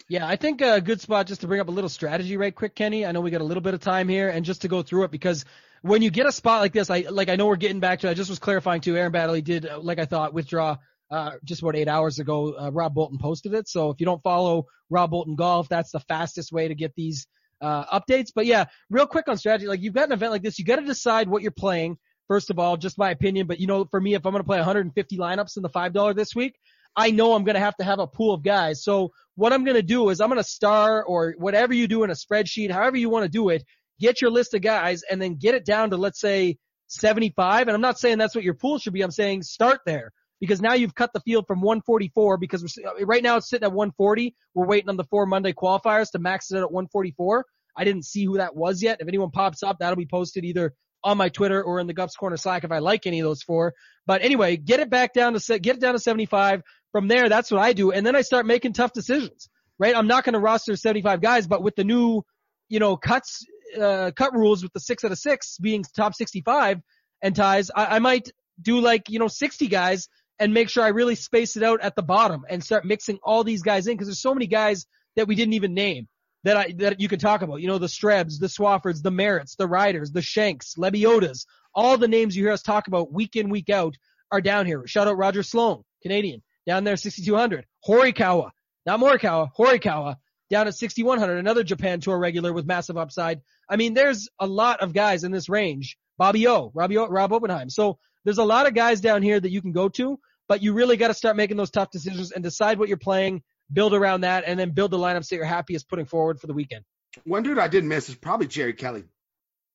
Yeah, 0.08 0.26
I 0.26 0.36
think 0.36 0.60
a 0.60 0.80
good 0.80 1.00
spot 1.00 1.26
just 1.26 1.40
to 1.42 1.46
bring 1.46 1.60
up 1.60 1.68
a 1.68 1.72
little 1.72 1.90
strategy 1.90 2.36
right 2.36 2.54
quick, 2.54 2.74
Kenny. 2.74 3.04
I 3.04 3.12
know 3.12 3.20
we 3.20 3.30
got 3.30 3.40
a 3.40 3.44
little 3.44 3.60
bit 3.60 3.74
of 3.74 3.80
time 3.80 4.08
here, 4.08 4.28
and 4.28 4.44
just 4.44 4.62
to 4.62 4.68
go 4.68 4.82
through 4.82 5.04
it 5.04 5.10
because 5.10 5.44
when 5.82 6.02
you 6.02 6.10
get 6.10 6.26
a 6.26 6.32
spot 6.32 6.60
like 6.60 6.72
this, 6.72 6.90
I 6.90 7.06
like 7.10 7.28
I 7.28 7.36
know 7.36 7.46
we're 7.46 7.56
getting 7.56 7.80
back 7.80 8.00
to. 8.00 8.10
I 8.10 8.14
just 8.14 8.30
was 8.30 8.38
clarifying 8.38 8.80
too. 8.80 8.96
Aaron 8.96 9.12
Baddeley 9.12 9.42
did, 9.42 9.66
uh, 9.66 9.80
like 9.80 9.98
I 9.98 10.04
thought, 10.04 10.34
withdraw 10.34 10.76
uh, 11.10 11.32
just 11.44 11.62
about 11.62 11.76
eight 11.76 11.88
hours 11.88 12.18
ago. 12.18 12.54
Uh, 12.58 12.70
Rob 12.70 12.94
Bolton 12.94 13.18
posted 13.18 13.54
it. 13.54 13.68
So 13.68 13.90
if 13.90 14.00
you 14.00 14.06
don't 14.06 14.22
follow 14.22 14.66
Rob 14.90 15.10
Bolton 15.10 15.36
Golf, 15.36 15.68
that's 15.68 15.90
the 15.90 16.00
fastest 16.00 16.52
way 16.52 16.68
to 16.68 16.74
get 16.74 16.94
these 16.94 17.26
uh, 17.60 17.84
updates. 17.98 18.28
But 18.34 18.46
yeah, 18.46 18.66
real 18.90 19.06
quick 19.06 19.28
on 19.28 19.36
strategy. 19.36 19.66
Like 19.66 19.80
you've 19.80 19.94
got 19.94 20.06
an 20.06 20.12
event 20.12 20.32
like 20.32 20.42
this, 20.42 20.58
you 20.58 20.64
got 20.64 20.76
to 20.76 20.84
decide 20.84 21.28
what 21.28 21.42
you're 21.42 21.50
playing. 21.50 21.98
First 22.28 22.50
of 22.50 22.60
all, 22.60 22.76
just 22.76 22.96
my 22.96 23.10
opinion, 23.10 23.48
but 23.48 23.58
you 23.58 23.66
know, 23.66 23.84
for 23.86 24.00
me, 24.00 24.14
if 24.14 24.24
I'm 24.24 24.32
going 24.32 24.42
to 24.42 24.46
play 24.46 24.58
150 24.58 25.16
lineups 25.16 25.56
in 25.56 25.64
the 25.64 25.68
five 25.68 25.92
dollar 25.92 26.14
this 26.14 26.34
week, 26.34 26.54
I 26.94 27.10
know 27.10 27.34
I'm 27.34 27.42
going 27.42 27.54
to 27.54 27.60
have 27.60 27.76
to 27.78 27.84
have 27.84 27.98
a 27.98 28.06
pool 28.06 28.34
of 28.34 28.44
guys. 28.44 28.84
So 28.84 29.10
what 29.34 29.52
I'm 29.52 29.64
going 29.64 29.76
to 29.76 29.82
do 29.82 30.10
is 30.10 30.20
I'm 30.20 30.28
going 30.28 30.40
to 30.40 30.48
star 30.48 31.02
or 31.02 31.34
whatever 31.38 31.74
you 31.74 31.88
do 31.88 32.04
in 32.04 32.10
a 32.10 32.14
spreadsheet, 32.14 32.70
however 32.70 32.96
you 32.96 33.10
want 33.10 33.24
to 33.24 33.28
do 33.28 33.48
it, 33.48 33.64
get 34.00 34.20
your 34.20 34.30
list 34.30 34.54
of 34.54 34.62
guys 34.62 35.02
and 35.08 35.20
then 35.20 35.36
get 35.36 35.54
it 35.54 35.64
down 35.64 35.90
to 35.90 35.96
let's 35.96 36.20
say 36.20 36.56
75. 36.88 37.68
And 37.68 37.74
I'm 37.74 37.80
not 37.80 37.98
saying 37.98 38.18
that's 38.18 38.34
what 38.34 38.44
your 38.44 38.54
pool 38.54 38.78
should 38.78 38.92
be. 38.92 39.02
I'm 39.02 39.10
saying 39.10 39.42
start 39.42 39.80
there 39.86 40.12
because 40.40 40.60
now 40.60 40.72
you've 40.72 40.94
cut 40.94 41.12
the 41.12 41.20
field 41.20 41.46
from 41.46 41.60
144 41.60 42.38
because 42.38 42.76
right 43.02 43.22
now 43.22 43.36
it's 43.36 43.48
sitting 43.48 43.66
at 43.66 43.72
140. 43.72 44.34
We're 44.54 44.66
waiting 44.66 44.88
on 44.88 44.96
the 44.96 45.04
four 45.04 45.26
Monday 45.26 45.52
qualifiers 45.52 46.10
to 46.12 46.18
max 46.18 46.50
it 46.50 46.56
out 46.56 46.62
at 46.62 46.72
144. 46.72 47.44
I 47.76 47.84
didn't 47.84 48.04
see 48.04 48.24
who 48.24 48.38
that 48.38 48.56
was 48.56 48.82
yet. 48.82 48.98
If 49.00 49.08
anyone 49.08 49.30
pops 49.30 49.62
up, 49.62 49.78
that'll 49.78 49.96
be 49.96 50.06
posted 50.06 50.44
either 50.44 50.74
on 51.04 51.16
my 51.16 51.28
Twitter 51.28 51.62
or 51.62 51.80
in 51.80 51.86
the 51.86 51.94
Gups 51.94 52.16
Corner 52.18 52.36
Slack 52.36 52.64
if 52.64 52.72
I 52.72 52.78
like 52.78 53.06
any 53.06 53.20
of 53.20 53.24
those 53.24 53.42
four. 53.42 53.74
But 54.06 54.22
anyway, 54.22 54.56
get 54.56 54.80
it 54.80 54.90
back 54.90 55.14
down 55.14 55.38
to 55.38 55.58
get 55.58 55.76
it 55.76 55.80
down 55.80 55.94
to 55.94 56.00
75. 56.00 56.62
From 56.92 57.06
there, 57.06 57.28
that's 57.28 57.52
what 57.52 57.60
I 57.60 57.72
do, 57.72 57.92
and 57.92 58.04
then 58.04 58.16
I 58.16 58.22
start 58.22 58.46
making 58.46 58.72
tough 58.72 58.92
decisions. 58.92 59.48
Right? 59.78 59.96
I'm 59.96 60.08
not 60.08 60.24
going 60.24 60.32
to 60.34 60.40
roster 60.40 60.74
75 60.74 61.22
guys, 61.22 61.46
but 61.46 61.62
with 61.62 61.76
the 61.76 61.84
new, 61.84 62.22
you 62.68 62.80
know, 62.80 62.96
cuts 62.96 63.46
uh, 63.78 64.10
cut 64.16 64.32
rules 64.34 64.62
with 64.62 64.72
the 64.72 64.80
six 64.80 65.04
out 65.04 65.12
of 65.12 65.18
six 65.18 65.58
being 65.58 65.84
top 65.96 66.14
65 66.14 66.80
and 67.22 67.36
ties, 67.36 67.70
I, 67.74 67.96
I 67.96 67.98
might 67.98 68.30
do 68.60 68.80
like 68.80 69.08
you 69.08 69.18
know 69.18 69.28
60 69.28 69.68
guys 69.68 70.08
and 70.38 70.54
make 70.54 70.68
sure 70.68 70.82
I 70.82 70.88
really 70.88 71.14
space 71.14 71.56
it 71.56 71.62
out 71.62 71.80
at 71.82 71.94
the 71.96 72.02
bottom 72.02 72.44
and 72.48 72.64
start 72.64 72.84
mixing 72.84 73.18
all 73.22 73.44
these 73.44 73.62
guys 73.62 73.86
in 73.86 73.94
because 73.94 74.08
there's 74.08 74.22
so 74.22 74.34
many 74.34 74.46
guys 74.46 74.86
that 75.16 75.28
we 75.28 75.34
didn't 75.34 75.54
even 75.54 75.74
name 75.74 76.08
that 76.44 76.56
I 76.56 76.74
that 76.78 77.00
you 77.00 77.08
can 77.08 77.18
talk 77.18 77.42
about. 77.42 77.60
You 77.60 77.68
know, 77.68 77.78
the 77.78 77.86
Strebs, 77.86 78.38
the 78.40 78.46
Swaffords, 78.46 79.02
the 79.02 79.10
Merritts, 79.10 79.56
the 79.56 79.68
Ryders, 79.68 80.12
the 80.12 80.22
Shanks, 80.22 80.74
Lebiodas, 80.76 81.44
all 81.74 81.98
the 81.98 82.08
names 82.08 82.36
you 82.36 82.44
hear 82.44 82.52
us 82.52 82.62
talk 82.62 82.88
about 82.88 83.12
week 83.12 83.36
in, 83.36 83.50
week 83.50 83.70
out 83.70 83.96
are 84.32 84.40
down 84.40 84.66
here. 84.66 84.86
Shout 84.86 85.08
out 85.08 85.18
Roger 85.18 85.42
Sloan, 85.42 85.82
Canadian, 86.02 86.42
down 86.66 86.84
there 86.84 86.96
6200. 86.96 87.66
Horikawa, 87.86 88.50
not 88.86 89.00
Morikawa, 89.00 89.50
Horikawa, 89.56 90.16
down 90.50 90.66
at 90.66 90.74
6100, 90.74 91.38
another 91.38 91.62
Japan 91.62 92.00
Tour 92.00 92.18
regular 92.18 92.52
with 92.52 92.66
massive 92.66 92.96
upside. 92.96 93.40
I 93.68 93.76
mean, 93.76 93.94
there's 93.94 94.28
a 94.38 94.46
lot 94.46 94.80
of 94.80 94.92
guys 94.92 95.24
in 95.24 95.30
this 95.30 95.48
range. 95.48 95.96
Bobby 96.18 96.46
O, 96.48 96.70
Robbie 96.74 96.98
o, 96.98 97.06
Rob 97.06 97.32
Oppenheim. 97.32 97.70
So 97.70 97.98
there's 98.24 98.38
a 98.38 98.44
lot 98.44 98.66
of 98.66 98.74
guys 98.74 99.00
down 99.00 99.22
here 99.22 99.40
that 99.40 99.50
you 99.50 99.62
can 99.62 99.72
go 99.72 99.88
to, 99.90 100.18
but 100.48 100.62
you 100.62 100.72
really 100.72 100.96
got 100.96 101.08
to 101.08 101.14
start 101.14 101.36
making 101.36 101.56
those 101.56 101.70
tough 101.70 101.90
decisions 101.90 102.32
and 102.32 102.42
decide 102.42 102.78
what 102.78 102.88
you're 102.88 102.98
playing, 102.98 103.42
build 103.72 103.94
around 103.94 104.22
that, 104.22 104.44
and 104.46 104.58
then 104.58 104.72
build 104.72 104.90
the 104.90 104.98
lineups 104.98 105.28
that 105.28 105.36
you're 105.36 105.44
happiest 105.44 105.88
putting 105.88 106.04
forward 106.04 106.40
for 106.40 106.46
the 106.46 106.52
weekend. 106.52 106.84
One 107.24 107.42
dude 107.42 107.58
I 107.58 107.68
didn't 107.68 107.88
miss 107.88 108.08
is 108.08 108.16
probably 108.16 108.48
Jerry 108.48 108.72
Kelly 108.72 109.04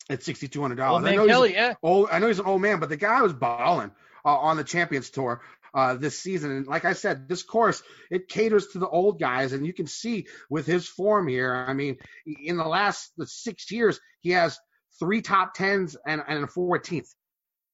at 0.10 0.24
sixty 0.24 0.48
two 0.48 0.62
hundred 0.62 0.76
dollars. 0.76 1.06
I 1.06 1.16
know 1.16 1.26
Kelly, 1.26 1.50
he's 1.50 1.58
yeah. 1.58 1.74
old. 1.82 2.10
I 2.12 2.20
know 2.20 2.28
he's 2.28 2.40
an 2.40 2.46
old 2.46 2.62
man, 2.62 2.80
but 2.80 2.90
the 2.90 2.98
guy 2.98 3.22
was 3.22 3.34
balling 3.34 3.92
uh, 4.24 4.38
on 4.38 4.58
the 4.58 4.64
Champions 4.64 5.10
Tour 5.10 5.42
uh, 5.76 5.96
this 5.96 6.18
season. 6.18 6.52
And 6.52 6.68
like 6.68 6.86
I 6.86 6.94
said, 6.94 7.28
this 7.28 7.44
course 7.44 7.84
it 8.10 8.28
caters 8.30 8.68
to 8.68 8.80
the 8.80 8.88
old 8.88 9.20
guys, 9.20 9.54
and 9.54 9.66
you 9.66 9.74
can 9.74 9.88
see 9.88 10.28
with 10.50 10.66
his 10.66 10.88
form 10.88 11.28
here. 11.28 11.54
I 11.54 11.74
mean, 11.74 11.98
in 12.26 12.58
the 12.58 12.64
last 12.68 13.12
the 13.18 13.28
six 13.28 13.70
years, 13.70 14.00
he 14.22 14.32
has 14.32 14.58
three 15.00 15.22
top 15.22 15.54
tens 15.54 15.98
and 16.08 16.24
and 16.28 16.44
a 16.46 16.48
fourteenth. 16.48 17.14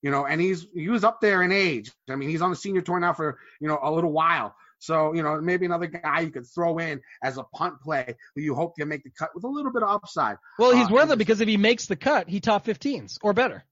You 0.02 0.10
know, 0.10 0.26
and 0.26 0.41
he's 0.41 0.66
he 0.74 0.89
was 0.89 1.04
up 1.04 1.22
there 1.22 1.43
in 1.43 1.52
age. 1.52 1.91
I 2.10 2.16
mean, 2.16 2.30
he's 2.30 2.41
on 2.41 2.49
the 2.49 2.56
senior 2.56 2.82
tour 2.82 2.99
now 2.99 3.14
for 3.14 3.38
you 3.60 3.68
know 3.68 3.80
a 3.82 3.91
little 3.91 4.12
while. 4.12 4.56
So, 4.80 5.14
you 5.14 5.22
know, 5.22 5.39
maybe 5.39 5.68
another 5.68 5.86
guy 5.86 6.22
you 6.22 6.32
could 6.32 6.47
throw 6.47 6.80
in 6.80 7.02
as 7.24 7.38
a 7.38 7.43
punt 7.43 7.76
play 7.84 8.16
who 8.36 8.41
you 8.41 8.56
hope 8.56 8.76
can 8.78 8.88
make 8.88 9.04
the 9.04 9.12
cut 9.12 9.30
with 9.36 9.43
a 9.43 9.47
little 9.47 9.72
bit 9.72 9.84
of 9.84 9.89
upside. 9.89 10.38
Well, 10.58 10.72
he's 10.76 10.89
Uh, 10.89 10.93
worth 10.93 11.12
it 11.12 11.20
because 11.20 11.39
if 11.39 11.47
he 11.47 11.58
makes 11.58 11.86
the 11.86 11.95
cut, 11.95 12.28
he 12.28 12.39
top 12.39 12.66
15s 12.66 13.20
or 13.22 13.34
better. 13.34 13.64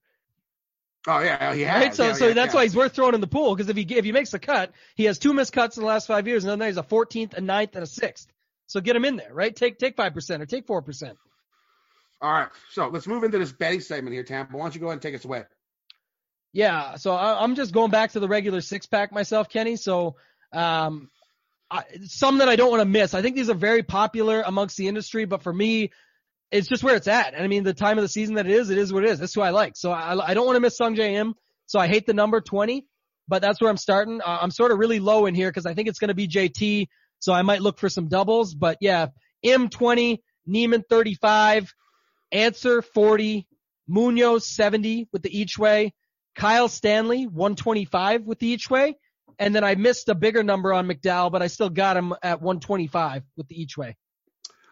Oh 1.07 1.19
yeah, 1.19 1.53
he 1.53 1.61
has. 1.61 1.81
Right? 1.81 1.95
So, 1.95 2.07
Yeah, 2.07 2.13
so 2.13 2.27
yeah, 2.27 2.33
that's 2.33 2.53
yeah. 2.53 2.59
why 2.59 2.63
he's 2.63 2.75
worth 2.75 2.93
throwing 2.93 3.15
in 3.15 3.21
the 3.21 3.27
pool 3.27 3.55
because 3.55 3.69
if 3.69 3.77
he 3.77 3.83
if 3.95 4.05
he 4.05 4.11
makes 4.11 4.31
the 4.31 4.39
cut, 4.39 4.71
he 4.95 5.05
has 5.05 5.17
two 5.17 5.33
missed 5.33 5.53
cuts 5.53 5.77
in 5.77 5.81
the 5.81 5.87
last 5.87 6.07
five 6.07 6.27
years, 6.27 6.43
and 6.43 6.51
then 6.51 6.59
there's 6.59 6.77
a 6.77 6.83
14th, 6.83 7.33
a 7.37 7.41
9th, 7.41 7.75
and 7.75 7.83
a 7.83 7.87
sixth. 7.87 8.27
So 8.67 8.81
get 8.81 8.95
him 8.95 9.05
in 9.05 9.15
there, 9.15 9.33
right? 9.33 9.55
Take 9.55 9.79
take 9.79 9.95
five 9.95 10.13
percent 10.13 10.43
or 10.43 10.45
take 10.45 10.67
four 10.67 10.81
percent. 10.81 11.17
All 12.21 12.31
right, 12.31 12.49
so 12.71 12.89
let's 12.89 13.07
move 13.07 13.23
into 13.23 13.39
this 13.39 13.51
betting 13.53 13.79
segment 13.79 14.13
here, 14.13 14.23
Tambo. 14.23 14.57
Why 14.57 14.65
don't 14.65 14.75
you 14.75 14.81
go 14.81 14.87
ahead 14.87 14.95
and 14.95 15.01
take 15.01 15.15
us 15.15 15.23
away? 15.23 15.43
Yeah, 16.51 16.95
so 16.97 17.13
I, 17.13 17.41
I'm 17.41 17.55
just 17.55 17.73
going 17.73 17.91
back 17.91 18.11
to 18.11 18.19
the 18.19 18.27
regular 18.27 18.59
six 18.59 18.85
pack 18.85 19.13
myself, 19.13 19.47
Kenny. 19.49 19.77
So, 19.77 20.17
um, 20.51 21.09
I, 21.71 21.83
some 22.05 22.39
that 22.39 22.49
I 22.49 22.55
don't 22.57 22.71
want 22.71 22.81
to 22.81 22.85
miss. 22.85 23.13
I 23.13 23.21
think 23.21 23.35
these 23.35 23.49
are 23.49 23.55
very 23.55 23.83
popular 23.83 24.41
amongst 24.41 24.75
the 24.75 24.87
industry, 24.87 25.25
but 25.25 25.43
for 25.43 25.53
me, 25.53 25.91
it's 26.51 26.67
just 26.67 26.83
where 26.83 26.95
it's 26.95 27.07
at. 27.07 27.33
And 27.33 27.43
I 27.43 27.47
mean, 27.47 27.63
the 27.63 27.73
time 27.73 27.97
of 27.97 28.03
the 28.03 28.09
season 28.09 28.35
that 28.35 28.45
it 28.45 28.51
is, 28.51 28.69
it 28.69 28.77
is 28.77 28.91
what 28.91 29.03
it 29.03 29.09
is. 29.11 29.19
That's 29.19 29.33
who 29.33 29.41
I 29.41 29.51
like. 29.51 29.73
So 29.75 29.91
I, 29.91 30.29
I 30.29 30.33
don't 30.33 30.45
want 30.45 30.55
to 30.55 30.61
miss 30.61 30.79
Sungjae 30.79 31.13
Im. 31.13 31.35
So 31.67 31.79
I 31.79 31.87
hate 31.87 32.05
the 32.05 32.13
number 32.13 32.41
20, 32.41 32.85
but 33.27 33.41
that's 33.41 33.61
where 33.61 33.69
I'm 33.69 33.77
starting. 33.77 34.21
Uh, 34.21 34.39
I'm 34.41 34.51
sort 34.51 34.71
of 34.71 34.79
really 34.79 34.99
low 34.99 35.27
in 35.27 35.35
here 35.35 35.49
because 35.49 35.65
I 35.65 35.73
think 35.73 35.87
it's 35.87 35.99
going 35.99 36.09
to 36.09 36.15
be 36.15 36.27
JT. 36.27 36.87
So 37.19 37.33
I 37.33 37.43
might 37.43 37.61
look 37.61 37.77
for 37.77 37.89
some 37.89 38.07
doubles, 38.07 38.55
but 38.55 38.77
yeah, 38.81 39.07
Im 39.43 39.69
20, 39.69 40.23
Niemann 40.47 40.83
35, 40.89 41.73
Ancer 42.31 42.81
40, 42.81 43.45
Munoz 43.87 44.47
70 44.47 45.09
with 45.11 45.21
the 45.21 45.37
each 45.37 45.57
way, 45.57 45.93
Kyle 46.35 46.69
Stanley 46.69 47.27
125 47.27 48.23
with 48.25 48.39
the 48.39 48.47
each 48.47 48.69
way, 48.69 48.95
and 49.37 49.53
then 49.53 49.63
I 49.63 49.75
missed 49.75 50.09
a 50.09 50.15
bigger 50.15 50.43
number 50.43 50.73
on 50.73 50.87
McDowell, 50.87 51.31
but 51.31 51.41
I 51.41 51.47
still 51.47 51.69
got 51.69 51.97
him 51.97 52.13
at 52.23 52.41
125 52.41 53.23
with 53.35 53.47
the 53.47 53.61
each 53.61 53.77
way. 53.77 53.97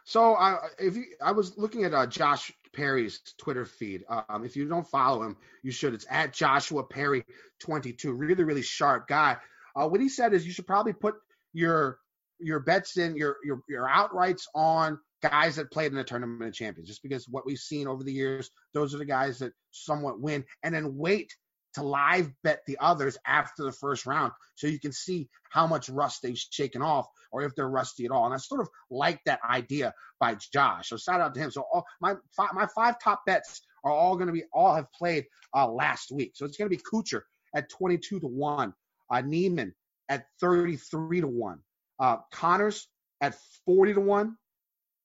So 0.07 0.35
I 0.35 0.69
if 0.79 0.95
you, 0.95 1.03
I 1.21 1.33
was 1.33 1.57
looking 1.57 1.83
at 1.83 1.93
uh, 1.93 2.07
Josh 2.07 2.53
Perry's 2.73 3.19
Twitter 3.37 3.65
feed. 3.65 4.05
Um, 4.07 4.45
if 4.45 4.55
you 4.55 4.69
don't 4.69 4.87
follow 4.87 5.21
him, 5.21 5.35
you 5.63 5.71
should. 5.71 5.93
It's 5.93 6.05
at 6.09 6.31
Joshua 6.31 6.85
Perry 6.85 7.25
22. 7.59 8.13
Really, 8.13 8.45
really 8.45 8.61
sharp 8.61 9.09
guy. 9.09 9.35
Uh, 9.75 9.85
what 9.89 9.99
he 9.99 10.07
said 10.07 10.33
is 10.33 10.47
you 10.47 10.53
should 10.53 10.65
probably 10.65 10.93
put 10.93 11.15
your 11.51 11.99
your 12.39 12.61
bets 12.61 12.95
in 12.95 13.17
your 13.17 13.35
your 13.43 13.59
your 13.67 13.85
outrights 13.85 14.43
on 14.55 14.97
guys 15.21 15.57
that 15.57 15.73
played 15.73 15.91
in 15.91 15.97
the 15.97 16.05
tournament 16.05 16.47
of 16.47 16.53
champions. 16.53 16.87
Just 16.87 17.03
because 17.03 17.27
what 17.27 17.45
we've 17.45 17.59
seen 17.59 17.85
over 17.85 18.01
the 18.01 18.13
years, 18.13 18.49
those 18.73 18.95
are 18.95 18.99
the 18.99 19.05
guys 19.05 19.39
that 19.39 19.51
somewhat 19.71 20.21
win, 20.21 20.45
and 20.63 20.73
then 20.73 20.95
wait 20.95 21.35
to 21.77 21.83
live 21.83 22.31
bet 22.43 22.61
the 22.65 22.77
others 22.79 23.17
after 23.25 23.63
the 23.63 23.71
first 23.71 24.05
round 24.05 24.31
so 24.55 24.67
you 24.67 24.79
can 24.79 24.91
see 24.91 25.29
how 25.49 25.67
much 25.67 25.89
rust 25.89 26.21
they've 26.23 26.37
shaken 26.37 26.81
off 26.81 27.07
or 27.31 27.43
if 27.43 27.55
they're 27.55 27.69
rusty 27.69 28.05
at 28.05 28.11
all. 28.11 28.25
And 28.25 28.33
I 28.33 28.37
sort 28.37 28.61
of 28.61 28.69
like 28.89 29.19
that 29.25 29.39
idea 29.47 29.93
by 30.19 30.35
Josh. 30.53 30.89
So 30.89 30.97
shout 30.97 31.21
out 31.21 31.33
to 31.35 31.39
him. 31.39 31.51
So 31.51 31.63
all, 31.71 31.85
my 32.01 32.15
five, 32.35 32.53
my 32.53 32.67
five 32.75 32.99
top 32.99 33.21
bets 33.25 33.61
are 33.83 33.91
all 33.91 34.15
going 34.15 34.27
to 34.27 34.33
be 34.33 34.43
all 34.51 34.75
have 34.75 34.91
played 34.91 35.25
uh, 35.55 35.67
last 35.67 36.11
week. 36.11 36.31
So 36.35 36.45
it's 36.45 36.57
going 36.57 36.69
to 36.69 36.75
be 36.75 36.81
Kuchar 36.81 37.21
at 37.55 37.69
22 37.69 38.19
to 38.19 38.27
one, 38.27 38.73
uh, 39.09 39.21
Niemann 39.21 39.73
at 40.09 40.25
33 40.41 41.21
to 41.21 41.27
one, 41.27 41.59
uh, 41.99 42.17
Conners 42.33 42.87
at 43.21 43.35
40 43.65 43.93
to 43.93 44.01
one, 44.01 44.35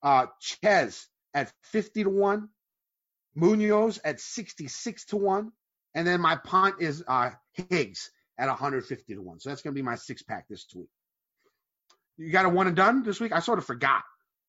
uh, 0.02 0.26
Chez 0.40 1.06
at 1.34 1.52
50 1.64 2.04
to 2.04 2.10
one, 2.10 2.48
Munoz 3.34 4.00
at 4.04 4.20
66 4.20 5.04
to 5.06 5.16
one, 5.16 5.52
and 5.94 6.06
then 6.06 6.20
my 6.20 6.36
punt 6.36 6.76
is 6.80 7.02
uh, 7.06 7.30
Higgs 7.52 8.10
at 8.38 8.48
150 8.48 9.14
to 9.14 9.20
one. 9.22 9.40
So 9.40 9.50
that's 9.50 9.62
going 9.62 9.74
to 9.74 9.78
be 9.78 9.84
my 9.84 9.96
six 9.96 10.22
pack 10.22 10.46
this 10.48 10.66
week. 10.74 10.88
You 12.16 12.30
got 12.30 12.44
a 12.44 12.48
one 12.48 12.66
and 12.66 12.76
done 12.76 13.02
this 13.02 13.20
week? 13.20 13.32
I 13.32 13.40
sort 13.40 13.58
of 13.58 13.64
forgot. 13.64 14.02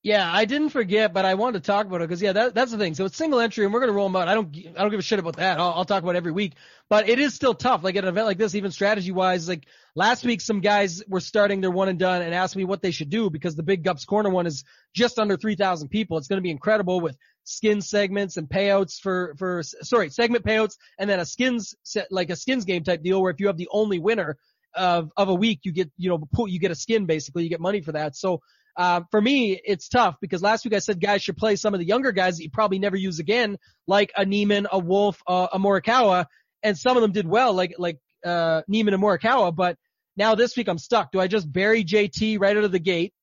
Yeah, 0.03 0.29
I 0.29 0.43
didn't 0.43 0.71
forget, 0.71 1.13
but 1.13 1.23
I 1.23 1.35
wanted 1.35 1.63
to 1.63 1.65
talk 1.65 1.85
about 1.85 2.01
it 2.01 2.09
because 2.09 2.21
yeah, 2.21 2.33
that, 2.33 2.53
that's 2.53 2.71
the 2.71 2.77
thing. 2.77 2.93
So 2.93 3.05
it's 3.05 3.15
single 3.15 3.39
entry, 3.39 3.63
and 3.63 3.73
we're 3.73 3.79
gonna 3.79 3.93
roll 3.93 4.09
them 4.09 4.17
out. 4.17 4.27
I 4.27 4.33
don't, 4.33 4.53
I 4.53 4.81
don't 4.81 4.89
give 4.89 4.99
a 4.99 5.03
shit 5.03 5.17
about 5.17 5.37
that. 5.37 5.61
I'll, 5.61 5.71
I'll 5.71 5.85
talk 5.85 6.03
about 6.03 6.17
every 6.17 6.33
week, 6.33 6.55
but 6.89 7.07
it 7.07 7.19
is 7.19 7.33
still 7.33 7.53
tough. 7.53 7.85
Like 7.85 7.95
at 7.95 8.03
an 8.03 8.09
event 8.09 8.27
like 8.27 8.37
this, 8.37 8.53
even 8.53 8.71
strategy 8.71 9.13
wise, 9.13 9.47
like 9.47 9.65
last 9.95 10.25
week, 10.25 10.41
some 10.41 10.59
guys 10.59 11.01
were 11.07 11.21
starting 11.21 11.61
their 11.61 11.71
one 11.71 11.87
and 11.87 11.97
done 11.97 12.21
and 12.21 12.35
asked 12.35 12.57
me 12.57 12.65
what 12.65 12.81
they 12.81 12.91
should 12.91 13.09
do 13.09 13.29
because 13.29 13.55
the 13.55 13.63
big 13.63 13.85
Gups 13.85 14.05
Corner 14.05 14.29
one 14.29 14.45
is 14.45 14.65
just 14.93 15.19
under 15.19 15.37
3,000 15.37 15.87
people. 15.87 16.17
It's 16.17 16.27
gonna 16.27 16.41
be 16.41 16.51
incredible 16.51 16.99
with 16.99 17.15
skin 17.45 17.81
segments 17.81 18.37
and 18.37 18.47
payouts 18.47 18.99
for 18.99 19.35
for 19.37 19.61
sorry 19.63 20.09
segment 20.09 20.45
payouts 20.45 20.77
and 20.97 21.09
then 21.09 21.19
a 21.19 21.25
skins 21.25 21.75
set 21.83 22.07
like 22.09 22.29
a 22.29 22.35
skins 22.35 22.63
game 22.63 22.83
type 22.83 23.03
deal 23.03 23.21
where 23.21 23.31
if 23.31 23.39
you 23.39 23.47
have 23.47 23.57
the 23.57 23.67
only 23.71 23.99
winner 23.99 24.37
of 24.75 25.11
of 25.17 25.29
a 25.29 25.33
week, 25.33 25.61
you 25.63 25.71
get 25.71 25.91
you 25.97 26.09
know 26.09 26.45
you 26.47 26.59
get 26.59 26.71
a 26.71 26.75
skin 26.75 27.05
basically, 27.05 27.43
you 27.43 27.49
get 27.49 27.61
money 27.61 27.81
for 27.81 27.93
that. 27.93 28.15
So. 28.15 28.41
Um, 28.75 29.05
for 29.11 29.21
me, 29.21 29.61
it's 29.63 29.87
tough 29.87 30.15
because 30.19 30.41
last 30.41 30.65
week 30.65 30.73
I 30.73 30.79
said 30.79 30.99
guys 30.99 31.21
should 31.21 31.37
play 31.37 31.57
some 31.57 31.75
of 31.75 31.79
the 31.79 31.85
younger 31.85 32.11
guys 32.11 32.37
that 32.37 32.43
you 32.43 32.49
probably 32.49 32.79
never 32.79 32.97
use 32.97 33.19
again, 33.19 33.59
like 33.85 34.11
a 34.17 34.25
Niemann, 34.25 34.65
a 34.71 34.79
Wolf, 34.79 35.21
uh, 35.27 35.45
a 35.53 35.59
Morikawa, 35.59 36.25
and 36.63 36.75
some 36.75 36.97
of 36.97 37.03
them 37.03 37.11
did 37.11 37.27
well, 37.27 37.53
like 37.53 37.75
like 37.77 37.99
uh, 38.25 38.63
Niemann 38.67 38.95
and 38.95 39.03
Morikawa. 39.03 39.55
But 39.55 39.77
now 40.17 40.33
this 40.33 40.57
week 40.57 40.67
I'm 40.67 40.79
stuck. 40.79 41.11
Do 41.11 41.19
I 41.19 41.27
just 41.27 41.53
bury 41.53 41.83
JT 41.83 42.39
right 42.39 42.57
out 42.57 42.63
of 42.63 42.71
the 42.71 42.79
gate, 42.79 43.13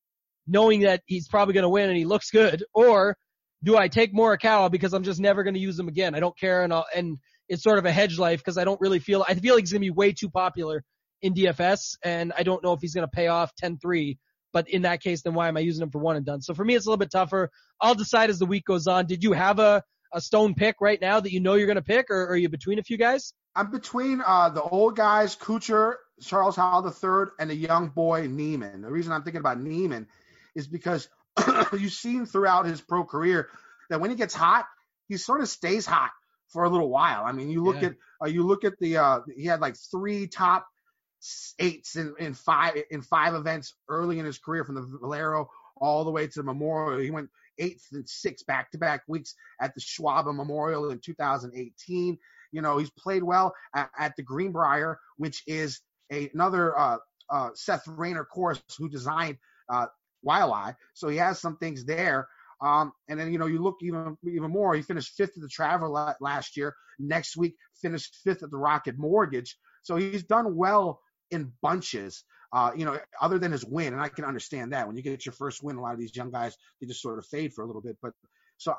knowing 0.46 0.82
that 0.82 1.02
he's 1.06 1.26
probably 1.26 1.54
going 1.54 1.64
to 1.64 1.68
win 1.68 1.88
and 1.88 1.98
he 1.98 2.04
looks 2.04 2.30
good, 2.30 2.62
or 2.72 3.16
do 3.62 3.76
I 3.76 3.88
take 3.88 4.14
Morikawa 4.14 4.70
because 4.70 4.94
I'm 4.94 5.02
just 5.02 5.20
never 5.20 5.42
going 5.42 5.54
to 5.54 5.60
use 5.60 5.78
him 5.78 5.88
again? 5.88 6.14
I 6.14 6.20
don't 6.20 6.38
care, 6.38 6.62
and 6.62 6.72
I'll, 6.72 6.86
and 6.94 7.18
it's 7.48 7.62
sort 7.62 7.78
of 7.78 7.84
a 7.84 7.92
hedge 7.92 8.18
life 8.18 8.40
because 8.40 8.58
I 8.58 8.64
don't 8.64 8.80
really 8.80 9.00
feel 9.00 9.24
I 9.28 9.34
feel 9.34 9.54
like 9.54 9.62
he's 9.62 9.72
going 9.72 9.82
to 9.82 9.86
be 9.86 9.90
way 9.90 10.12
too 10.12 10.30
popular 10.30 10.82
in 11.22 11.34
DFS, 11.34 11.96
and 12.02 12.32
I 12.36 12.42
don't 12.42 12.62
know 12.62 12.72
if 12.72 12.80
he's 12.80 12.94
going 12.94 13.06
to 13.06 13.10
pay 13.10 13.26
off 13.26 13.52
10-3. 13.62 14.16
But 14.52 14.68
in 14.68 14.82
that 14.82 15.00
case, 15.00 15.22
then 15.22 15.34
why 15.34 15.48
am 15.48 15.56
I 15.56 15.60
using 15.60 15.82
him 15.82 15.90
for 15.90 16.00
one 16.00 16.16
and 16.16 16.26
done? 16.26 16.42
So 16.42 16.54
for 16.54 16.64
me, 16.64 16.74
it's 16.74 16.86
a 16.86 16.88
little 16.88 16.98
bit 16.98 17.12
tougher. 17.12 17.50
I'll 17.80 17.94
decide 17.94 18.30
as 18.30 18.40
the 18.40 18.46
week 18.46 18.64
goes 18.64 18.88
on. 18.88 19.06
Did 19.06 19.22
you 19.22 19.32
have 19.32 19.60
a, 19.60 19.82
a 20.12 20.20
stone 20.20 20.54
pick 20.54 20.76
right 20.80 21.00
now 21.00 21.20
that 21.20 21.32
you 21.32 21.40
know 21.40 21.54
you're 21.54 21.68
going 21.68 21.76
to 21.76 21.82
pick, 21.82 22.10
or, 22.10 22.22
or 22.22 22.30
are 22.30 22.36
you 22.36 22.48
between 22.48 22.80
a 22.80 22.82
few 22.82 22.96
guys? 22.96 23.32
I'm 23.54 23.70
between 23.70 24.22
uh, 24.26 24.48
the 24.48 24.62
old 24.62 24.96
guys, 24.96 25.36
Kuchar, 25.36 25.94
Charles 26.20 26.56
Howell 26.56 26.86
III, 26.86 27.32
and 27.38 27.50
the 27.50 27.54
young 27.54 27.88
boy 27.88 28.26
Niemann. 28.26 28.82
The 28.82 28.90
reason 28.90 29.12
I'm 29.12 29.22
thinking 29.22 29.40
about 29.40 29.60
Niemann 29.60 30.08
is 30.54 30.66
because 30.66 31.08
you've 31.72 31.92
seen 31.92 32.26
throughout 32.26 32.66
his 32.66 32.80
pro 32.80 33.04
career 33.04 33.48
that 33.88 34.00
when 34.00 34.10
he 34.10 34.16
gets 34.16 34.34
hot, 34.34 34.66
he 35.08 35.16
sort 35.16 35.40
of 35.40 35.48
stays 35.48 35.86
hot 35.86 36.10
for 36.48 36.64
a 36.64 36.68
little 36.68 36.88
while. 36.88 37.24
I 37.24 37.32
mean, 37.32 37.50
you 37.50 37.64
look 37.64 37.82
Yeah. 37.82 37.88
at 37.88 37.94
uh, 38.22 38.26
you 38.26 38.42
look 38.46 38.64
at 38.64 38.78
the 38.78 38.96
uh, 38.98 39.20
he 39.36 39.46
had 39.46 39.60
like 39.60 39.76
three 39.76 40.26
top 40.26 40.66
eights 41.58 41.96
in, 41.96 42.14
in 42.18 42.34
five 42.34 42.76
in 42.90 43.02
five 43.02 43.34
events 43.34 43.74
early 43.88 44.18
in 44.18 44.24
his 44.24 44.38
career 44.38 44.64
from 44.64 44.74
the 44.76 44.98
Valero 45.00 45.48
all 45.76 46.04
the 46.04 46.10
way 46.10 46.26
to 46.26 46.38
the 46.38 46.42
Memorial. 46.42 47.00
He 47.00 47.10
went 47.10 47.30
eighth 47.58 47.86
and 47.92 48.08
sixth 48.08 48.46
back-to-back 48.46 49.02
weeks 49.06 49.34
at 49.60 49.74
the 49.74 49.80
Schwab 49.80 50.26
Memorial 50.26 50.90
in 50.90 50.98
2018. 50.98 52.18
You 52.52 52.62
know, 52.62 52.78
he's 52.78 52.90
played 52.90 53.22
well 53.22 53.54
at, 53.74 53.90
at 53.98 54.16
the 54.16 54.22
Greenbrier, 54.22 54.98
which 55.16 55.42
is 55.46 55.80
a, 56.10 56.30
another 56.34 56.76
uh, 56.78 56.98
uh, 57.28 57.50
Seth 57.54 57.86
Raynor 57.86 58.24
course 58.24 58.62
who 58.78 58.88
designed 58.88 59.38
uh, 59.68 59.86
Waialae. 60.26 60.74
So 60.94 61.08
he 61.08 61.16
has 61.18 61.40
some 61.40 61.56
things 61.56 61.84
there. 61.84 62.28
Um, 62.62 62.92
and 63.08 63.18
then 63.18 63.32
you 63.32 63.38
know 63.38 63.46
you 63.46 63.62
look 63.62 63.76
even 63.82 64.16
even 64.24 64.50
more. 64.50 64.74
He 64.74 64.82
finished 64.82 65.14
fifth 65.16 65.32
at 65.36 65.42
the 65.42 65.48
Travel 65.48 66.14
last 66.20 66.56
year. 66.56 66.74
Next 66.98 67.36
week 67.36 67.56
finished 67.80 68.18
fifth 68.22 68.42
at 68.42 68.50
the 68.50 68.58
Rocket 68.58 68.98
Mortgage. 68.98 69.56
So 69.82 69.96
he's 69.96 70.24
done 70.24 70.56
well 70.56 71.00
in 71.30 71.52
bunches. 71.62 72.24
Uh, 72.52 72.72
you 72.74 72.84
know, 72.84 72.98
other 73.20 73.38
than 73.38 73.52
his 73.52 73.64
win, 73.64 73.92
and 73.92 74.02
I 74.02 74.08
can 74.08 74.24
understand 74.24 74.72
that 74.72 74.86
when 74.86 74.96
you 74.96 75.02
get 75.02 75.24
your 75.24 75.32
first 75.32 75.62
win, 75.62 75.76
a 75.76 75.80
lot 75.80 75.94
of 75.94 76.00
these 76.00 76.14
young 76.14 76.32
guys 76.32 76.56
they 76.80 76.86
just 76.86 77.00
sort 77.00 77.18
of 77.18 77.26
fade 77.26 77.54
for 77.54 77.62
a 77.62 77.66
little 77.66 77.80
bit. 77.80 77.96
But 78.02 78.12
so 78.58 78.74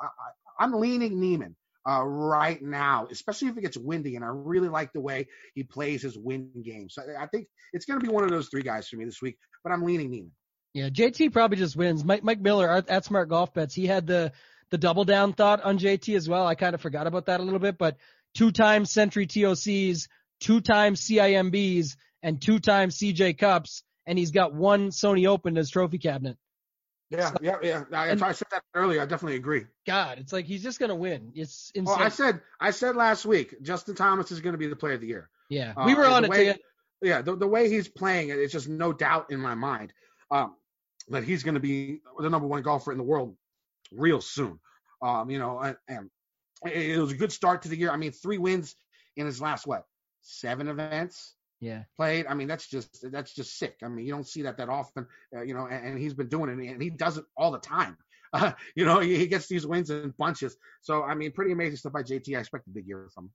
I, 0.60 0.64
am 0.64 0.74
leaning 0.74 1.18
Niemann 1.18 1.56
uh, 1.88 2.04
right 2.04 2.62
now, 2.62 3.08
especially 3.10 3.48
if 3.48 3.56
it 3.56 3.62
gets 3.62 3.76
windy, 3.76 4.14
and 4.16 4.24
I 4.24 4.28
really 4.28 4.68
like 4.68 4.92
the 4.92 5.00
way 5.00 5.26
he 5.54 5.64
plays 5.64 6.02
his 6.02 6.18
win 6.18 6.50
game. 6.62 6.88
So 6.90 7.02
I 7.18 7.26
think 7.26 7.48
it's 7.72 7.86
going 7.86 7.98
to 7.98 8.06
be 8.06 8.12
one 8.12 8.24
of 8.24 8.30
those 8.30 8.48
three 8.48 8.62
guys 8.62 8.88
for 8.88 8.96
me 8.96 9.04
this 9.04 9.22
week. 9.22 9.38
But 9.64 9.72
I'm 9.72 9.84
leaning 9.84 10.10
Niemann. 10.10 10.32
Yeah, 10.74 10.88
JT 10.88 11.32
probably 11.32 11.58
just 11.58 11.76
wins. 11.76 12.04
Mike 12.04 12.24
Mike 12.24 12.40
Miller 12.40 12.84
at, 12.88 13.04
Smart 13.04 13.28
Golf 13.28 13.52
Bets, 13.52 13.74
he 13.74 13.86
had 13.86 14.06
the 14.06 14.32
the 14.70 14.78
double 14.78 15.04
down 15.04 15.34
thought 15.34 15.62
on 15.62 15.78
JT 15.78 16.16
as 16.16 16.28
well. 16.28 16.46
I 16.46 16.54
kind 16.54 16.74
of 16.74 16.80
forgot 16.80 17.06
about 17.06 17.26
that 17.26 17.40
a 17.40 17.42
little 17.42 17.58
bit, 17.58 17.76
but 17.76 17.98
two 18.34 18.52
times 18.52 18.90
Sentry 18.90 19.26
TOCs, 19.26 20.08
two 20.40 20.62
times 20.62 21.02
CIMBs, 21.02 21.96
and 22.22 22.40
two 22.40 22.58
times 22.58 22.96
CJ 22.96 23.36
Cups, 23.36 23.82
and 24.06 24.18
he's 24.18 24.30
got 24.30 24.54
one 24.54 24.88
Sony 24.88 25.26
Open 25.26 25.58
as 25.58 25.68
trophy 25.68 25.98
cabinet. 25.98 26.38
Yeah, 27.10 27.30
so, 27.30 27.36
yeah, 27.42 27.56
yeah. 27.62 27.84
I, 27.92 28.06
and, 28.08 28.22
I 28.22 28.32
said 28.32 28.48
that 28.52 28.62
earlier. 28.72 29.02
I 29.02 29.04
definitely 29.04 29.36
agree. 29.36 29.66
God, 29.86 30.18
it's 30.18 30.32
like 30.32 30.46
he's 30.46 30.62
just 30.62 30.80
gonna 30.80 30.94
win. 30.96 31.32
It's 31.34 31.70
insane. 31.74 31.94
Well, 31.94 32.02
I 32.02 32.08
said 32.08 32.40
I 32.58 32.70
said 32.70 32.96
last 32.96 33.26
week 33.26 33.60
Justin 33.60 33.94
Thomas 33.94 34.32
is 34.32 34.40
gonna 34.40 34.56
be 34.56 34.68
the 34.68 34.76
player 34.76 34.94
of 34.94 35.02
the 35.02 35.08
year. 35.08 35.28
Yeah, 35.50 35.74
uh, 35.76 35.84
we 35.84 35.94
were 35.94 36.06
on 36.06 36.24
it 36.24 36.30
way. 36.30 36.56
Yeah, 37.02 37.20
the, 37.20 37.36
the 37.36 37.48
way 37.48 37.68
he's 37.68 37.88
playing, 37.88 38.30
it, 38.30 38.38
it's 38.38 38.52
just 38.52 38.68
no 38.68 38.92
doubt 38.92 39.26
in 39.30 39.40
my 39.40 39.56
mind 39.56 39.92
um, 40.32 40.54
that 41.08 41.24
he's 41.24 41.42
going 41.42 41.54
to 41.54 41.60
be 41.60 42.00
the 42.18 42.30
number 42.30 42.46
one 42.46 42.62
golfer 42.62 42.92
in 42.92 42.98
the 42.98 43.04
world 43.04 43.36
real 43.92 44.20
soon. 44.20 44.58
Um, 45.02 45.30
you 45.30 45.38
know, 45.38 45.58
and, 45.58 45.76
and 45.88 46.10
it 46.64 46.98
was 46.98 47.12
a 47.12 47.16
good 47.16 47.32
start 47.32 47.62
to 47.62 47.68
the 47.68 47.76
year. 47.76 47.90
I 47.90 47.96
mean, 47.96 48.12
three 48.12 48.38
wins 48.38 48.76
in 49.16 49.26
his 49.26 49.40
last 49.40 49.66
what 49.66 49.84
seven 50.22 50.68
events 50.68 51.34
yeah. 51.60 51.82
played? 51.96 52.26
I 52.26 52.34
mean 52.34 52.48
that's 52.48 52.66
just 52.66 53.10
that's 53.10 53.34
just 53.34 53.58
sick. 53.58 53.76
I 53.82 53.88
mean 53.88 54.06
you 54.06 54.12
don't 54.12 54.26
see 54.26 54.42
that 54.42 54.56
that 54.58 54.68
often 54.68 55.06
uh, 55.36 55.42
you 55.42 55.54
know 55.54 55.66
and, 55.66 55.86
and, 55.86 55.98
he's 55.98 56.14
been 56.14 56.28
doing 56.28 56.50
it 56.50 56.72
and 56.72 56.82
he 56.82 56.90
does 56.90 57.18
it 57.18 57.24
all 57.36 57.50
the 57.50 57.58
time. 57.58 57.96
Uh, 58.34 58.50
you 58.74 58.86
know 58.86 58.98
he, 58.98 59.18
he, 59.18 59.26
gets 59.26 59.46
these 59.46 59.66
wins 59.66 59.90
in 59.90 60.14
bunches. 60.16 60.56
So 60.80 61.02
i 61.02 61.14
mean 61.14 61.32
pretty 61.32 61.52
amazing 61.52 61.76
stuff 61.76 61.92
by 61.92 62.02
jt 62.02 62.34
i 62.34 62.40
expect 62.40 62.66
a 62.66 62.70
big 62.70 62.88
year 62.88 63.10
from 63.14 63.24
him. 63.24 63.30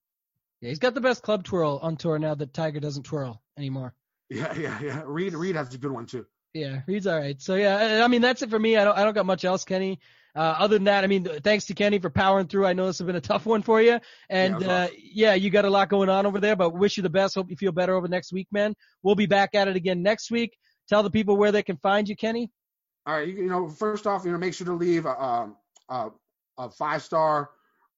Yeah 0.59 0.69
he's 0.69 0.79
got 0.79 0.95
the 0.95 1.01
best 1.01 1.21
club 1.21 1.43
twirl 1.43 1.77
on 1.83 1.97
tour 1.97 2.17
now 2.17 2.33
that 2.33 2.51
tiger 2.51 2.79
doesn't 2.79 3.03
twirl 3.03 3.39
anymore. 3.59 3.93
Yeah 4.31 4.57
yeah 4.57 4.79
yeah. 4.81 5.03
Reed 5.05 5.35
reed 5.35 5.55
has 5.55 5.71
a 5.71 5.77
good 5.77 5.91
one 5.91 6.07
too 6.07 6.25
yeah 6.57 6.81
reed's 6.87 7.07
all 7.07 7.19
right 7.19 7.41
so 7.41 7.55
yeah 7.55 8.01
i 8.03 8.07
mean 8.07 8.21
that's 8.21 8.41
it 8.41 8.49
for 8.49 8.59
me 8.59 8.77
i 8.77 8.83
don't 8.83 8.97
i 8.97 9.03
don't 9.03 9.13
got 9.13 9.25
much 9.25 9.45
else 9.45 9.63
kenny 9.63 9.99
uh, 10.37 10.55
other 10.59 10.75
than 10.75 10.83
that, 10.83 11.03
I 11.03 11.07
mean, 11.07 11.23
thanks 11.23 11.65
to 11.65 11.73
Kenny 11.73 11.97
for 11.97 12.11
powering 12.11 12.45
through. 12.45 12.67
I 12.67 12.73
know 12.73 12.85
this 12.85 12.99
has 12.99 13.07
been 13.07 13.15
a 13.15 13.21
tough 13.21 13.47
one 13.47 13.63
for 13.63 13.81
you, 13.81 13.99
and 14.29 14.61
yeah, 14.61 14.71
uh, 14.71 14.87
yeah, 14.95 15.33
you 15.33 15.49
got 15.49 15.65
a 15.65 15.69
lot 15.69 15.89
going 15.89 16.09
on 16.09 16.27
over 16.27 16.39
there. 16.39 16.55
But 16.55 16.75
wish 16.75 16.95
you 16.95 17.01
the 17.01 17.09
best. 17.09 17.33
Hope 17.33 17.49
you 17.49 17.55
feel 17.55 17.71
better 17.71 17.95
over 17.95 18.07
next 18.07 18.31
week, 18.31 18.47
man. 18.51 18.75
We'll 19.01 19.15
be 19.15 19.25
back 19.25 19.55
at 19.55 19.67
it 19.67 19.75
again 19.75 20.03
next 20.03 20.29
week. 20.29 20.55
Tell 20.89 21.01
the 21.01 21.09
people 21.09 21.37
where 21.37 21.51
they 21.51 21.63
can 21.63 21.77
find 21.77 22.07
you, 22.07 22.15
Kenny. 22.15 22.51
All 23.07 23.15
right, 23.15 23.27
you, 23.27 23.47
know, 23.47 23.67
first 23.67 24.05
off, 24.05 24.25
you 24.25 24.31
know, 24.31 24.37
make 24.37 24.53
sure 24.53 24.67
to 24.67 24.73
leave 24.73 25.07
a, 25.07 25.49
a, 25.89 26.11
a 26.59 26.69
five 26.69 27.01
star 27.01 27.49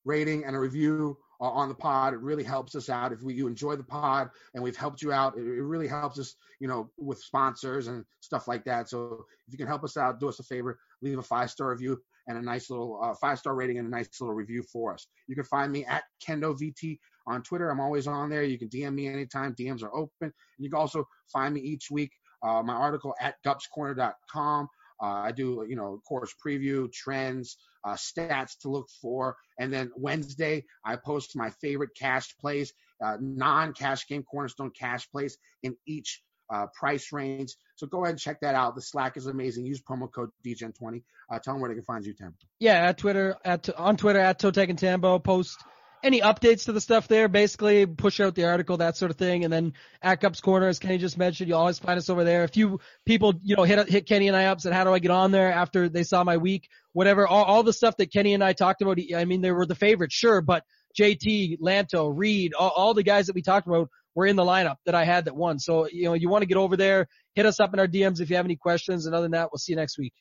rating 0.05 0.45
and 0.45 0.55
a 0.55 0.60
review 0.60 1.18
on 1.39 1.69
the 1.69 1.75
pod. 1.75 2.13
It 2.13 2.19
really 2.19 2.43
helps 2.43 2.75
us 2.75 2.89
out. 2.89 3.13
If 3.13 3.21
we, 3.21 3.33
you 3.33 3.47
enjoy 3.47 3.75
the 3.75 3.83
pod 3.83 4.29
and 4.53 4.63
we've 4.63 4.75
helped 4.75 5.01
you 5.01 5.11
out, 5.11 5.37
it, 5.37 5.41
it, 5.41 5.63
really 5.63 5.87
helps 5.87 6.19
us, 6.19 6.35
you 6.59 6.67
know, 6.67 6.89
with 6.97 7.19
sponsors 7.19 7.87
and 7.87 8.03
stuff 8.19 8.47
like 8.47 8.65
that. 8.65 8.89
So 8.89 9.25
if 9.47 9.53
you 9.53 9.57
can 9.57 9.67
help 9.67 9.83
us 9.83 9.95
out, 9.95 10.19
do 10.19 10.27
us 10.27 10.39
a 10.39 10.43
favor, 10.43 10.79
leave 11.01 11.17
a 11.17 11.23
five 11.23 11.49
star 11.49 11.69
review 11.69 11.99
and 12.27 12.37
a 12.37 12.41
nice 12.41 12.69
little 12.69 12.99
uh, 13.01 13.13
five 13.15 13.39
star 13.39 13.55
rating 13.55 13.77
and 13.77 13.87
a 13.87 13.91
nice 13.91 14.09
little 14.19 14.35
review 14.35 14.63
for 14.63 14.93
us. 14.93 15.07
You 15.27 15.35
can 15.35 15.45
find 15.45 15.71
me 15.71 15.85
at 15.85 16.03
Kendo 16.25 16.59
VT 16.59 16.99
on 17.27 17.41
Twitter. 17.41 17.69
I'm 17.69 17.79
always 17.79 18.07
on 18.07 18.29
there. 18.29 18.43
You 18.43 18.57
can 18.57 18.69
DM 18.69 18.93
me 18.93 19.07
anytime. 19.07 19.55
DMs 19.55 19.83
are 19.83 19.95
open. 19.95 20.33
You 20.57 20.69
can 20.69 20.79
also 20.79 21.07
find 21.31 21.53
me 21.53 21.61
each 21.61 21.89
week. 21.89 22.11
Uh, 22.41 22.61
my 22.63 22.73
article 22.73 23.13
at 23.19 23.35
gupscorner.com. 23.45 24.67
Uh, 25.02 25.06
I 25.06 25.32
do, 25.32 25.66
you 25.68 25.76
know, 25.76 26.02
course 26.08 26.34
preview, 26.45 26.91
trends, 26.91 27.58
uh, 27.86 27.93
stats 27.93 28.58
to 28.62 28.70
look 28.70 28.88
for, 29.02 29.38
and 29.60 29.72
then 29.72 29.91
Wednesday 29.95 30.66
I 30.86 30.97
post 30.97 31.36
my 31.36 31.50
favorite 31.62 31.91
cash 31.97 32.36
plays, 32.39 32.74
uh, 33.04 33.18
non-cash 33.20 34.08
game 34.08 34.24
cornerstone 34.24 34.72
cash 34.72 35.10
plays 35.10 35.38
in 35.64 35.76
each 35.88 36.22
uh, 36.50 36.66
price 36.78 37.12
range. 37.12 37.56
So 37.76 37.88
go 37.88 38.04
ahead 38.04 38.12
and 38.12 38.20
check 38.20 38.41
that 38.41 38.56
out. 38.56 38.76
The 38.76 38.82
Slack 38.82 39.18
is 39.18 39.28
amazing. 39.28 39.66
Use 39.66 39.82
promo 39.82 40.12
code 40.12 40.30
DEGEN20. 40.45 41.04
Uh, 41.32 41.39
tell 41.39 41.54
them 41.54 41.62
where 41.62 41.70
they 41.70 41.76
can 41.76 41.84
find 41.84 42.06
you, 42.06 42.14
Tambo. 42.14 42.36
Yeah, 42.60 42.88
at 42.88 42.97
Twitter, 42.97 43.36
at 43.45 43.70
on 43.78 43.97
Twitter 43.97 44.20
at 44.20 44.39
Totec 44.39 44.70
and 44.70 44.80
Tambo. 44.80 45.20
Post 45.20 45.64
any 46.04 46.22
updates 46.22 46.66
to 46.66 46.72
the 46.72 46.82
stuff 46.82 47.08
there. 47.08 47.28
Basically, 47.28 47.86
push 47.86 48.20
out 48.20 48.36
the 48.36 48.45
article, 48.45 48.78
that 48.78 48.97
sort 48.97 49.12
of 49.12 49.18
thing, 49.18 49.43
and 49.43 49.52
then 49.52 49.74
at 50.02 50.22
Gups 50.22 50.41
Corner, 50.41 50.68
as 50.68 50.80
Kenny 50.80 50.97
just 50.97 51.18
mentioned, 51.18 51.50
you 51.50 51.56
always 51.56 51.80
find 51.80 51.97
us 51.97 52.10
over 52.10 52.24
there. 52.24 52.43
A 52.43 52.47
few 52.47 52.80
people, 53.06 53.34
you 53.41 53.56
know, 53.56 53.64
hit 53.64 53.89
hit 53.89 54.08
Kenny 54.08 54.28
and 54.28 54.38
I 54.38 54.45
up, 54.45 54.62
said, 54.62 54.74
"How 54.74 54.84
do 54.84 54.93
I 54.93 55.00
get 55.00 55.12
on 55.12 55.32
there?" 55.32 55.52
After 55.52 55.89
they 55.89 56.04
saw 56.04 56.24
my 56.24 56.38
week, 56.38 56.70
whatever. 56.93 57.28
All, 57.28 57.43
all 57.43 57.64
the 57.64 57.74
stuff 57.74 57.97
that 57.97 58.12
Kenny 58.12 58.34
and 58.34 58.43
I 58.43 58.54
talked 58.54 58.82
about. 58.82 58.97
I 59.16 59.26
mean, 59.26 59.41
they 59.41 59.52
were 59.52 59.66
the 59.66 59.76
favorites, 59.76 60.16
sure, 60.16 60.41
but 60.41 60.64
JT, 61.00 61.60
Lanto, 61.60 62.12
Reed, 62.14 62.54
all, 62.54 62.70
all 62.70 62.93
the 62.93 63.04
guys 63.04 63.28
that 63.28 63.36
we 63.36 63.41
talked 63.41 63.68
about 63.68 63.89
were 64.16 64.26
in 64.26 64.36
the 64.36 64.43
lineup 64.43 64.78
that 64.86 64.95
I 64.95 65.06
had 65.06 65.26
that 65.26 65.36
won. 65.36 65.60
So, 65.60 65.88
you 65.88 66.06
know, 66.06 66.14
you 66.14 66.30
want 66.30 66.41
to 66.41 66.47
get 66.47 66.58
over 66.58 66.76
there, 66.76 67.08
hit 67.36 67.45
us 67.45 67.60
up 67.60 67.74
in 67.74 67.80
our 67.80 67.88
DMs 67.88 68.20
if 68.20 68.30
you 68.30 68.36
have 68.36 68.45
any 68.45 68.56
questions. 68.56 69.06
And 69.06 69.16
other 69.16 69.24
than 69.24 69.32
that, 69.32 69.50
we'll 69.52 69.60
see 69.60 69.74
you 69.74 69.78
next 69.78 69.97
week. 69.97 70.14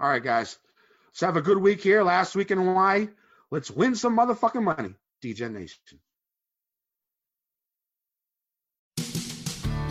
All 0.00 0.08
right, 0.08 0.22
guys. 0.22 0.58
Let's 1.08 1.20
have 1.20 1.36
a 1.36 1.42
good 1.42 1.58
week 1.58 1.80
here. 1.80 2.02
Last 2.02 2.34
week 2.34 2.50
in 2.50 2.58
Hawaii. 2.58 3.08
Let's 3.54 3.70
win 3.70 3.94
some 3.94 4.16
motherfucking 4.16 4.64
money. 4.64 4.94
DJ 5.22 5.48
Nation. 5.48 6.00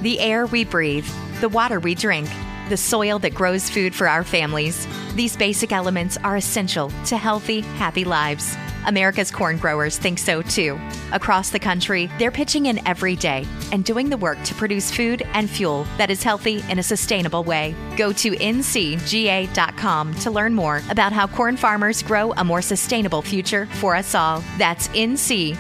The 0.02 0.20
air 0.20 0.48
we 0.48 0.66
breathe, 0.66 1.08
the 1.40 1.48
water 1.48 1.80
we 1.80 1.96
drink, 1.96 2.28
the 2.68 2.76
soil 2.76 3.20
that 3.20 3.34
grows 3.34 3.70
food 3.70 3.96
for 3.96 4.10
our 4.10 4.26
families. 4.26 4.86
These 5.16 5.38
basic 5.38 5.72
elements 5.72 6.18
are 6.26 6.36
essential 6.36 6.92
to 7.06 7.16
healthy, 7.16 7.62
happy 7.62 8.04
lives. 8.04 8.54
America's 8.86 9.32
corn 9.32 9.58
growers 9.58 9.98
think 9.98 10.20
so 10.20 10.42
too. 10.42 10.80
Across 11.12 11.50
the 11.52 11.60
country, 11.60 12.10
they're 12.20 12.32
pitching 12.32 12.68
in 12.68 12.86
every 12.88 13.16
day 13.16 13.46
and 13.72 13.86
doing 13.86 14.10
the 14.10 14.18
work 14.18 14.42
to 14.44 14.54
produce 14.56 14.92
food 14.92 15.24
and 15.34 15.50
fuel 15.50 15.86
that 15.98 16.10
is 16.10 16.24
healthy 16.24 16.64
in 16.70 16.80
a 16.80 16.84
sustainable 16.84 17.44
way. 17.44 17.76
Go 17.98 18.12
to 18.14 18.32
ncga.com 18.32 20.14
to 20.16 20.32
learn 20.32 20.54
more 20.54 20.82
about 20.90 21.14
how 21.14 21.28
corn 21.28 21.58
farmers 21.58 22.02
grow 22.04 22.32
a 22.34 22.44
more 22.44 22.62
sustainable 22.62 23.22
future 23.22 23.66
for 23.74 23.96
us 23.96 24.16
all. 24.16 24.44
That's 24.58 24.88
ncga.com. 24.90 25.58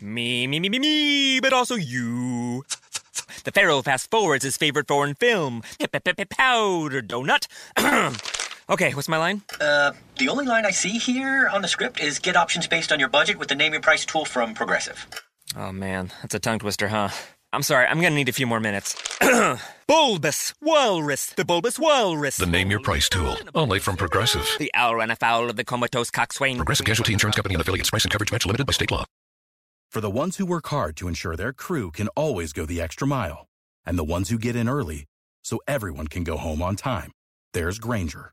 Me, 0.00 0.46
me, 0.46 0.60
me, 0.60 0.68
me, 0.68 0.78
me, 0.78 1.40
but 1.40 1.54
also 1.54 1.76
you. 1.76 2.62
The 3.44 3.52
Pharaoh 3.52 3.80
fast 3.82 4.10
forwards 4.10 4.44
his 4.44 4.56
favorite 4.56 4.86
foreign 4.86 5.14
film, 5.14 5.62
Powder 5.78 7.02
Donut. 7.02 7.46
Okay, 8.70 8.94
what's 8.94 9.08
my 9.08 9.18
line? 9.18 9.42
Uh, 9.60 9.92
the 10.18 10.28
only 10.28 10.46
line 10.46 10.64
I 10.64 10.70
see 10.70 10.96
here 10.96 11.48
on 11.52 11.60
the 11.60 11.68
script 11.68 12.00
is 12.00 12.18
get 12.18 12.34
options 12.34 12.66
based 12.66 12.92
on 12.92 12.98
your 12.98 13.10
budget 13.10 13.38
with 13.38 13.48
the 13.48 13.54
name 13.54 13.72
your 13.72 13.82
price 13.82 14.06
tool 14.06 14.24
from 14.24 14.54
Progressive. 14.54 15.06
Oh 15.54 15.70
man, 15.70 16.12
that's 16.22 16.34
a 16.34 16.38
tongue 16.38 16.60
twister, 16.60 16.88
huh? 16.88 17.10
I'm 17.52 17.62
sorry, 17.62 17.86
I'm 17.86 18.00
gonna 18.00 18.14
need 18.14 18.30
a 18.30 18.32
few 18.32 18.46
more 18.46 18.60
minutes. 18.60 18.96
bulbous 19.86 20.54
Walrus, 20.62 21.26
the 21.26 21.44
Bulbous 21.44 21.78
Walrus. 21.78 22.38
The 22.38 22.46
name 22.46 22.70
your 22.70 22.80
price 22.80 23.08
tool, 23.10 23.36
only 23.54 23.80
from 23.80 23.98
Progressive. 23.98 24.48
The 24.58 24.70
owl 24.72 24.96
ran 24.96 25.10
afoul 25.10 25.50
of 25.50 25.56
the 25.56 25.64
comatose 25.64 26.10
coxswain. 26.10 26.56
Progressive 26.56 26.86
Casualty 26.86 27.12
Insurance 27.12 27.36
Company 27.36 27.54
and 27.54 27.60
affiliates. 27.60 27.90
Price 27.90 28.04
and 28.04 28.10
coverage 28.10 28.32
match 28.32 28.46
limited 28.46 28.66
by 28.66 28.72
state 28.72 28.90
law. 28.90 29.04
For 29.90 30.00
the 30.00 30.10
ones 30.10 30.38
who 30.38 30.46
work 30.46 30.66
hard 30.68 30.96
to 30.96 31.06
ensure 31.06 31.36
their 31.36 31.52
crew 31.52 31.90
can 31.90 32.08
always 32.16 32.54
go 32.54 32.64
the 32.64 32.80
extra 32.80 33.06
mile, 33.06 33.46
and 33.84 33.98
the 33.98 34.04
ones 34.04 34.30
who 34.30 34.38
get 34.38 34.56
in 34.56 34.70
early 34.70 35.04
so 35.44 35.60
everyone 35.68 36.08
can 36.08 36.24
go 36.24 36.38
home 36.38 36.62
on 36.62 36.76
time, 36.76 37.12
there's 37.52 37.78
Grainger 37.78 38.32